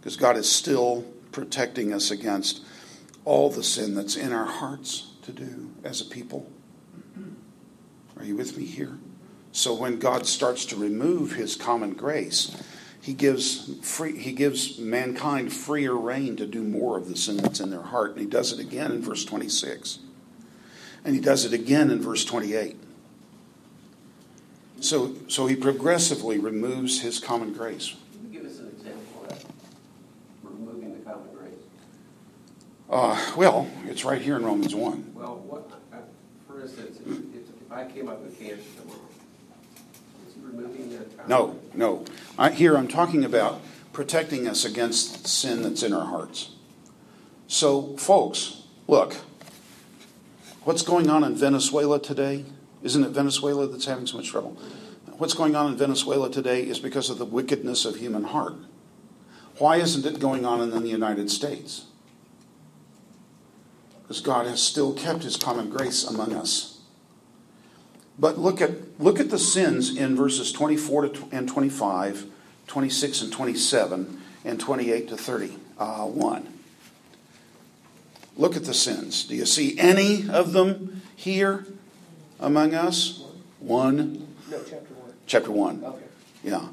Because 0.00 0.16
God 0.16 0.36
is 0.36 0.50
still 0.50 1.04
protecting 1.32 1.92
us 1.92 2.10
against 2.10 2.62
all 3.24 3.50
the 3.50 3.62
sin 3.62 3.94
that's 3.94 4.16
in 4.16 4.32
our 4.32 4.46
hearts 4.46 5.10
to 5.22 5.32
do 5.32 5.70
as 5.84 6.00
a 6.00 6.04
people. 6.04 6.50
Are 8.18 8.24
you 8.24 8.36
with 8.36 8.56
me 8.56 8.64
here? 8.64 8.98
So 9.52 9.74
when 9.74 9.98
God 9.98 10.26
starts 10.26 10.64
to 10.66 10.76
remove 10.76 11.32
his 11.32 11.56
common 11.56 11.92
grace, 11.92 12.56
he 13.06 13.14
gives 13.14 13.72
free, 13.82 14.18
he 14.18 14.32
gives 14.32 14.78
mankind 14.78 15.52
freer 15.52 15.94
rein 15.94 16.34
to 16.34 16.44
do 16.44 16.64
more 16.64 16.98
of 16.98 17.08
the 17.08 17.16
sin 17.16 17.36
that's 17.36 17.60
in 17.60 17.70
their 17.70 17.82
heart. 17.82 18.10
And 18.10 18.20
he 18.20 18.26
does 18.26 18.50
it 18.50 18.58
again 18.58 18.90
in 18.90 19.00
verse 19.00 19.24
26. 19.24 20.00
And 21.04 21.14
he 21.14 21.20
does 21.20 21.44
it 21.44 21.52
again 21.52 21.92
in 21.92 22.02
verse 22.02 22.24
28. 22.24 22.76
So, 24.80 25.14
so 25.28 25.46
he 25.46 25.54
progressively 25.54 26.38
removes 26.38 27.02
his 27.02 27.20
common 27.20 27.52
grace. 27.52 27.94
Can 28.10 28.32
you 28.32 28.40
give 28.40 28.50
us 28.50 28.58
an 28.58 28.72
example 28.76 29.22
of 29.22 29.28
that? 29.28 29.44
Removing 30.42 30.98
the 30.98 31.08
common 31.08 31.28
grace? 31.32 31.52
Uh, 32.90 33.34
well, 33.36 33.70
it's 33.84 34.04
right 34.04 34.20
here 34.20 34.34
in 34.34 34.44
Romans 34.44 34.74
1. 34.74 35.12
Well, 35.14 35.36
what, 35.46 35.70
uh, 35.92 35.98
for 36.48 36.60
instance, 36.60 36.98
if, 37.06 37.36
if 37.36 37.70
I 37.70 37.84
came 37.84 38.08
up 38.08 38.20
with 38.20 38.36
cancer 38.36 38.64
tomorrow, 38.80 39.05
removing 40.46 40.90
common? 41.16 41.28
No, 41.28 41.58
no. 41.74 42.04
I, 42.38 42.50
here 42.50 42.76
I'm 42.76 42.88
talking 42.88 43.24
about 43.24 43.60
protecting 43.92 44.46
us 44.46 44.64
against 44.64 45.26
sin 45.26 45.62
that's 45.62 45.82
in 45.82 45.92
our 45.92 46.06
hearts. 46.06 46.50
So, 47.48 47.96
folks, 47.96 48.62
look, 48.88 49.14
what's 50.64 50.82
going 50.82 51.08
on 51.08 51.24
in 51.24 51.34
Venezuela 51.34 52.00
today? 52.00 52.44
Isn't 52.82 53.04
it 53.04 53.10
Venezuela 53.10 53.66
that's 53.66 53.86
having 53.86 54.06
so 54.06 54.16
much 54.16 54.28
trouble? 54.28 54.58
What's 55.18 55.34
going 55.34 55.56
on 55.56 55.72
in 55.72 55.78
Venezuela 55.78 56.30
today 56.30 56.62
is 56.62 56.78
because 56.78 57.08
of 57.08 57.18
the 57.18 57.24
wickedness 57.24 57.84
of 57.84 57.96
human 57.96 58.24
heart. 58.24 58.54
Why 59.58 59.76
isn't 59.76 60.04
it 60.04 60.20
going 60.20 60.44
on 60.44 60.60
in 60.60 60.70
the 60.82 60.88
United 60.88 61.30
States? 61.30 61.86
Because 64.02 64.20
God 64.20 64.46
has 64.46 64.62
still 64.62 64.92
kept 64.92 65.22
his 65.22 65.36
common 65.36 65.70
grace 65.70 66.04
among 66.04 66.34
us. 66.34 66.80
But 68.18 68.38
look 68.38 68.60
at, 68.60 68.70
look 68.98 69.20
at 69.20 69.30
the 69.30 69.38
sins 69.38 69.96
in 69.96 70.16
verses 70.16 70.52
24 70.52 71.08
to, 71.08 71.28
and 71.32 71.48
25, 71.48 72.26
26 72.66 73.22
and 73.22 73.32
27, 73.32 74.22
and 74.44 74.60
28 74.60 75.08
to 75.08 75.16
31. 75.16 75.58
Uh, 75.78 76.40
look 78.36 78.56
at 78.56 78.64
the 78.64 78.74
sins. 78.74 79.24
Do 79.24 79.34
you 79.34 79.46
see 79.46 79.78
any 79.78 80.28
of 80.28 80.52
them 80.52 81.02
here 81.14 81.66
among 82.40 82.74
us? 82.74 83.22
One. 83.60 84.28
No, 84.50 84.58
chapter 84.58 84.94
one. 84.94 85.12
Chapter 85.26 85.50
1. 85.50 85.84
Okay. 85.84 86.04
Yeah. 86.44 86.68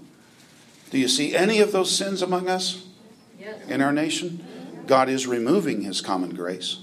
Do 0.91 0.99
you 0.99 1.07
see 1.07 1.35
any 1.35 1.59
of 1.59 1.71
those 1.71 1.95
sins 1.95 2.21
among 2.21 2.47
us 2.47 2.85
Yes. 3.39 3.57
in 3.67 3.81
our 3.81 3.91
nation? 3.91 4.45
God 4.85 5.09
is 5.09 5.25
removing 5.25 5.81
his 5.81 6.01
common 6.01 6.35
grace. 6.35 6.77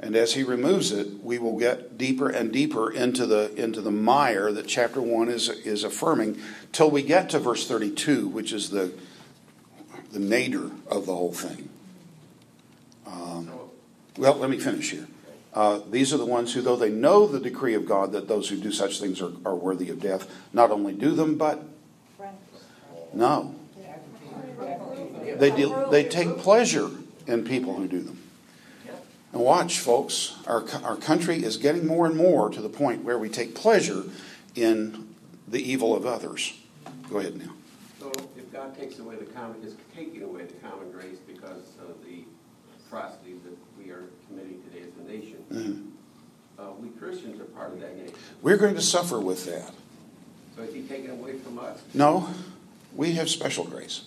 And 0.00 0.16
as 0.16 0.34
he 0.34 0.42
removes 0.42 0.92
it, 0.92 1.22
we 1.22 1.38
will 1.38 1.58
get 1.58 1.96
deeper 1.96 2.28
and 2.28 2.52
deeper 2.52 2.90
into 2.90 3.26
the 3.26 3.54
into 3.54 3.80
the 3.80 3.90
mire 3.90 4.52
that 4.52 4.66
chapter 4.66 5.00
1 5.00 5.28
is 5.28 5.48
is 5.48 5.84
affirming 5.84 6.40
till 6.72 6.90
we 6.90 7.02
get 7.02 7.30
to 7.30 7.38
verse 7.38 7.66
32, 7.66 8.28
which 8.28 8.52
is 8.52 8.70
the 8.70 8.92
the 10.12 10.18
nadir 10.18 10.70
of 10.88 11.06
the 11.06 11.14
whole 11.14 11.32
thing. 11.32 11.68
Um, 13.06 13.50
well, 14.16 14.34
let 14.34 14.50
me 14.50 14.58
finish 14.58 14.90
here. 14.90 15.06
Uh, 15.52 15.80
these 15.88 16.12
are 16.12 16.18
the 16.18 16.26
ones 16.26 16.52
who, 16.52 16.60
though 16.60 16.76
they 16.76 16.90
know 16.90 17.26
the 17.26 17.38
decree 17.38 17.74
of 17.74 17.86
God 17.86 18.12
that 18.12 18.26
those 18.26 18.48
who 18.48 18.56
do 18.56 18.72
such 18.72 18.98
things 18.98 19.22
are, 19.22 19.32
are 19.44 19.54
worthy 19.54 19.88
of 19.88 20.00
death, 20.00 20.28
not 20.52 20.72
only 20.72 20.92
do 20.92 21.12
them, 21.12 21.38
but 21.38 21.62
no. 23.12 23.54
They, 25.36 25.50
de- 25.50 25.88
they 25.90 26.04
take 26.04 26.38
pleasure 26.38 26.90
in 27.26 27.44
people 27.44 27.74
who 27.74 27.86
do 27.86 28.00
them. 28.00 28.23
And 29.34 29.42
watch, 29.42 29.80
folks, 29.80 30.36
our, 30.46 30.64
our 30.84 30.94
country 30.94 31.42
is 31.42 31.56
getting 31.56 31.88
more 31.88 32.06
and 32.06 32.16
more 32.16 32.50
to 32.50 32.60
the 32.60 32.68
point 32.68 33.02
where 33.02 33.18
we 33.18 33.28
take 33.28 33.52
pleasure 33.52 34.04
in 34.54 35.12
the 35.48 35.58
evil 35.58 35.94
of 35.96 36.06
others. 36.06 36.56
Go 37.10 37.18
ahead 37.18 37.36
now. 37.36 37.52
so 37.98 38.12
if 38.36 38.52
God 38.52 38.78
takes 38.78 39.00
away 39.00 39.16
the 39.16 39.24
common, 39.24 39.60
is 39.64 39.74
taking 39.94 40.22
away 40.22 40.44
the 40.44 40.54
common 40.54 40.92
grace 40.92 41.18
because 41.26 41.62
of 41.80 41.96
the 42.06 42.22
atrocities 42.86 43.38
that 43.42 43.56
we 43.76 43.90
are 43.90 44.04
committing 44.28 44.62
today 44.70 44.84
as 44.86 45.04
a 45.04 45.08
nation, 45.10 45.44
Mhm. 45.50 46.62
uh, 46.62 46.70
we 46.80 46.90
Christians 46.90 47.40
are 47.40 47.44
part 47.44 47.72
of 47.72 47.80
that 47.80 47.96
nation. 47.96 48.14
We're 48.40 48.56
going 48.56 48.76
to 48.76 48.82
suffer 48.82 49.18
with 49.18 49.46
that. 49.46 49.72
So 50.56 50.62
is 50.62 50.72
he 50.72 50.82
taking 50.82 51.06
it 51.06 51.10
away 51.10 51.38
from 51.38 51.58
us? 51.58 51.80
No, 51.92 52.28
we 52.94 53.14
have 53.14 53.28
special 53.28 53.64
grace. 53.64 54.02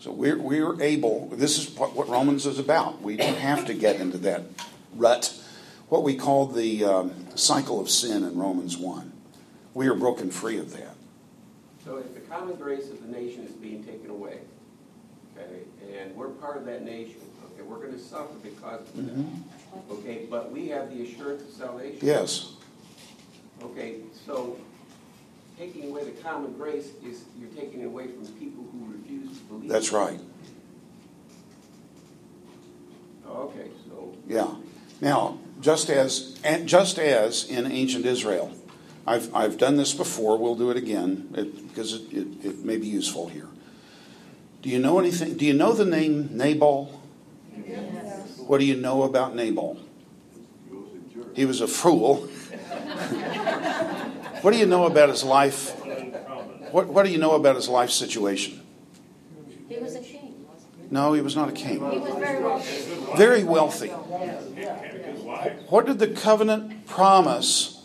So 0.00 0.12
we're, 0.12 0.38
we're 0.38 0.80
able, 0.80 1.28
this 1.28 1.58
is 1.58 1.76
what, 1.76 1.94
what 1.94 2.08
Romans 2.08 2.46
is 2.46 2.58
about. 2.58 3.02
We 3.02 3.16
don't 3.16 3.36
have 3.38 3.66
to 3.66 3.74
get 3.74 4.00
into 4.00 4.18
that 4.18 4.42
rut, 4.94 5.34
what 5.88 6.04
we 6.04 6.16
call 6.16 6.46
the 6.46 6.84
um, 6.84 7.26
cycle 7.36 7.80
of 7.80 7.90
sin 7.90 8.22
in 8.22 8.38
Romans 8.38 8.76
1. 8.76 9.12
We 9.74 9.88
are 9.88 9.94
broken 9.94 10.30
free 10.30 10.58
of 10.58 10.72
that. 10.72 10.94
So 11.84 11.96
if 11.96 12.14
the 12.14 12.20
common 12.20 12.56
grace 12.56 12.90
of 12.90 13.02
the 13.02 13.08
nation 13.08 13.44
is 13.44 13.52
being 13.52 13.82
taken 13.82 14.10
away, 14.10 14.38
okay, 15.36 15.62
and 15.98 16.14
we're 16.14 16.28
part 16.28 16.56
of 16.56 16.64
that 16.66 16.84
nation, 16.84 17.16
okay, 17.52 17.62
we're 17.62 17.84
gonna 17.84 17.98
suffer 17.98 18.34
because 18.42 18.80
of 18.80 18.96
that. 18.96 19.24
Okay, 19.90 20.26
but 20.30 20.52
we 20.52 20.68
have 20.68 20.90
the 20.90 21.02
assurance 21.02 21.42
of 21.42 21.50
salvation. 21.50 21.98
Yes, 22.02 22.52
Okay, 23.62 23.96
so 24.24 24.56
taking 25.58 25.90
away 25.90 26.04
the 26.04 26.12
common 26.22 26.52
grace 26.54 26.90
is, 27.04 27.24
you're 27.38 27.50
taking 27.50 27.80
it 27.80 27.86
away 27.86 28.06
from 28.06 28.26
people 28.34 28.64
who 28.70 28.92
refuse 28.92 29.36
to 29.38 29.44
believe. 29.44 29.68
that's 29.68 29.92
right. 29.92 30.20
Oh, 33.26 33.42
okay, 33.48 33.68
so, 33.88 34.14
Yeah. 34.26 34.54
Now, 35.00 35.38
just 35.60 35.90
as, 35.90 36.38
just 36.64 36.98
as 36.98 37.44
in 37.48 37.66
ancient 37.70 38.06
Israel, 38.06 38.52
I've, 39.06 39.34
I've 39.34 39.58
done 39.58 39.76
this 39.76 39.92
before, 39.94 40.38
we'll 40.38 40.54
do 40.54 40.70
it 40.70 40.76
again 40.76 41.32
it, 41.36 41.68
because 41.68 41.94
it, 41.94 42.12
it, 42.12 42.44
it 42.44 42.64
may 42.64 42.76
be 42.76 42.86
useful 42.86 43.28
here. 43.28 43.48
Do 44.62 44.70
you 44.70 44.78
know 44.78 44.98
anything? 44.98 45.36
Do 45.36 45.46
you 45.46 45.54
know 45.54 45.72
the 45.72 45.84
name 45.84 46.30
Nabal? 46.32 47.00
Yes. 47.66 48.38
What 48.38 48.58
do 48.58 48.64
you 48.64 48.76
know 48.76 49.04
about 49.04 49.34
Nabal? 49.34 49.78
He 51.34 51.44
was 51.44 51.60
a 51.60 51.68
fool. 51.68 52.28
What 54.42 54.52
do 54.52 54.58
you 54.58 54.66
know 54.66 54.86
about 54.86 55.08
his 55.08 55.24
life? 55.24 55.74
What, 56.70 56.88
what 56.88 57.04
do 57.04 57.10
you 57.10 57.18
know 57.18 57.34
about 57.34 57.56
his 57.56 57.68
life 57.68 57.90
situation? 57.90 58.60
He 59.68 59.78
was 59.78 59.94
a 59.94 60.00
king, 60.00 60.46
wasn't 60.46 60.72
he? 60.80 60.86
No, 60.90 61.12
he 61.12 61.20
was 61.20 61.36
not 61.36 61.48
a 61.48 61.52
king. 61.52 61.74
He 61.90 61.98
was 61.98 62.18
very 62.18 62.42
wealthy. 62.42 63.16
Very 63.16 63.44
wealthy. 63.44 63.88
What 65.68 65.86
did 65.86 65.98
the 65.98 66.08
covenant 66.08 66.86
promise 66.86 67.84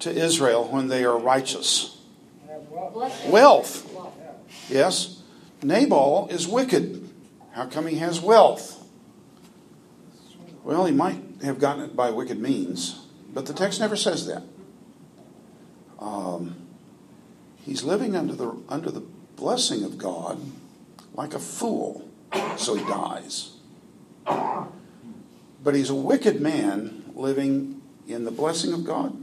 to 0.00 0.10
Israel 0.10 0.68
when 0.68 0.88
they 0.88 1.04
are 1.04 1.18
righteous? 1.18 1.98
Wealth. 3.28 3.86
Yes? 4.68 5.22
Nabal 5.62 6.28
is 6.30 6.48
wicked. 6.48 7.08
How 7.52 7.66
come 7.66 7.86
he 7.86 7.96
has 7.96 8.20
wealth? 8.20 8.84
Well, 10.62 10.86
he 10.86 10.92
might 10.92 11.22
have 11.42 11.58
gotten 11.58 11.84
it 11.84 11.96
by 11.96 12.10
wicked 12.10 12.38
means, 12.38 13.06
but 13.32 13.46
the 13.46 13.52
text 13.52 13.80
never 13.80 13.96
says 13.96 14.26
that. 14.26 14.42
Um, 16.00 16.56
he's 17.64 17.82
living 17.82 18.16
under 18.16 18.34
the, 18.34 18.56
under 18.68 18.90
the 18.90 19.02
blessing 19.36 19.84
of 19.84 19.98
God 19.98 20.40
like 21.14 21.34
a 21.34 21.38
fool, 21.38 22.08
so 22.56 22.74
he 22.74 22.84
dies. 22.84 23.52
But 24.26 25.74
he's 25.74 25.90
a 25.90 25.94
wicked 25.94 26.40
man 26.40 27.04
living 27.14 27.82
in 28.08 28.24
the 28.24 28.30
blessing 28.30 28.72
of 28.72 28.84
God. 28.84 29.22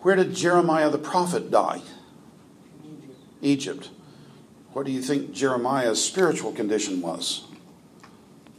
Where 0.00 0.16
did 0.16 0.34
Jeremiah 0.34 0.90
the 0.90 0.98
prophet 0.98 1.50
die? 1.50 1.82
Egypt. 3.42 3.90
What 4.72 4.86
do 4.86 4.92
you 4.92 5.02
think 5.02 5.32
Jeremiah's 5.32 6.02
spiritual 6.02 6.52
condition 6.52 7.00
was? 7.00 7.44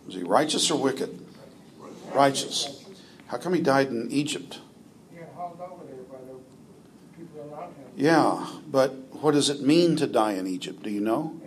Was 0.06 0.16
he 0.16 0.24
righteous 0.24 0.70
or 0.70 0.82
wicked? 0.82 1.26
Righteous. 2.14 2.86
How 3.28 3.38
come 3.38 3.54
he 3.54 3.62
died 3.62 3.88
in 3.88 4.12
Egypt? 4.12 4.60
He 5.12 5.20
got 5.20 5.30
hauled 5.36 5.62
over 5.62 5.86
there 5.86 6.04
by 6.04 6.18
the 6.28 6.38
people 7.18 7.50
around 7.54 7.74
him. 7.76 7.86
Yeah, 8.02 8.48
but 8.66 8.96
what 9.22 9.36
does 9.36 9.52
it 9.52 9.62
mean 9.62 9.96
to 9.98 10.08
die 10.08 10.32
in 10.32 10.48
Egypt? 10.48 10.82
Do 10.82 10.90
you 10.90 11.02
know? 11.02 11.40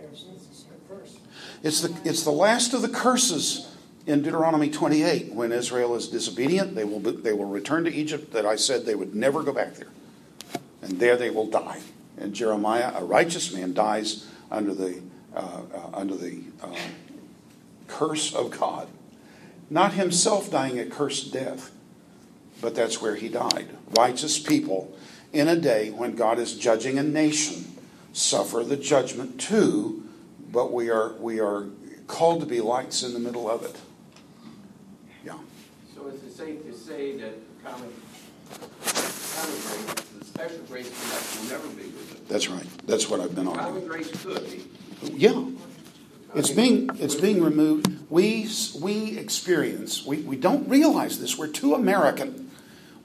It's 1.61 1.81
the. 1.81 1.93
It's 2.05 2.23
the, 2.23 2.31
last 2.31 2.73
of 2.73 2.81
the 2.81 2.87
curses 2.87 3.75
in 4.07 4.21
Deuteronomy 4.21 4.69
28. 4.69 5.33
When 5.33 5.51
Israel 5.51 5.95
is 5.95 6.07
disobedient, 6.07 6.73
they 6.73 6.85
will, 6.85 7.01
they 7.01 7.33
will 7.33 7.43
return 7.43 7.83
to 7.83 7.93
Egypt 7.93 8.31
that 8.31 8.45
I 8.45 8.55
said 8.55 8.85
they 8.85 8.95
would 8.95 9.13
never 9.13 9.43
go 9.43 9.51
back 9.51 9.73
there. 9.73 9.89
And 10.81 10.97
there 10.97 11.17
they 11.17 11.29
will 11.29 11.47
die. 11.47 11.81
And 12.17 12.33
Jeremiah, 12.33 12.93
a 12.95 13.03
righteous 13.03 13.51
man, 13.51 13.73
dies 13.73 14.25
under 14.49 14.73
the, 14.73 15.01
uh, 15.35 15.39
uh, 15.73 15.89
under 15.93 16.15
the 16.15 16.41
uh, 16.63 16.73
curse 17.89 18.33
of 18.33 18.57
God. 18.57 18.87
Not 19.69 19.95
himself 19.95 20.49
dying 20.49 20.79
a 20.79 20.85
cursed 20.85 21.33
death, 21.33 21.71
but 22.61 22.75
that's 22.75 23.01
where 23.01 23.15
he 23.17 23.27
died. 23.27 23.67
Righteous 23.97 24.39
people 24.39 24.95
in 25.35 25.47
a 25.47 25.55
day 25.55 25.91
when 25.91 26.15
God 26.15 26.39
is 26.39 26.57
judging 26.57 26.97
a 26.97 27.03
nation 27.03 27.65
suffer 28.15 28.63
the 28.63 28.77
judgment 28.77 29.39
too, 29.39 30.07
but 30.51 30.71
we 30.71 30.89
are, 30.89 31.13
we 31.19 31.41
are 31.41 31.65
called 32.07 32.39
to 32.39 32.45
be 32.45 32.61
lights 32.61 33.03
in 33.03 33.13
the 33.13 33.19
middle 33.19 33.49
of 33.49 33.63
it. 33.63 33.75
Yeah. 35.25 35.33
so 35.93 36.07
is 36.07 36.23
it 36.23 36.31
safe 36.31 36.63
to 36.63 36.73
say 36.73 37.17
that 37.17 37.33
common, 37.63 37.91
common 38.85 39.61
grace, 39.67 40.05
the 40.17 40.25
special 40.25 40.59
grace 40.69 41.39
will 41.41 41.49
never 41.49 41.67
be 41.69 41.83
with? 41.83 42.27
That's 42.29 42.47
right. 42.47 42.65
That's 42.87 43.09
what 43.09 43.19
I've 43.19 43.35
been 43.35 43.47
on. 43.47 43.57
Common 43.57 43.85
grace 43.85 44.09
could 44.23 44.49
be, 44.49 44.63
Yeah. 45.13 45.49
It's 46.33 46.51
being, 46.51 46.89
it's 46.99 47.15
being 47.15 47.41
removed. 47.41 47.87
We, 48.09 48.49
we 48.81 49.17
experience, 49.17 50.05
we, 50.05 50.17
we 50.17 50.35
don't 50.35 50.67
realize 50.67 51.19
this. 51.19 51.37
We're 51.37 51.47
too 51.47 51.75
American. 51.75 52.44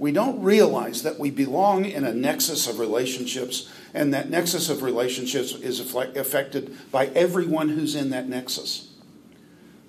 We 0.01 0.13
don't 0.13 0.43
realize 0.43 1.03
that 1.03 1.19
we 1.19 1.31
belong 1.31 1.85
in 1.85 2.07
a 2.07 2.15
nexus 2.15 2.67
of 2.67 2.79
relationships, 2.79 3.71
and 3.93 4.15
that 4.15 4.31
nexus 4.31 4.71
of 4.71 4.83
relationships 4.83 5.53
is 5.53 5.79
affected 5.79 6.75
by 6.91 7.09
everyone 7.09 7.69
who's 7.69 7.95
in 7.95 8.09
that 8.09 8.27
nexus. 8.27 8.89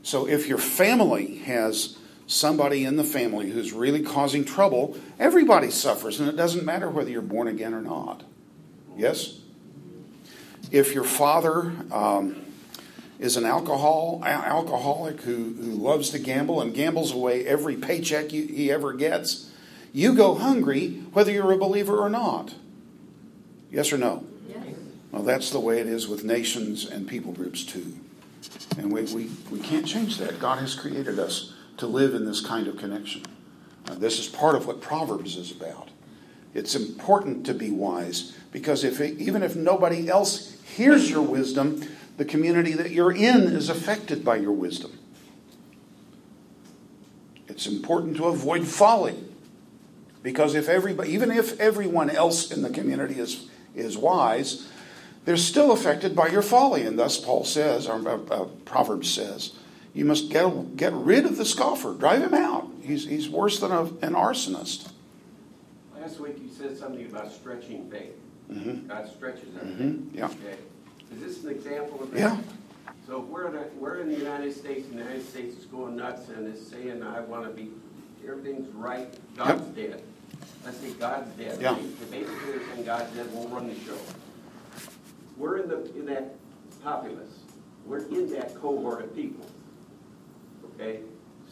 So 0.04 0.28
if 0.28 0.50
your 0.50 0.58
family 0.58 1.38
has 1.46 1.98
somebody 2.28 2.84
in 2.84 2.98
the 2.98 3.06
family 3.06 3.52
who's 3.52 3.72
really 3.72 4.02
causing 4.02 4.44
trouble, 4.44 4.98
everybody 5.18 5.72
suffers, 5.72 6.20
and 6.20 6.28
it 6.28 6.36
doesn't 6.36 6.66
matter 6.66 6.90
whether 6.90 7.10
you're 7.10 7.22
born 7.22 7.48
again 7.48 7.74
or 7.74 7.82
not. 7.82 8.24
Yes? 8.98 9.40
If 10.72 10.94
your 10.94 11.06
father, 11.06 11.72
um, 11.90 12.36
is 13.18 13.38
an 13.38 13.46
alcohol 13.46 14.20
alcoholic 14.26 15.22
who, 15.22 15.54
who 15.54 15.72
loves 15.72 16.10
to 16.10 16.20
gamble 16.20 16.60
and 16.60 16.74
gambles 16.74 17.14
away 17.14 17.46
every 17.46 17.78
paycheck 17.78 18.34
you, 18.34 18.48
he 18.48 18.72
ever 18.72 18.92
gets, 18.92 19.51
you 19.94 20.16
go 20.16 20.36
hungry 20.36 21.04
whether 21.14 21.32
you're 21.32 21.52
a 21.52 21.58
believer 21.58 21.98
or 21.98 22.10
not. 22.10 22.56
Yes 23.70 23.92
or 23.92 23.98
no? 23.98 24.26
Yes. 24.50 24.64
Well, 25.12 25.24
that's 25.24 25.50
the 25.50 25.60
way 25.60 25.80
it 25.80 25.88
is 25.88 26.08
with 26.08 26.24
nations 26.24 26.90
and 26.90 27.08
people 27.08 27.32
groups 27.34 27.64
too. 27.64 27.98
And 28.78 28.92
we, 28.92 29.04
we, 29.04 29.30
we 29.52 29.60
can't 29.60 29.86
change 29.86 30.18
that. 30.18 30.40
God 30.40 30.60
has 30.60 30.76
created 30.76 31.20
us 31.20 31.54
to 31.78 31.88
live 31.88 32.14
in 32.14 32.26
this 32.26 32.42
kind 32.42 32.68
of 32.68 32.78
connection. 32.78 33.24
Uh, 33.88 33.96
this 33.96 34.20
is 34.20 34.28
part 34.28 34.56
of 34.56 34.68
what 34.68 34.82
Proverbs 34.82 35.36
is 35.36 35.52
about. 35.52 35.90
It's 36.54 36.76
important 36.76 37.46
to 37.46 37.54
be 37.54 37.72
wise 37.72 38.38
because 38.52 38.84
if 38.84 39.00
it, 39.00 39.20
even 39.20 39.44
if 39.44 39.56
nobody 39.56 40.10
else 40.10 40.62
hears 40.64 41.10
your 41.10 41.22
wisdom, 41.22 41.88
the 42.18 42.26
community 42.26 42.74
that 42.74 42.92
you're 42.92 43.12
in 43.12 43.44
is 43.44 43.70
affected 43.70 44.24
by 44.24 44.36
your 44.38 44.52
wisdom. 44.52 44.98
It's 47.48 47.68
important 47.68 48.18
to 48.18 48.26
avoid 48.26 48.68
folly. 48.68 49.18
Because 50.24 50.54
if 50.56 50.70
everybody, 50.70 51.12
even 51.12 51.32
if 51.32 51.60
everyone 51.60 52.10
else 52.10 52.52
in 52.52 52.62
the 52.62 52.70
community 52.70 53.20
is, 53.20 53.50
is 53.76 53.98
wise, 53.98 54.68
they're 55.26 55.38
still 55.38 55.72
affected 55.72 56.16
by 56.16 56.28
your 56.28 56.42
folly. 56.42 56.84
And 56.84 56.98
thus, 56.98 57.20
Paul 57.20 57.44
says, 57.44 57.88
or 57.88 58.08
uh, 58.08 58.18
uh, 58.30 58.46
Proverbs 58.66 59.10
says, 59.10 59.54
you 59.94 60.06
must 60.06 60.30
get, 60.30 60.78
get 60.78 60.94
rid 60.94 61.26
of 61.26 61.38
the 61.38 61.46
scoffer, 61.46 61.94
drive 61.94 62.22
him 62.22 62.34
out. 62.34 62.70
He's, 62.82 63.08
he's 63.08 63.30
worse 63.30 63.60
than 63.60 63.72
a, 63.72 63.82
an 63.82 64.14
arsonist. 64.14 64.92
Last 66.00 66.20
week 66.20 66.38
you 66.42 66.50
said 66.50 66.78
something 66.78 67.06
about 67.06 67.32
stretching 67.32 67.90
faith. 67.90 68.16
Mm-hmm. 68.52 68.88
God 68.88 69.10
stretches 69.10 69.56
our. 69.56 69.64
Mm-hmm. 69.64 70.18
Yeah. 70.18 70.26
Okay. 70.26 70.58
Is 71.14 71.20
this 71.20 71.44
an 71.44 71.52
example 71.52 72.04
of 72.04 72.12
that? 72.12 72.20
Yeah. 72.20 72.38
So 73.06 73.22
if 73.22 73.26
we're 73.26 73.48
in, 73.50 73.56
a, 73.56 73.66
we're 73.78 74.00
in 74.00 74.10
the 74.10 74.18
United 74.18 74.56
States, 74.56 74.88
the 74.88 74.98
United 74.98 75.28
States 75.28 75.58
is 75.58 75.66
going 75.66 75.98
nuts 75.98 76.30
and 76.30 76.54
is 76.54 76.66
saying, 76.66 77.04
I 77.04 77.20
want 77.20 77.46
to 77.46 77.52
be, 77.52 77.70
everything's 78.28 78.74
right, 78.76 79.14
God's 79.36 79.64
dead. 79.76 80.04
Let's 80.64 80.78
say 80.78 80.92
God's 80.94 81.30
dead. 81.36 81.60
Yeah. 81.60 81.76
They 81.76 82.20
basically 82.20 82.52
they're 82.52 82.68
saying 82.74 82.86
God's 82.86 83.16
dead, 83.16 83.28
we'll 83.34 83.48
run 83.48 83.68
the 83.68 83.76
show. 83.76 83.98
We're 85.38 85.60
in 85.60 85.70
the, 85.70 85.84
in 85.96 86.06
that 86.06 86.36
populace. 86.84 87.40
We're 87.86 88.06
in 88.06 88.32
that 88.34 88.54
cohort 88.56 89.04
of 89.04 89.16
people. 89.16 89.46
Okay? 90.76 91.00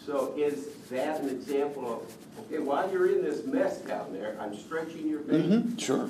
So 0.06 0.34
is 0.38 0.68
that 0.90 1.22
an 1.22 1.30
example 1.30 1.94
of, 1.94 2.46
okay, 2.46 2.60
while 2.60 2.92
you're 2.92 3.08
in 3.08 3.24
this 3.24 3.46
mess 3.46 3.80
down 3.80 4.14
there, 4.14 4.38
I'm 4.40 4.56
stretching 4.56 5.08
your 5.08 5.22
faith? 5.22 5.46
Mm-hmm. 5.46 5.78
Sure. 5.78 6.10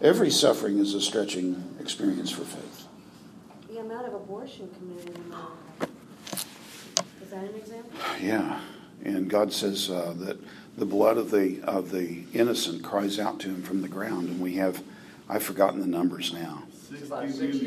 Every 0.00 0.30
suffering 0.30 0.78
is 0.78 0.94
a 0.94 1.00
stretching 1.00 1.62
experience 1.78 2.30
for 2.30 2.44
faith. 2.44 2.86
The 3.68 3.80
amount 3.80 4.06
of 4.06 4.14
abortion 4.14 4.70
committed 4.78 5.14
in 5.14 5.22
America. 5.24 5.88
Is 7.22 7.30
that 7.30 7.44
an 7.44 7.54
example? 7.54 7.90
Yeah. 8.20 8.60
And 9.04 9.28
God 9.28 9.52
says 9.52 9.88
uh, 9.90 10.14
that 10.18 10.38
the 10.76 10.86
blood 10.86 11.16
of 11.16 11.30
the 11.30 11.60
of 11.62 11.90
the 11.90 12.24
innocent 12.32 12.82
cries 12.82 13.18
out 13.18 13.40
to 13.40 13.48
him 13.48 13.62
from 13.62 13.82
the 13.82 13.88
ground, 13.88 14.28
and 14.28 14.40
we 14.40 14.54
have 14.54 14.82
I've 15.28 15.42
forgotten 15.42 15.80
the 15.80 15.86
numbers 15.86 16.32
now. 16.32 16.64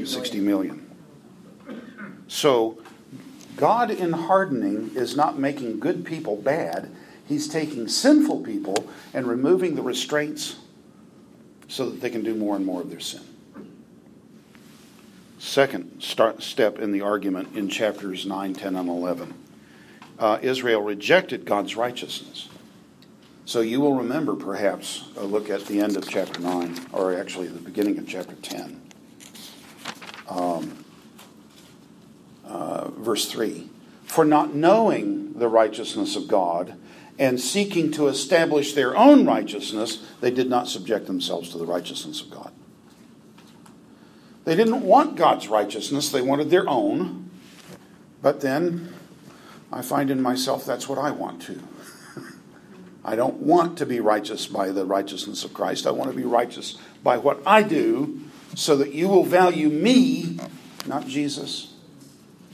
Sixty 0.05 0.39
million. 0.39 0.89
So 2.27 2.81
God 3.55 3.91
in 3.91 4.11
hardening 4.13 4.91
is 4.95 5.15
not 5.15 5.37
making 5.37 5.79
good 5.79 6.05
people 6.05 6.35
bad. 6.35 6.91
He's 7.25 7.47
taking 7.47 7.87
sinful 7.87 8.41
people 8.41 8.89
and 9.13 9.27
removing 9.27 9.75
the 9.75 9.81
restraints 9.81 10.57
so 11.67 11.89
that 11.89 12.01
they 12.01 12.09
can 12.09 12.23
do 12.23 12.35
more 12.35 12.55
and 12.55 12.65
more 12.65 12.81
of 12.81 12.89
their 12.89 12.99
sin. 12.99 13.21
Second 15.39 16.01
step 16.01 16.79
in 16.79 16.91
the 16.91 17.01
argument 17.01 17.55
in 17.55 17.69
chapters 17.69 18.25
9, 18.25 18.53
10, 18.53 18.75
and 18.75 18.89
11. 18.89 19.33
Uh, 20.23 20.39
Israel 20.41 20.81
rejected 20.81 21.43
God's 21.43 21.75
righteousness. 21.75 22.47
So 23.43 23.59
you 23.59 23.81
will 23.81 23.95
remember, 23.95 24.37
perhaps, 24.37 25.03
a 25.17 25.25
look 25.25 25.49
at 25.49 25.65
the 25.65 25.81
end 25.81 25.97
of 25.97 26.07
chapter 26.07 26.39
9, 26.39 26.79
or 26.93 27.13
actually 27.13 27.49
the 27.49 27.59
beginning 27.59 27.97
of 27.97 28.07
chapter 28.07 28.33
10. 28.35 28.81
Um, 30.29 30.85
uh, 32.45 32.89
verse 32.91 33.29
3 33.29 33.69
For 34.05 34.23
not 34.23 34.55
knowing 34.55 35.33
the 35.33 35.49
righteousness 35.49 36.15
of 36.15 36.29
God 36.29 36.75
and 37.19 37.37
seeking 37.37 37.91
to 37.91 38.07
establish 38.07 38.71
their 38.71 38.95
own 38.95 39.25
righteousness, 39.25 40.07
they 40.21 40.31
did 40.31 40.49
not 40.49 40.69
subject 40.69 41.05
themselves 41.05 41.49
to 41.49 41.57
the 41.57 41.65
righteousness 41.65 42.21
of 42.21 42.31
God. 42.31 42.53
They 44.45 44.55
didn't 44.55 44.83
want 44.83 45.17
God's 45.17 45.49
righteousness, 45.49 46.11
they 46.11 46.21
wanted 46.21 46.49
their 46.49 46.69
own. 46.69 47.29
But 48.21 48.39
then 48.39 48.93
I 49.73 49.81
find 49.81 50.11
in 50.11 50.21
myself 50.21 50.65
that's 50.65 50.87
what 50.87 50.99
I 50.99 51.11
want 51.11 51.41
to. 51.43 51.59
I 53.03 53.15
don't 53.15 53.37
want 53.37 53.77
to 53.79 53.85
be 53.85 53.99
righteous 53.99 54.45
by 54.47 54.69
the 54.69 54.85
righteousness 54.85 55.43
of 55.43 55.53
Christ. 55.53 55.87
I 55.87 55.91
want 55.91 56.11
to 56.11 56.15
be 56.15 56.23
righteous 56.23 56.77
by 57.03 57.17
what 57.17 57.41
I 57.45 57.63
do 57.63 58.21
so 58.55 58.77
that 58.77 58.93
you 58.93 59.09
will 59.09 59.25
value 59.25 59.69
me, 59.69 60.37
not 60.85 61.07
Jesus, 61.07 61.73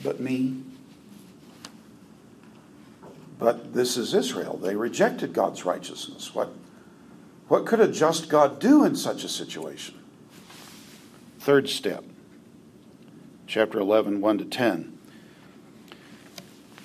but 0.01 0.19
me. 0.19 0.63
But 3.37 3.73
this 3.73 3.97
is 3.97 4.13
Israel. 4.13 4.57
They 4.57 4.75
rejected 4.75 5.33
God's 5.33 5.65
righteousness. 5.65 6.33
What, 6.33 6.53
what 7.47 7.65
could 7.65 7.79
a 7.81 7.87
just 7.87 8.29
God 8.29 8.59
do 8.59 8.83
in 8.85 8.95
such 8.95 9.23
a 9.23 9.29
situation? 9.29 9.95
Third 11.39 11.69
step, 11.69 12.03
chapter 13.45 13.79
11, 13.79 14.21
1 14.21 14.37
to 14.39 14.45
10. 14.45 14.98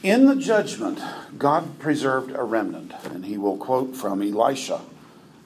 In 0.04 0.26
the 0.26 0.36
judgment, 0.36 1.00
God 1.38 1.78
preserved 1.78 2.30
a 2.32 2.42
remnant, 2.42 2.92
and 3.04 3.24
he 3.24 3.38
will 3.38 3.56
quote 3.56 3.96
from 3.96 4.20
Elisha, 4.20 4.82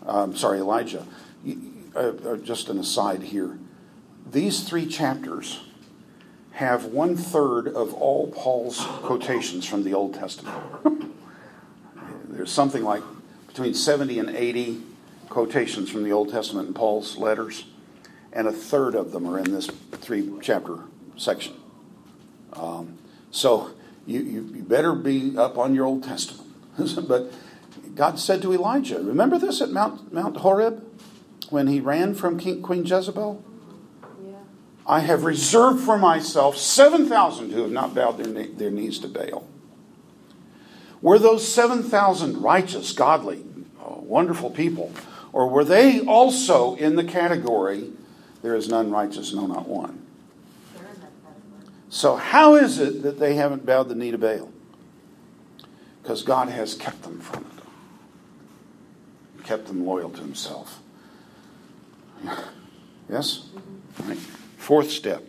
um, 0.05 0.35
sorry, 0.35 0.59
Elijah. 0.59 1.07
Uh, 1.95 1.99
uh, 1.99 2.37
just 2.39 2.69
an 2.69 2.77
aside 2.77 3.23
here. 3.23 3.57
These 4.29 4.69
three 4.69 4.87
chapters 4.87 5.61
have 6.51 6.87
one 6.87 7.17
third 7.17 7.69
of 7.69 7.95
all 7.95 8.33
Paul's 8.33 8.85
quotations 9.03 9.65
from 9.65 9.85
the 9.85 9.95
Old 9.95 10.15
Testament. 10.15 10.57
There's 12.29 12.51
something 12.51 12.83
like 12.83 13.05
between 13.47 13.75
70 13.75 14.19
and 14.19 14.31
80 14.31 14.83
quotations 15.29 15.89
from 15.89 16.03
the 16.03 16.11
Old 16.11 16.31
Testament 16.31 16.67
in 16.67 16.75
Paul's 16.75 17.17
letters, 17.17 17.65
and 18.33 18.49
a 18.49 18.53
third 18.53 18.97
of 18.97 19.13
them 19.13 19.25
are 19.29 19.39
in 19.39 19.53
this 19.53 19.69
three 19.93 20.33
chapter 20.43 20.81
section. 21.17 21.55
Um, 22.55 22.99
so 23.31 23.71
you, 24.09 24.21
you, 24.21 24.53
you 24.55 24.63
better 24.63 24.95
be 24.95 25.37
up 25.37 25.59
on 25.59 25.75
your 25.75 25.85
Old 25.85 26.03
Testament. 26.03 26.49
but 27.09 27.31
God 27.95 28.19
said 28.19 28.41
to 28.43 28.53
Elijah, 28.55 28.99
remember 29.03 29.39
this 29.39 29.61
at 29.61 29.71
Mount, 29.71 30.13
Mount 30.13 30.39
Horeb 30.39 30.83
when 31.51 31.67
he 31.67 31.81
ran 31.81 32.15
from 32.15 32.39
King, 32.39 32.63
Queen 32.63 32.87
Jezebel? 32.87 33.45
Yeah. 34.25 34.37
I 34.87 35.01
have 35.01 35.25
reserved 35.25 35.81
for 35.81 35.99
myself 35.99 36.57
7,000 36.57 37.53
who 37.53 37.63
have 37.63 37.71
not 37.71 37.95
bowed 37.95 38.17
their, 38.17 38.47
their 38.47 38.71
knees 38.71 38.99
to 39.01 39.09
Baal. 39.09 39.47
Were 41.03 41.19
those 41.19 41.47
7,000 41.47 42.41
righteous, 42.41 42.93
godly, 42.93 43.45
uh, 43.79 43.95
wonderful 43.97 44.51
people? 44.51 44.93
Or 45.33 45.49
were 45.49 45.65
they 45.65 46.01
also 46.01 46.77
in 46.77 46.97
the 46.97 47.05
category, 47.05 47.91
there 48.41 48.57
is 48.57 48.69
none 48.69 48.91
righteous, 48.91 49.35
no, 49.35 49.47
not 49.47 49.69
one? 49.69 50.08
So, 51.91 52.17
how 52.17 52.57
is 52.57 52.79
it 52.79 53.03
that 53.03 53.19
they 53.19 53.35
haven't 53.35 53.65
bowed 53.65 53.89
the 53.89 53.95
knee 53.95 54.11
to 54.11 54.19
Baal? 54.19 54.51
Because 56.03 56.23
God 56.23 56.49
has 56.49 56.75
kept 56.75 57.03
them 57.03 57.21
from 57.21 57.45
it, 59.39 59.45
kept 59.45 59.67
them 59.67 59.87
loyal 59.87 60.11
to 60.11 60.21
Himself. 60.21 60.81
Yes? 63.11 63.45
Mm-hmm. 63.55 64.09
Right. 64.11 64.19
Fourth 64.19 64.91
step. 64.91 65.27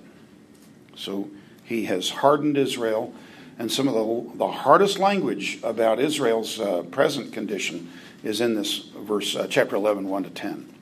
So, 0.98 1.30
He 1.64 1.86
has 1.86 2.10
hardened 2.10 2.58
Israel, 2.58 3.14
and 3.58 3.72
some 3.72 3.88
of 3.88 3.94
the, 3.94 4.38
the 4.38 4.52
hardest 4.52 5.00
language 5.00 5.60
about 5.64 5.98
Israel's 5.98 6.60
uh, 6.60 6.82
present 6.92 7.32
condition 7.32 7.90
is 8.22 8.42
in 8.42 8.56
this 8.56 8.80
verse, 8.80 9.34
uh, 9.34 9.48
chapter 9.50 9.78
11, 9.78 10.10
1 10.10 10.24
to 10.24 10.30
10. 10.30 10.74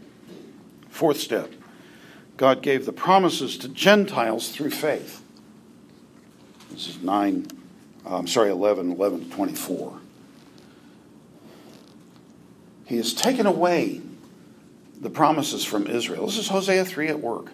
Fourth 0.89 1.19
step. 1.19 1.51
God 2.35 2.63
gave 2.63 2.87
the 2.87 2.93
promises 2.93 3.59
to 3.59 3.69
Gentiles 3.69 4.49
through 4.49 4.71
faith. 4.71 5.21
This 6.77 6.89
is 6.89 7.01
9, 7.01 7.47
I'm 8.05 8.27
sorry, 8.27 8.51
11, 8.51 8.91
11 8.91 9.29
to 9.31 9.35
24. 9.35 9.99
He 12.85 12.97
has 12.97 13.15
taken 13.15 13.47
away 13.47 13.99
the 15.01 15.09
promises 15.09 15.65
from 15.65 15.87
Israel. 15.87 16.27
This 16.27 16.37
is 16.37 16.49
Hosea 16.49 16.85
3 16.85 17.07
at 17.07 17.19
work. 17.19 17.47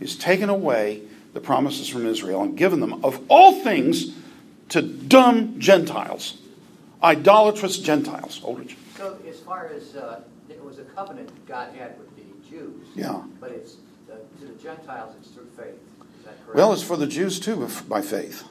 He's 0.00 0.16
taken 0.16 0.48
away 0.48 1.02
the 1.32 1.38
promises 1.38 1.88
from 1.88 2.06
Israel 2.06 2.42
and 2.42 2.58
given 2.58 2.80
them, 2.80 3.04
of 3.04 3.22
all 3.28 3.62
things, 3.62 4.16
to 4.70 4.82
dumb 4.82 5.60
Gentiles, 5.60 6.36
idolatrous 7.00 7.78
Gentiles. 7.78 8.40
Oldridge. 8.40 8.74
So 8.96 9.16
as 9.28 9.38
far 9.38 9.68
as, 9.68 9.94
uh, 9.94 10.22
it 10.48 10.60
was 10.60 10.80
a 10.80 10.84
covenant 10.86 11.30
God 11.46 11.72
had 11.76 11.96
with 12.00 12.16
the 12.16 12.50
Jews. 12.50 12.84
Yeah. 12.96 13.22
But 13.40 13.52
it's, 13.52 13.76
uh, 14.10 14.16
to 14.40 14.46
the 14.46 14.60
Gentiles, 14.60 15.14
it's 15.20 15.28
through 15.28 15.50
faith. 15.56 15.78
Is 16.18 16.24
that 16.24 16.44
correct? 16.44 16.56
Well, 16.56 16.72
it's 16.72 16.82
for 16.82 16.96
the 16.96 17.06
Jews 17.06 17.38
too, 17.38 17.68
by 17.88 18.02
faith. 18.02 18.42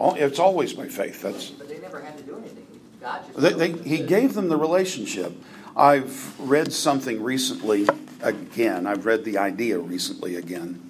It's 0.00 0.38
always 0.38 0.72
by 0.72 0.88
faith. 0.88 1.22
That's 1.22 1.50
But 1.50 1.68
they 1.68 1.78
never 1.78 2.00
had 2.00 2.16
to 2.18 2.22
do 2.24 2.36
anything. 2.36 2.66
God 3.00 3.22
just. 3.26 3.38
they, 3.38 3.68
they, 3.70 3.88
he 3.88 3.98
gave 3.98 4.34
them 4.34 4.48
the 4.48 4.56
relationship. 4.56 5.32
I've 5.76 6.38
read 6.40 6.72
something 6.72 7.22
recently 7.22 7.88
again. 8.20 8.86
I've 8.86 9.06
read 9.06 9.24
the 9.24 9.38
idea 9.38 9.78
recently 9.78 10.36
again. 10.36 10.84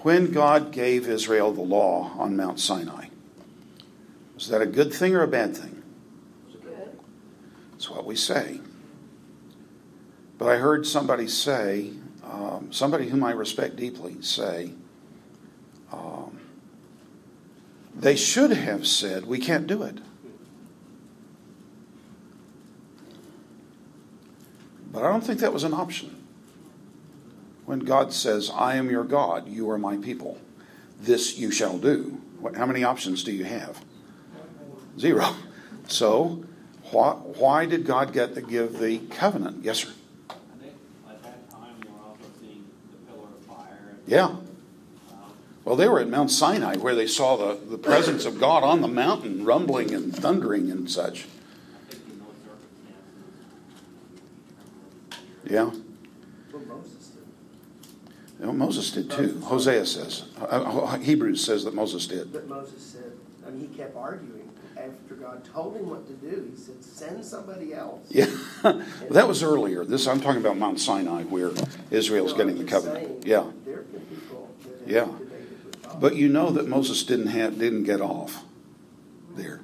When 0.00 0.30
God 0.30 0.72
gave 0.72 1.08
Israel 1.08 1.52
the 1.52 1.62
law 1.62 2.12
on 2.16 2.36
Mount 2.36 2.60
Sinai, 2.60 3.08
was 4.34 4.48
that 4.48 4.62
a 4.62 4.66
good 4.66 4.92
thing 4.92 5.14
or 5.14 5.22
a 5.22 5.28
bad 5.28 5.56
thing? 5.56 5.82
Good. 6.62 6.98
That's 7.72 7.90
what 7.90 8.04
we 8.04 8.14
say. 8.14 8.60
But 10.38 10.48
I 10.48 10.56
heard 10.56 10.86
somebody 10.86 11.26
say, 11.26 11.90
um, 12.22 12.72
somebody 12.72 13.08
whom 13.08 13.24
I 13.24 13.32
respect 13.32 13.74
deeply, 13.74 14.22
say, 14.22 14.70
um, 15.92 16.38
they 17.98 18.14
should 18.14 18.52
have 18.52 18.86
said, 18.86 19.26
we 19.26 19.38
can't 19.38 19.66
do 19.66 19.82
it. 19.82 19.98
But 24.92 25.04
I 25.04 25.10
don't 25.10 25.22
think 25.22 25.40
that 25.40 25.52
was 25.52 25.64
an 25.64 25.74
option. 25.74 26.24
When 27.66 27.80
God 27.80 28.12
says, 28.12 28.50
I 28.54 28.76
am 28.76 28.88
your 28.90 29.04
God, 29.04 29.48
you 29.48 29.68
are 29.70 29.78
my 29.78 29.96
people, 29.96 30.38
this 31.00 31.36
you 31.36 31.50
shall 31.50 31.78
do, 31.78 32.20
what, 32.40 32.56
how 32.56 32.66
many 32.66 32.84
options 32.84 33.24
do 33.24 33.32
you 33.32 33.44
have? 33.44 33.84
Zero. 34.98 35.34
So, 35.86 36.44
why, 36.90 37.12
why 37.12 37.66
did 37.66 37.84
God 37.84 38.12
get 38.12 38.34
to 38.34 38.40
give 38.40 38.78
the 38.78 38.98
covenant? 39.10 39.64
Yes, 39.64 39.80
sir. 39.80 39.90
I 40.30 40.34
think 40.60 40.72
at 41.08 41.22
that 41.22 41.50
time, 41.50 41.74
we 41.82 41.88
were 41.90 41.98
also 42.00 42.24
seeing 42.40 42.64
the 42.90 43.12
pillar 43.12 43.28
of 43.28 43.44
fire. 43.44 43.96
Yeah. 44.06 44.36
Well, 45.68 45.76
they 45.76 45.86
were 45.86 46.00
at 46.00 46.08
Mount 46.08 46.30
Sinai 46.30 46.76
where 46.76 46.94
they 46.94 47.06
saw 47.06 47.36
the, 47.36 47.54
the 47.62 47.76
presence 47.76 48.24
of 48.24 48.40
God 48.40 48.64
on 48.64 48.80
the 48.80 48.88
mountain, 48.88 49.44
rumbling 49.44 49.92
and 49.92 50.16
thundering 50.16 50.70
and 50.70 50.90
such. 50.90 51.26
I 51.26 51.92
think 51.92 52.04
in 52.08 52.18
those 52.20 52.28
circumstances. 55.12 55.50
Yeah. 55.50 55.70
Well, 56.54 56.62
Moses 56.66 57.08
did. 57.08 58.40
You 58.40 58.46
know, 58.46 58.52
Moses 58.54 58.90
did 58.92 59.10
too. 59.10 59.42
Hosea 59.44 59.84
says. 59.84 60.24
Uh, 60.40 60.44
uh, 60.44 60.98
Hebrews 61.00 61.44
says 61.44 61.64
that 61.64 61.74
Moses 61.74 62.06
did. 62.06 62.32
But 62.32 62.48
Moses 62.48 62.82
said, 62.82 63.12
I 63.46 63.50
mean, 63.50 63.68
he 63.68 63.76
kept 63.76 63.94
arguing. 63.94 64.50
After 64.74 65.16
God 65.16 65.44
told 65.52 65.76
him 65.76 65.90
what 65.90 66.06
to 66.06 66.14
do, 66.14 66.50
he 66.50 66.56
said, 66.56 66.82
send 66.82 67.22
somebody 67.22 67.74
else. 67.74 68.06
Yeah. 68.08 68.24
that 69.10 69.28
was 69.28 69.42
earlier. 69.42 69.84
This 69.84 70.06
I'm 70.06 70.22
talking 70.22 70.40
about 70.40 70.56
Mount 70.56 70.80
Sinai 70.80 71.24
where 71.24 71.50
Israel's 71.90 72.32
No, 72.32 72.38
getting 72.38 72.56
the 72.56 72.64
covenant. 72.64 73.06
saying, 73.06 73.22
Yeah. 73.26 73.50
There 73.66 73.76
have 73.76 73.92
been 73.92 74.02
that 74.06 74.80
have 74.80 74.88
Yeah. 74.88 75.27
Debated 75.90 75.96
with 75.96 76.00
God. 76.00 76.00
But 76.00 76.16
you 76.16 76.28
know 76.28 76.50
that 76.50 76.68
Moses 76.68 77.02
didn't 77.04 77.28
have 77.28 77.58
didn't 77.58 77.84
get 77.84 78.00
off 78.00 78.44
there. 79.36 79.60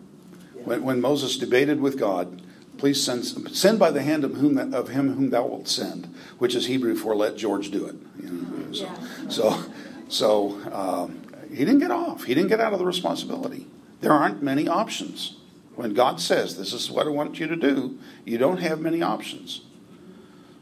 When, 0.65 0.83
when 0.83 1.01
Moses 1.01 1.37
debated 1.37 1.81
with 1.81 1.99
God, 1.99 2.43
please 2.79 3.03
send 3.03 3.25
send 3.55 3.79
by 3.79 3.91
the 3.91 4.03
hand 4.03 4.25
of 4.25 4.35
whom 4.35 4.55
that, 4.55 4.75
of 4.75 4.89
him 4.89 5.15
whom 5.15 5.31
thou 5.31 5.47
wilt 5.47 5.69
send, 5.69 6.07
which 6.39 6.55
is 6.55 6.67
Hebrew 6.67 6.95
for 6.97 7.15
let 7.15 7.37
George 7.37 7.71
do 7.71 7.87
it. 7.87 7.97
You 8.23 8.31
know, 8.31 8.73
so, 8.73 8.85
Yeah. 8.85 9.29
so, 9.29 9.65
so 10.09 10.73
um, 10.73 11.23
he 11.51 11.65
didn't 11.65 11.81
get 11.81 11.91
off. 11.91 12.25
He 12.25 12.35
didn't 12.35 12.49
get 12.49 12.61
out 12.61 12.73
of 12.73 12.79
the 12.79 12.87
responsibility. 12.87 13.67
There 14.01 14.13
aren't 14.13 14.43
many 14.43 14.69
options. 14.69 15.37
When 15.77 15.93
God 15.93 16.21
says 16.21 16.57
this 16.57 16.73
is 16.73 16.91
what 16.91 17.07
I 17.07 17.11
want 17.11 17.41
you 17.41 17.49
to 17.49 17.57
do, 17.57 17.99
you 18.25 18.39
don't 18.39 18.59
have 18.59 18.81
many 18.81 19.03
options. 19.03 19.63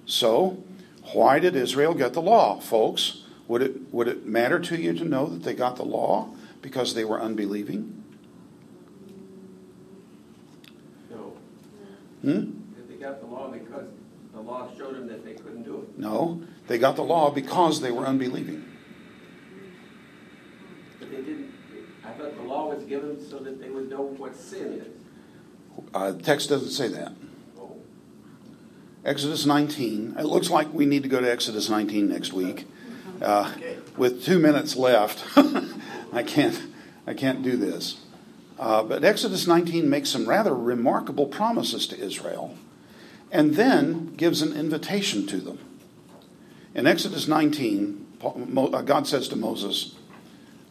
So, 0.07 0.63
why 1.13 1.39
did 1.39 1.55
Israel 1.55 1.95
get 1.95 2.13
the 2.15 2.23
law, 2.23 2.61
folks? 2.61 3.22
Would 3.49 3.63
it 3.63 3.93
would 3.93 4.09
it 4.09 4.27
matter 4.27 4.59
to 4.59 4.81
you 4.81 4.93
to 4.95 5.05
know 5.05 5.27
that 5.27 5.43
they 5.43 5.55
got 5.55 5.77
the 5.77 5.85
law 5.85 6.31
because 6.61 6.95
they 6.95 7.05
were 7.05 7.21
unbelieving? 7.21 8.05
No, 11.11 11.35
Hmm? 12.23 12.51
That 12.77 12.89
they 12.89 12.95
got 12.95 13.21
the 13.21 13.27
law 13.27 13.49
because 13.49 13.89
the 14.33 14.41
law 14.41 14.69
showed 14.77 14.95
them 14.95 15.09
that 15.09 15.25
they 15.25 15.35
couldn't 15.35 15.65
do 15.65 15.83
it. 15.83 15.99
No, 15.99 16.43
they 16.69 16.79
got 16.79 16.97
the 16.97 17.03
law 17.03 17.31
because 17.31 17.81
they 17.81 17.91
were 17.91 18.07
unbelieving. 18.07 18.65
But 20.99 21.11
they 21.11 21.17
didn't, 21.17 21.53
I 22.05 22.11
thought 22.13 22.37
the 22.37 22.43
law 22.43 22.73
was 22.75 22.85
given 22.85 23.21
so 23.29 23.39
that 23.41 23.61
they 23.61 23.69
would 23.69 23.91
know 23.91 24.03
what 24.03 24.37
sin 24.37 24.81
is. 24.81 25.83
Uh, 25.93 26.13
the 26.13 26.23
text 26.23 26.49
doesn't 26.49 26.71
say 26.71 26.89
that. 26.89 27.13
Oh, 27.59 27.77
Exodus 29.05 29.45
19. 29.47 30.17
It 30.19 30.25
looks 30.25 30.49
like 30.49 30.73
we 30.73 30.87
need 30.87 31.03
to 31.03 31.09
go 31.09 31.21
to 31.21 31.31
Exodus 31.31 31.69
19 31.69 32.09
next 32.09 32.33
week. 32.33 32.67
Uh, 33.23 33.53
with 33.97 34.25
two 34.25 34.39
minutes 34.39 34.75
left, 34.75 35.25
I 36.13 36.23
can't. 36.23 36.61
I 37.07 37.15
can't 37.15 37.43
do 37.43 37.57
this. 37.57 38.01
Uh, 38.59 38.83
but 38.83 39.05
Exodus 39.05 39.47
19 39.47 39.89
makes 39.89 40.09
some 40.11 40.29
rather 40.29 40.55
remarkable 40.55 41.27
promises 41.27 41.87
to 41.89 41.99
Israel, 41.99 42.57
and 43.31 43.55
then 43.55 44.15
gives 44.15 44.43
an 44.43 44.53
invitation 44.53 45.27
to 45.27 45.39
them. 45.39 45.59
In 46.75 46.87
Exodus 46.87 47.27
19, 47.27 48.07
Paul- 48.19 48.47
Mo- 48.49 48.69
uh, 48.69 48.83
God 48.83 49.07
says 49.07 49.29
to 49.29 49.37
Moses, 49.37 49.95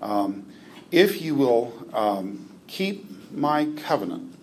um, 0.02 0.46
"If 0.92 1.22
you 1.22 1.36
will 1.36 1.74
um, 1.94 2.50
keep 2.68 3.32
my 3.32 3.66
covenant." 3.78 4.34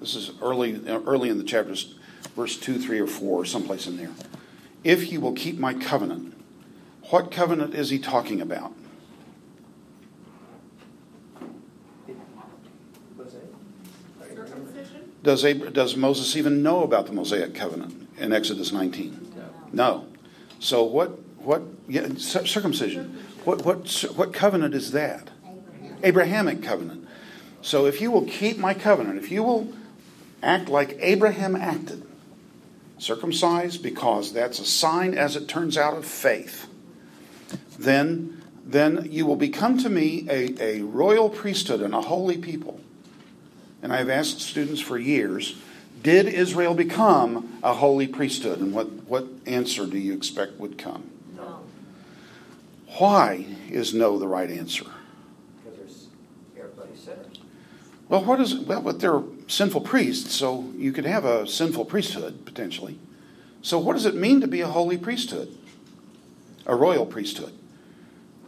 This 0.00 0.14
is 0.14 0.30
early, 0.42 0.80
early 0.88 1.30
in 1.30 1.38
the 1.38 1.44
chapters, 1.44 1.94
verse 2.36 2.56
2, 2.56 2.78
3, 2.78 3.00
or 3.00 3.06
4, 3.06 3.44
someplace 3.44 3.86
in 3.86 3.96
there. 3.96 4.10
If 4.84 5.10
you 5.10 5.20
will 5.20 5.32
keep 5.32 5.58
my 5.58 5.72
covenant. 5.72 6.35
What 7.10 7.30
covenant 7.30 7.74
is 7.74 7.90
he 7.90 7.98
talking 7.98 8.40
about? 8.40 8.72
Was 13.16 13.34
it? 13.34 13.54
Circumcision? 14.20 15.12
Does, 15.22 15.44
Ab- 15.44 15.72
does 15.72 15.96
Moses 15.96 16.36
even 16.36 16.62
know 16.62 16.82
about 16.82 17.06
the 17.06 17.12
Mosaic 17.12 17.54
covenant 17.54 18.08
in 18.18 18.32
Exodus 18.32 18.72
19? 18.72 19.34
No. 19.72 20.06
So 20.58 20.84
what, 20.84 21.10
what 21.38 21.62
yeah, 21.88 22.08
cir- 22.16 22.46
circumcision, 22.46 23.22
what, 23.44 23.64
what, 23.64 24.04
what 24.16 24.32
covenant 24.32 24.74
is 24.74 24.92
that? 24.92 25.30
Abrahamic 26.02 26.62
covenant. 26.62 27.06
So 27.62 27.86
if 27.86 28.00
you 28.00 28.10
will 28.10 28.24
keep 28.26 28.58
my 28.58 28.74
covenant, 28.74 29.18
if 29.18 29.30
you 29.30 29.42
will 29.42 29.72
act 30.42 30.68
like 30.68 30.96
Abraham 31.00 31.56
acted, 31.56 32.04
circumcised 32.98 33.82
because 33.82 34.32
that's 34.32 34.58
a 34.58 34.64
sign, 34.64 35.14
as 35.14 35.36
it 35.36 35.48
turns 35.48 35.76
out, 35.76 35.96
of 35.96 36.04
faith, 36.04 36.66
then, 37.78 38.42
then 38.64 39.08
you 39.10 39.26
will 39.26 39.36
become 39.36 39.78
to 39.78 39.88
me 39.88 40.26
a, 40.28 40.62
a 40.62 40.82
royal 40.82 41.28
priesthood 41.28 41.80
and 41.80 41.94
a 41.94 42.02
holy 42.02 42.38
people. 42.38 42.80
And 43.82 43.92
I've 43.92 44.08
asked 44.08 44.40
students 44.40 44.80
for 44.80 44.98
years, 44.98 45.56
did 46.02 46.26
Israel 46.26 46.74
become 46.74 47.58
a 47.62 47.74
holy 47.74 48.06
priesthood? 48.06 48.60
And 48.60 48.72
what, 48.72 48.88
what 49.08 49.26
answer 49.46 49.86
do 49.86 49.98
you 49.98 50.14
expect 50.14 50.58
would 50.58 50.78
come? 50.78 51.10
No. 51.36 51.60
Why 52.98 53.46
is 53.68 53.94
no 53.94 54.18
the 54.18 54.28
right 54.28 54.50
answer? 54.50 54.86
Because 55.64 55.78
there's, 55.78 56.06
everybody's 56.56 57.00
sinners. 57.00 57.38
Well, 58.08 58.24
what 58.24 58.40
is 58.40 58.54
well, 58.56 58.82
but 58.82 59.00
they're 59.00 59.22
sinful 59.48 59.80
priests, 59.82 60.34
so 60.34 60.72
you 60.76 60.92
could 60.92 61.06
have 61.06 61.24
a 61.24 61.46
sinful 61.46 61.86
priesthood 61.86 62.44
potentially. 62.44 62.98
So, 63.62 63.78
what 63.78 63.94
does 63.94 64.06
it 64.06 64.14
mean 64.14 64.40
to 64.40 64.46
be 64.46 64.60
a 64.60 64.68
holy 64.68 64.96
priesthood, 64.96 65.56
a 66.66 66.76
royal 66.76 67.04
priesthood? 67.04 67.52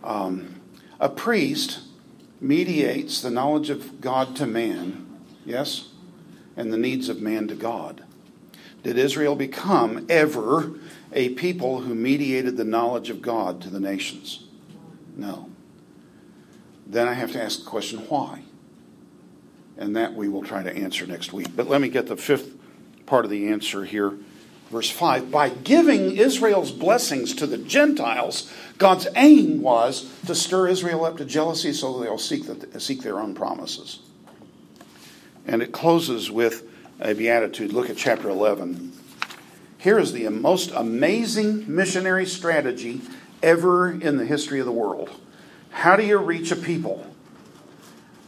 Um, 0.09 0.62
a 0.98 1.11
priest 1.11 1.80
mediates 2.40 3.20
the 3.20 3.30
knowledge 3.30 3.68
of 3.68 4.00
God 4.00 4.34
to 4.36 4.46
man, 4.46 5.06
yes, 5.44 5.90
and 6.56 6.72
the 6.72 6.78
needs 6.78 7.11
of 7.11 7.20
man 7.20 7.46
to 7.48 7.54
God. 7.54 8.02
Did 8.82 8.96
Israel 8.96 9.36
become 9.36 10.06
ever 10.09 10.72
a 11.12 11.28
people 11.30 11.80
who 11.80 11.94
mediated 11.94 12.56
the 12.56 12.64
knowledge 12.64 13.11
of 13.11 13.20
God 13.20 13.61
to 13.61 13.68
the 13.68 13.80
nations? 13.80 14.44
No. 15.14 15.50
Then 16.86 17.06
I 17.06 17.12
have 17.12 17.32
to 17.32 17.42
ask 17.42 17.61
the 17.61 17.70
question 17.70 17.98
why? 18.09 18.44
And 19.76 19.94
that 19.94 20.14
we 20.14 20.26
will 20.26 20.42
try 20.42 20.62
to 20.62 20.74
answer 20.74 21.06
next 21.06 21.34
week. 21.34 21.54
But 21.54 21.68
let 21.68 21.82
me 21.82 21.88
get 21.88 22.06
the 22.06 22.16
fifth 22.16 22.56
part 23.04 23.26
of 23.26 23.30
the 23.30 23.48
answer 23.48 23.84
here. 23.84 24.14
Verse 24.70 24.90
5 24.90 25.30
By 25.30 25.48
giving 25.48 26.16
Israel's 26.16 26.72
blessings 26.72 27.34
to 27.34 27.46
the 27.46 27.58
Gentiles, 27.58 28.52
God's 28.76 29.08
aim 29.16 29.62
was 29.62 30.12
to 30.26 30.34
stir 30.34 30.68
Israel 30.68 31.04
up 31.04 31.16
to 31.18 31.24
jealousy 31.24 31.72
so 31.72 32.00
they'll 32.00 32.18
seek, 32.18 32.46
the, 32.46 32.80
seek 32.80 33.02
their 33.02 33.18
own 33.18 33.34
promises. 33.34 34.00
And 35.46 35.62
it 35.62 35.72
closes 35.72 36.30
with 36.30 36.64
a 37.00 37.14
beatitude. 37.14 37.72
Look 37.72 37.88
at 37.88 37.96
chapter 37.96 38.28
11. 38.28 38.92
Here 39.78 39.98
is 39.98 40.12
the 40.12 40.28
most 40.28 40.70
amazing 40.74 41.72
missionary 41.74 42.26
strategy 42.26 43.00
ever 43.42 43.90
in 43.90 44.16
the 44.16 44.26
history 44.26 44.60
of 44.60 44.66
the 44.66 44.72
world. 44.72 45.10
How 45.70 45.96
do 45.96 46.04
you 46.04 46.18
reach 46.18 46.50
a 46.50 46.56
people? 46.56 47.06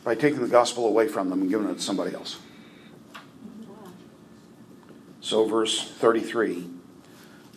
By 0.05 0.14
taking 0.14 0.41
the 0.41 0.49
gospel 0.49 0.86
away 0.86 1.09
from 1.09 1.28
them 1.28 1.43
and 1.43 1.51
giving 1.51 1.68
it 1.68 1.74
to 1.74 1.80
somebody 1.80 2.14
else. 2.14 2.38
So, 5.21 5.45
verse 5.45 5.89
33 5.89 6.68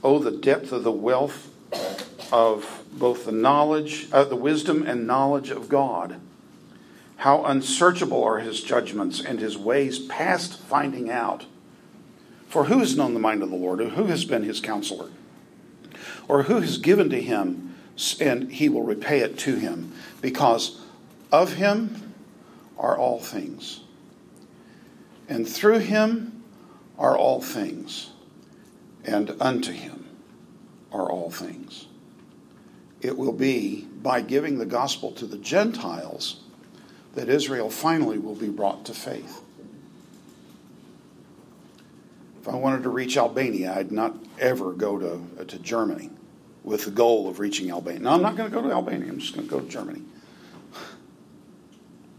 Oh, 0.04 0.20
the 0.20 0.32
depth 0.32 0.72
of 0.72 0.84
the 0.84 0.92
wealth 0.92 1.50
of 2.32 2.84
both 2.92 3.26
the 3.26 3.32
knowledge, 3.32 4.08
uh, 4.12 4.24
the 4.26 4.36
wisdom 4.36 4.86
and 4.86 5.08
knowledge 5.08 5.50
of 5.50 5.70
God. 5.70 6.20
How 7.18 7.46
unsearchable 7.46 8.22
are 8.24 8.40
his 8.40 8.62
judgments 8.62 9.24
and 9.24 9.40
his 9.40 9.58
ways 9.58 10.00
past 10.00 10.60
finding 10.60 11.10
out. 11.10 11.46
For 12.50 12.66
who 12.66 12.80
has 12.80 12.98
known 12.98 13.14
the 13.14 13.20
mind 13.20 13.42
of 13.42 13.50
the 13.50 13.56
Lord, 13.56 13.80
or 13.80 13.90
who 13.90 14.06
has 14.06 14.26
been 14.26 14.44
his 14.44 14.60
counselor? 14.60 15.10
Or 16.28 16.44
who 16.44 16.60
has 16.60 16.78
given 16.78 17.10
to 17.12 17.22
him, 17.22 17.76
and 18.20 18.52
he 18.52 18.68
will 18.68 18.84
repay 18.84 19.22
it 19.22 19.38
to 19.40 19.56
him? 19.56 19.94
Because 20.22 20.82
of 21.32 21.54
him 21.54 22.14
are 22.78 22.98
all 22.98 23.20
things. 23.20 23.82
And 25.30 25.48
through 25.48 25.80
him 25.80 26.43
are 26.98 27.18
all 27.18 27.42
things. 27.42 28.12
And 29.06 29.36
unto 29.40 29.72
him 29.72 30.06
are 30.92 31.10
all 31.10 31.30
things. 31.30 31.88
It 33.02 33.18
will 33.18 33.34
be 33.34 33.88
by 34.02 34.22
giving 34.22 34.58
the 34.58 34.66
gospel 34.66 35.12
to 35.14 35.26
the 35.26 35.38
Gentiles 35.38 36.40
that 37.16 37.30
Israel 37.30 37.70
finally 37.70 38.18
will 38.18 38.36
be 38.36 38.50
brought 38.50 38.86
to 38.86 38.94
faith. 38.94 39.42
If 42.42 42.48
I 42.48 42.56
wanted 42.56 42.84
to 42.84 42.90
reach 42.90 43.18
Albania, 43.18 43.74
I'd 43.74 43.92
not 43.92 44.16
ever 44.40 44.74
go 44.74 44.98
to, 44.98 45.46
to 45.46 45.60
Germany 45.60 46.10
with 46.64 46.86
the 46.86 46.92
goal 46.92 47.30
of 47.30 47.40
reaching 47.40 47.72
Albania. 47.72 48.02
No, 48.02 48.12
I'm 48.12 48.22
not 48.22 48.36
going 48.36 48.50
to 48.50 48.56
go 48.56 48.62
to 48.62 48.74
Albania. 48.74 49.10
I'm 49.10 49.20
just 49.20 49.34
going 49.34 49.48
to 49.48 49.52
go 49.52 49.60
to 49.60 49.68
Germany. 49.68 50.02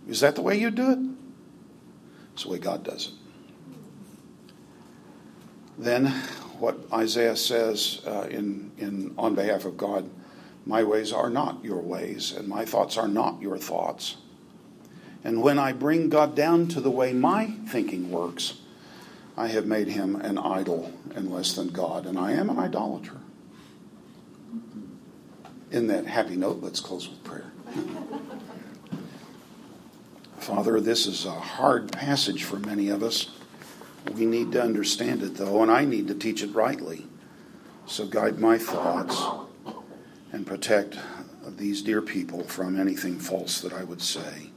Is 0.08 0.20
that 0.20 0.34
the 0.34 0.42
way 0.42 0.58
you 0.58 0.70
do 0.70 0.90
it? 0.92 0.98
It's 2.34 2.44
the 2.44 2.50
way 2.50 2.58
God 2.58 2.84
does 2.84 3.08
it. 3.08 3.23
Then, 5.78 6.06
what 6.58 6.78
Isaiah 6.92 7.36
says 7.36 8.00
uh, 8.06 8.28
in, 8.30 8.70
in, 8.78 9.14
on 9.18 9.34
behalf 9.34 9.64
of 9.64 9.76
God 9.76 10.08
my 10.66 10.82
ways 10.82 11.12
are 11.12 11.28
not 11.28 11.62
your 11.62 11.80
ways, 11.80 12.32
and 12.32 12.48
my 12.48 12.64
thoughts 12.64 12.96
are 12.96 13.08
not 13.08 13.42
your 13.42 13.58
thoughts. 13.58 14.16
And 15.22 15.42
when 15.42 15.58
I 15.58 15.72
bring 15.72 16.08
God 16.08 16.34
down 16.34 16.68
to 16.68 16.80
the 16.80 16.90
way 16.90 17.12
my 17.12 17.52
thinking 17.68 18.10
works, 18.10 18.54
I 19.36 19.48
have 19.48 19.66
made 19.66 19.88
him 19.88 20.16
an 20.16 20.38
idol 20.38 20.92
and 21.14 21.30
less 21.30 21.54
than 21.54 21.68
God, 21.68 22.06
and 22.06 22.18
I 22.18 22.32
am 22.32 22.48
an 22.48 22.58
idolater. 22.58 23.18
In 25.70 25.88
that 25.88 26.06
happy 26.06 26.36
note, 26.36 26.62
let's 26.62 26.80
close 26.80 27.08
with 27.08 27.22
prayer. 27.24 27.52
Father, 30.38 30.80
this 30.80 31.06
is 31.06 31.24
a 31.24 31.32
hard 31.32 31.90
passage 31.90 32.44
for 32.44 32.58
many 32.58 32.88
of 32.90 33.02
us. 33.02 33.30
We 34.12 34.26
need 34.26 34.52
to 34.52 34.62
understand 34.62 35.22
it, 35.22 35.36
though, 35.36 35.62
and 35.62 35.70
I 35.70 35.84
need 35.84 36.08
to 36.08 36.14
teach 36.14 36.42
it 36.42 36.54
rightly. 36.54 37.06
So 37.86 38.06
guide 38.06 38.38
my 38.38 38.58
thoughts 38.58 39.22
and 40.32 40.46
protect 40.46 40.98
these 41.46 41.82
dear 41.82 42.00
people 42.02 42.44
from 42.44 42.78
anything 42.78 43.18
false 43.18 43.60
that 43.60 43.72
I 43.72 43.84
would 43.84 44.02
say. 44.02 44.50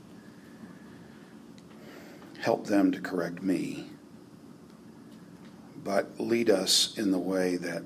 Help 2.39 2.67
them 2.67 2.91
to 2.91 3.01
correct 3.01 3.41
me, 3.41 3.89
but 5.83 6.19
lead 6.19 6.49
us 6.49 6.97
in 6.97 7.11
the 7.11 7.19
way 7.19 7.57
that 7.57 7.83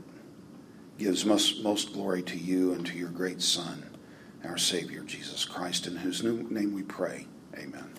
gives 0.98 1.26
most, 1.26 1.64
most 1.64 1.94
glory 1.94 2.22
to 2.22 2.38
you 2.38 2.74
and 2.74 2.86
to 2.86 2.98
your 2.98 3.10
great 3.10 3.42
Son, 3.42 3.90
our 4.44 4.58
Savior, 4.58 5.02
Jesus 5.02 5.46
Christ, 5.46 5.88
in 5.88 5.96
whose 5.96 6.22
name 6.24 6.74
we 6.74 6.84
pray. 6.84 7.26
Amen. 7.58 7.90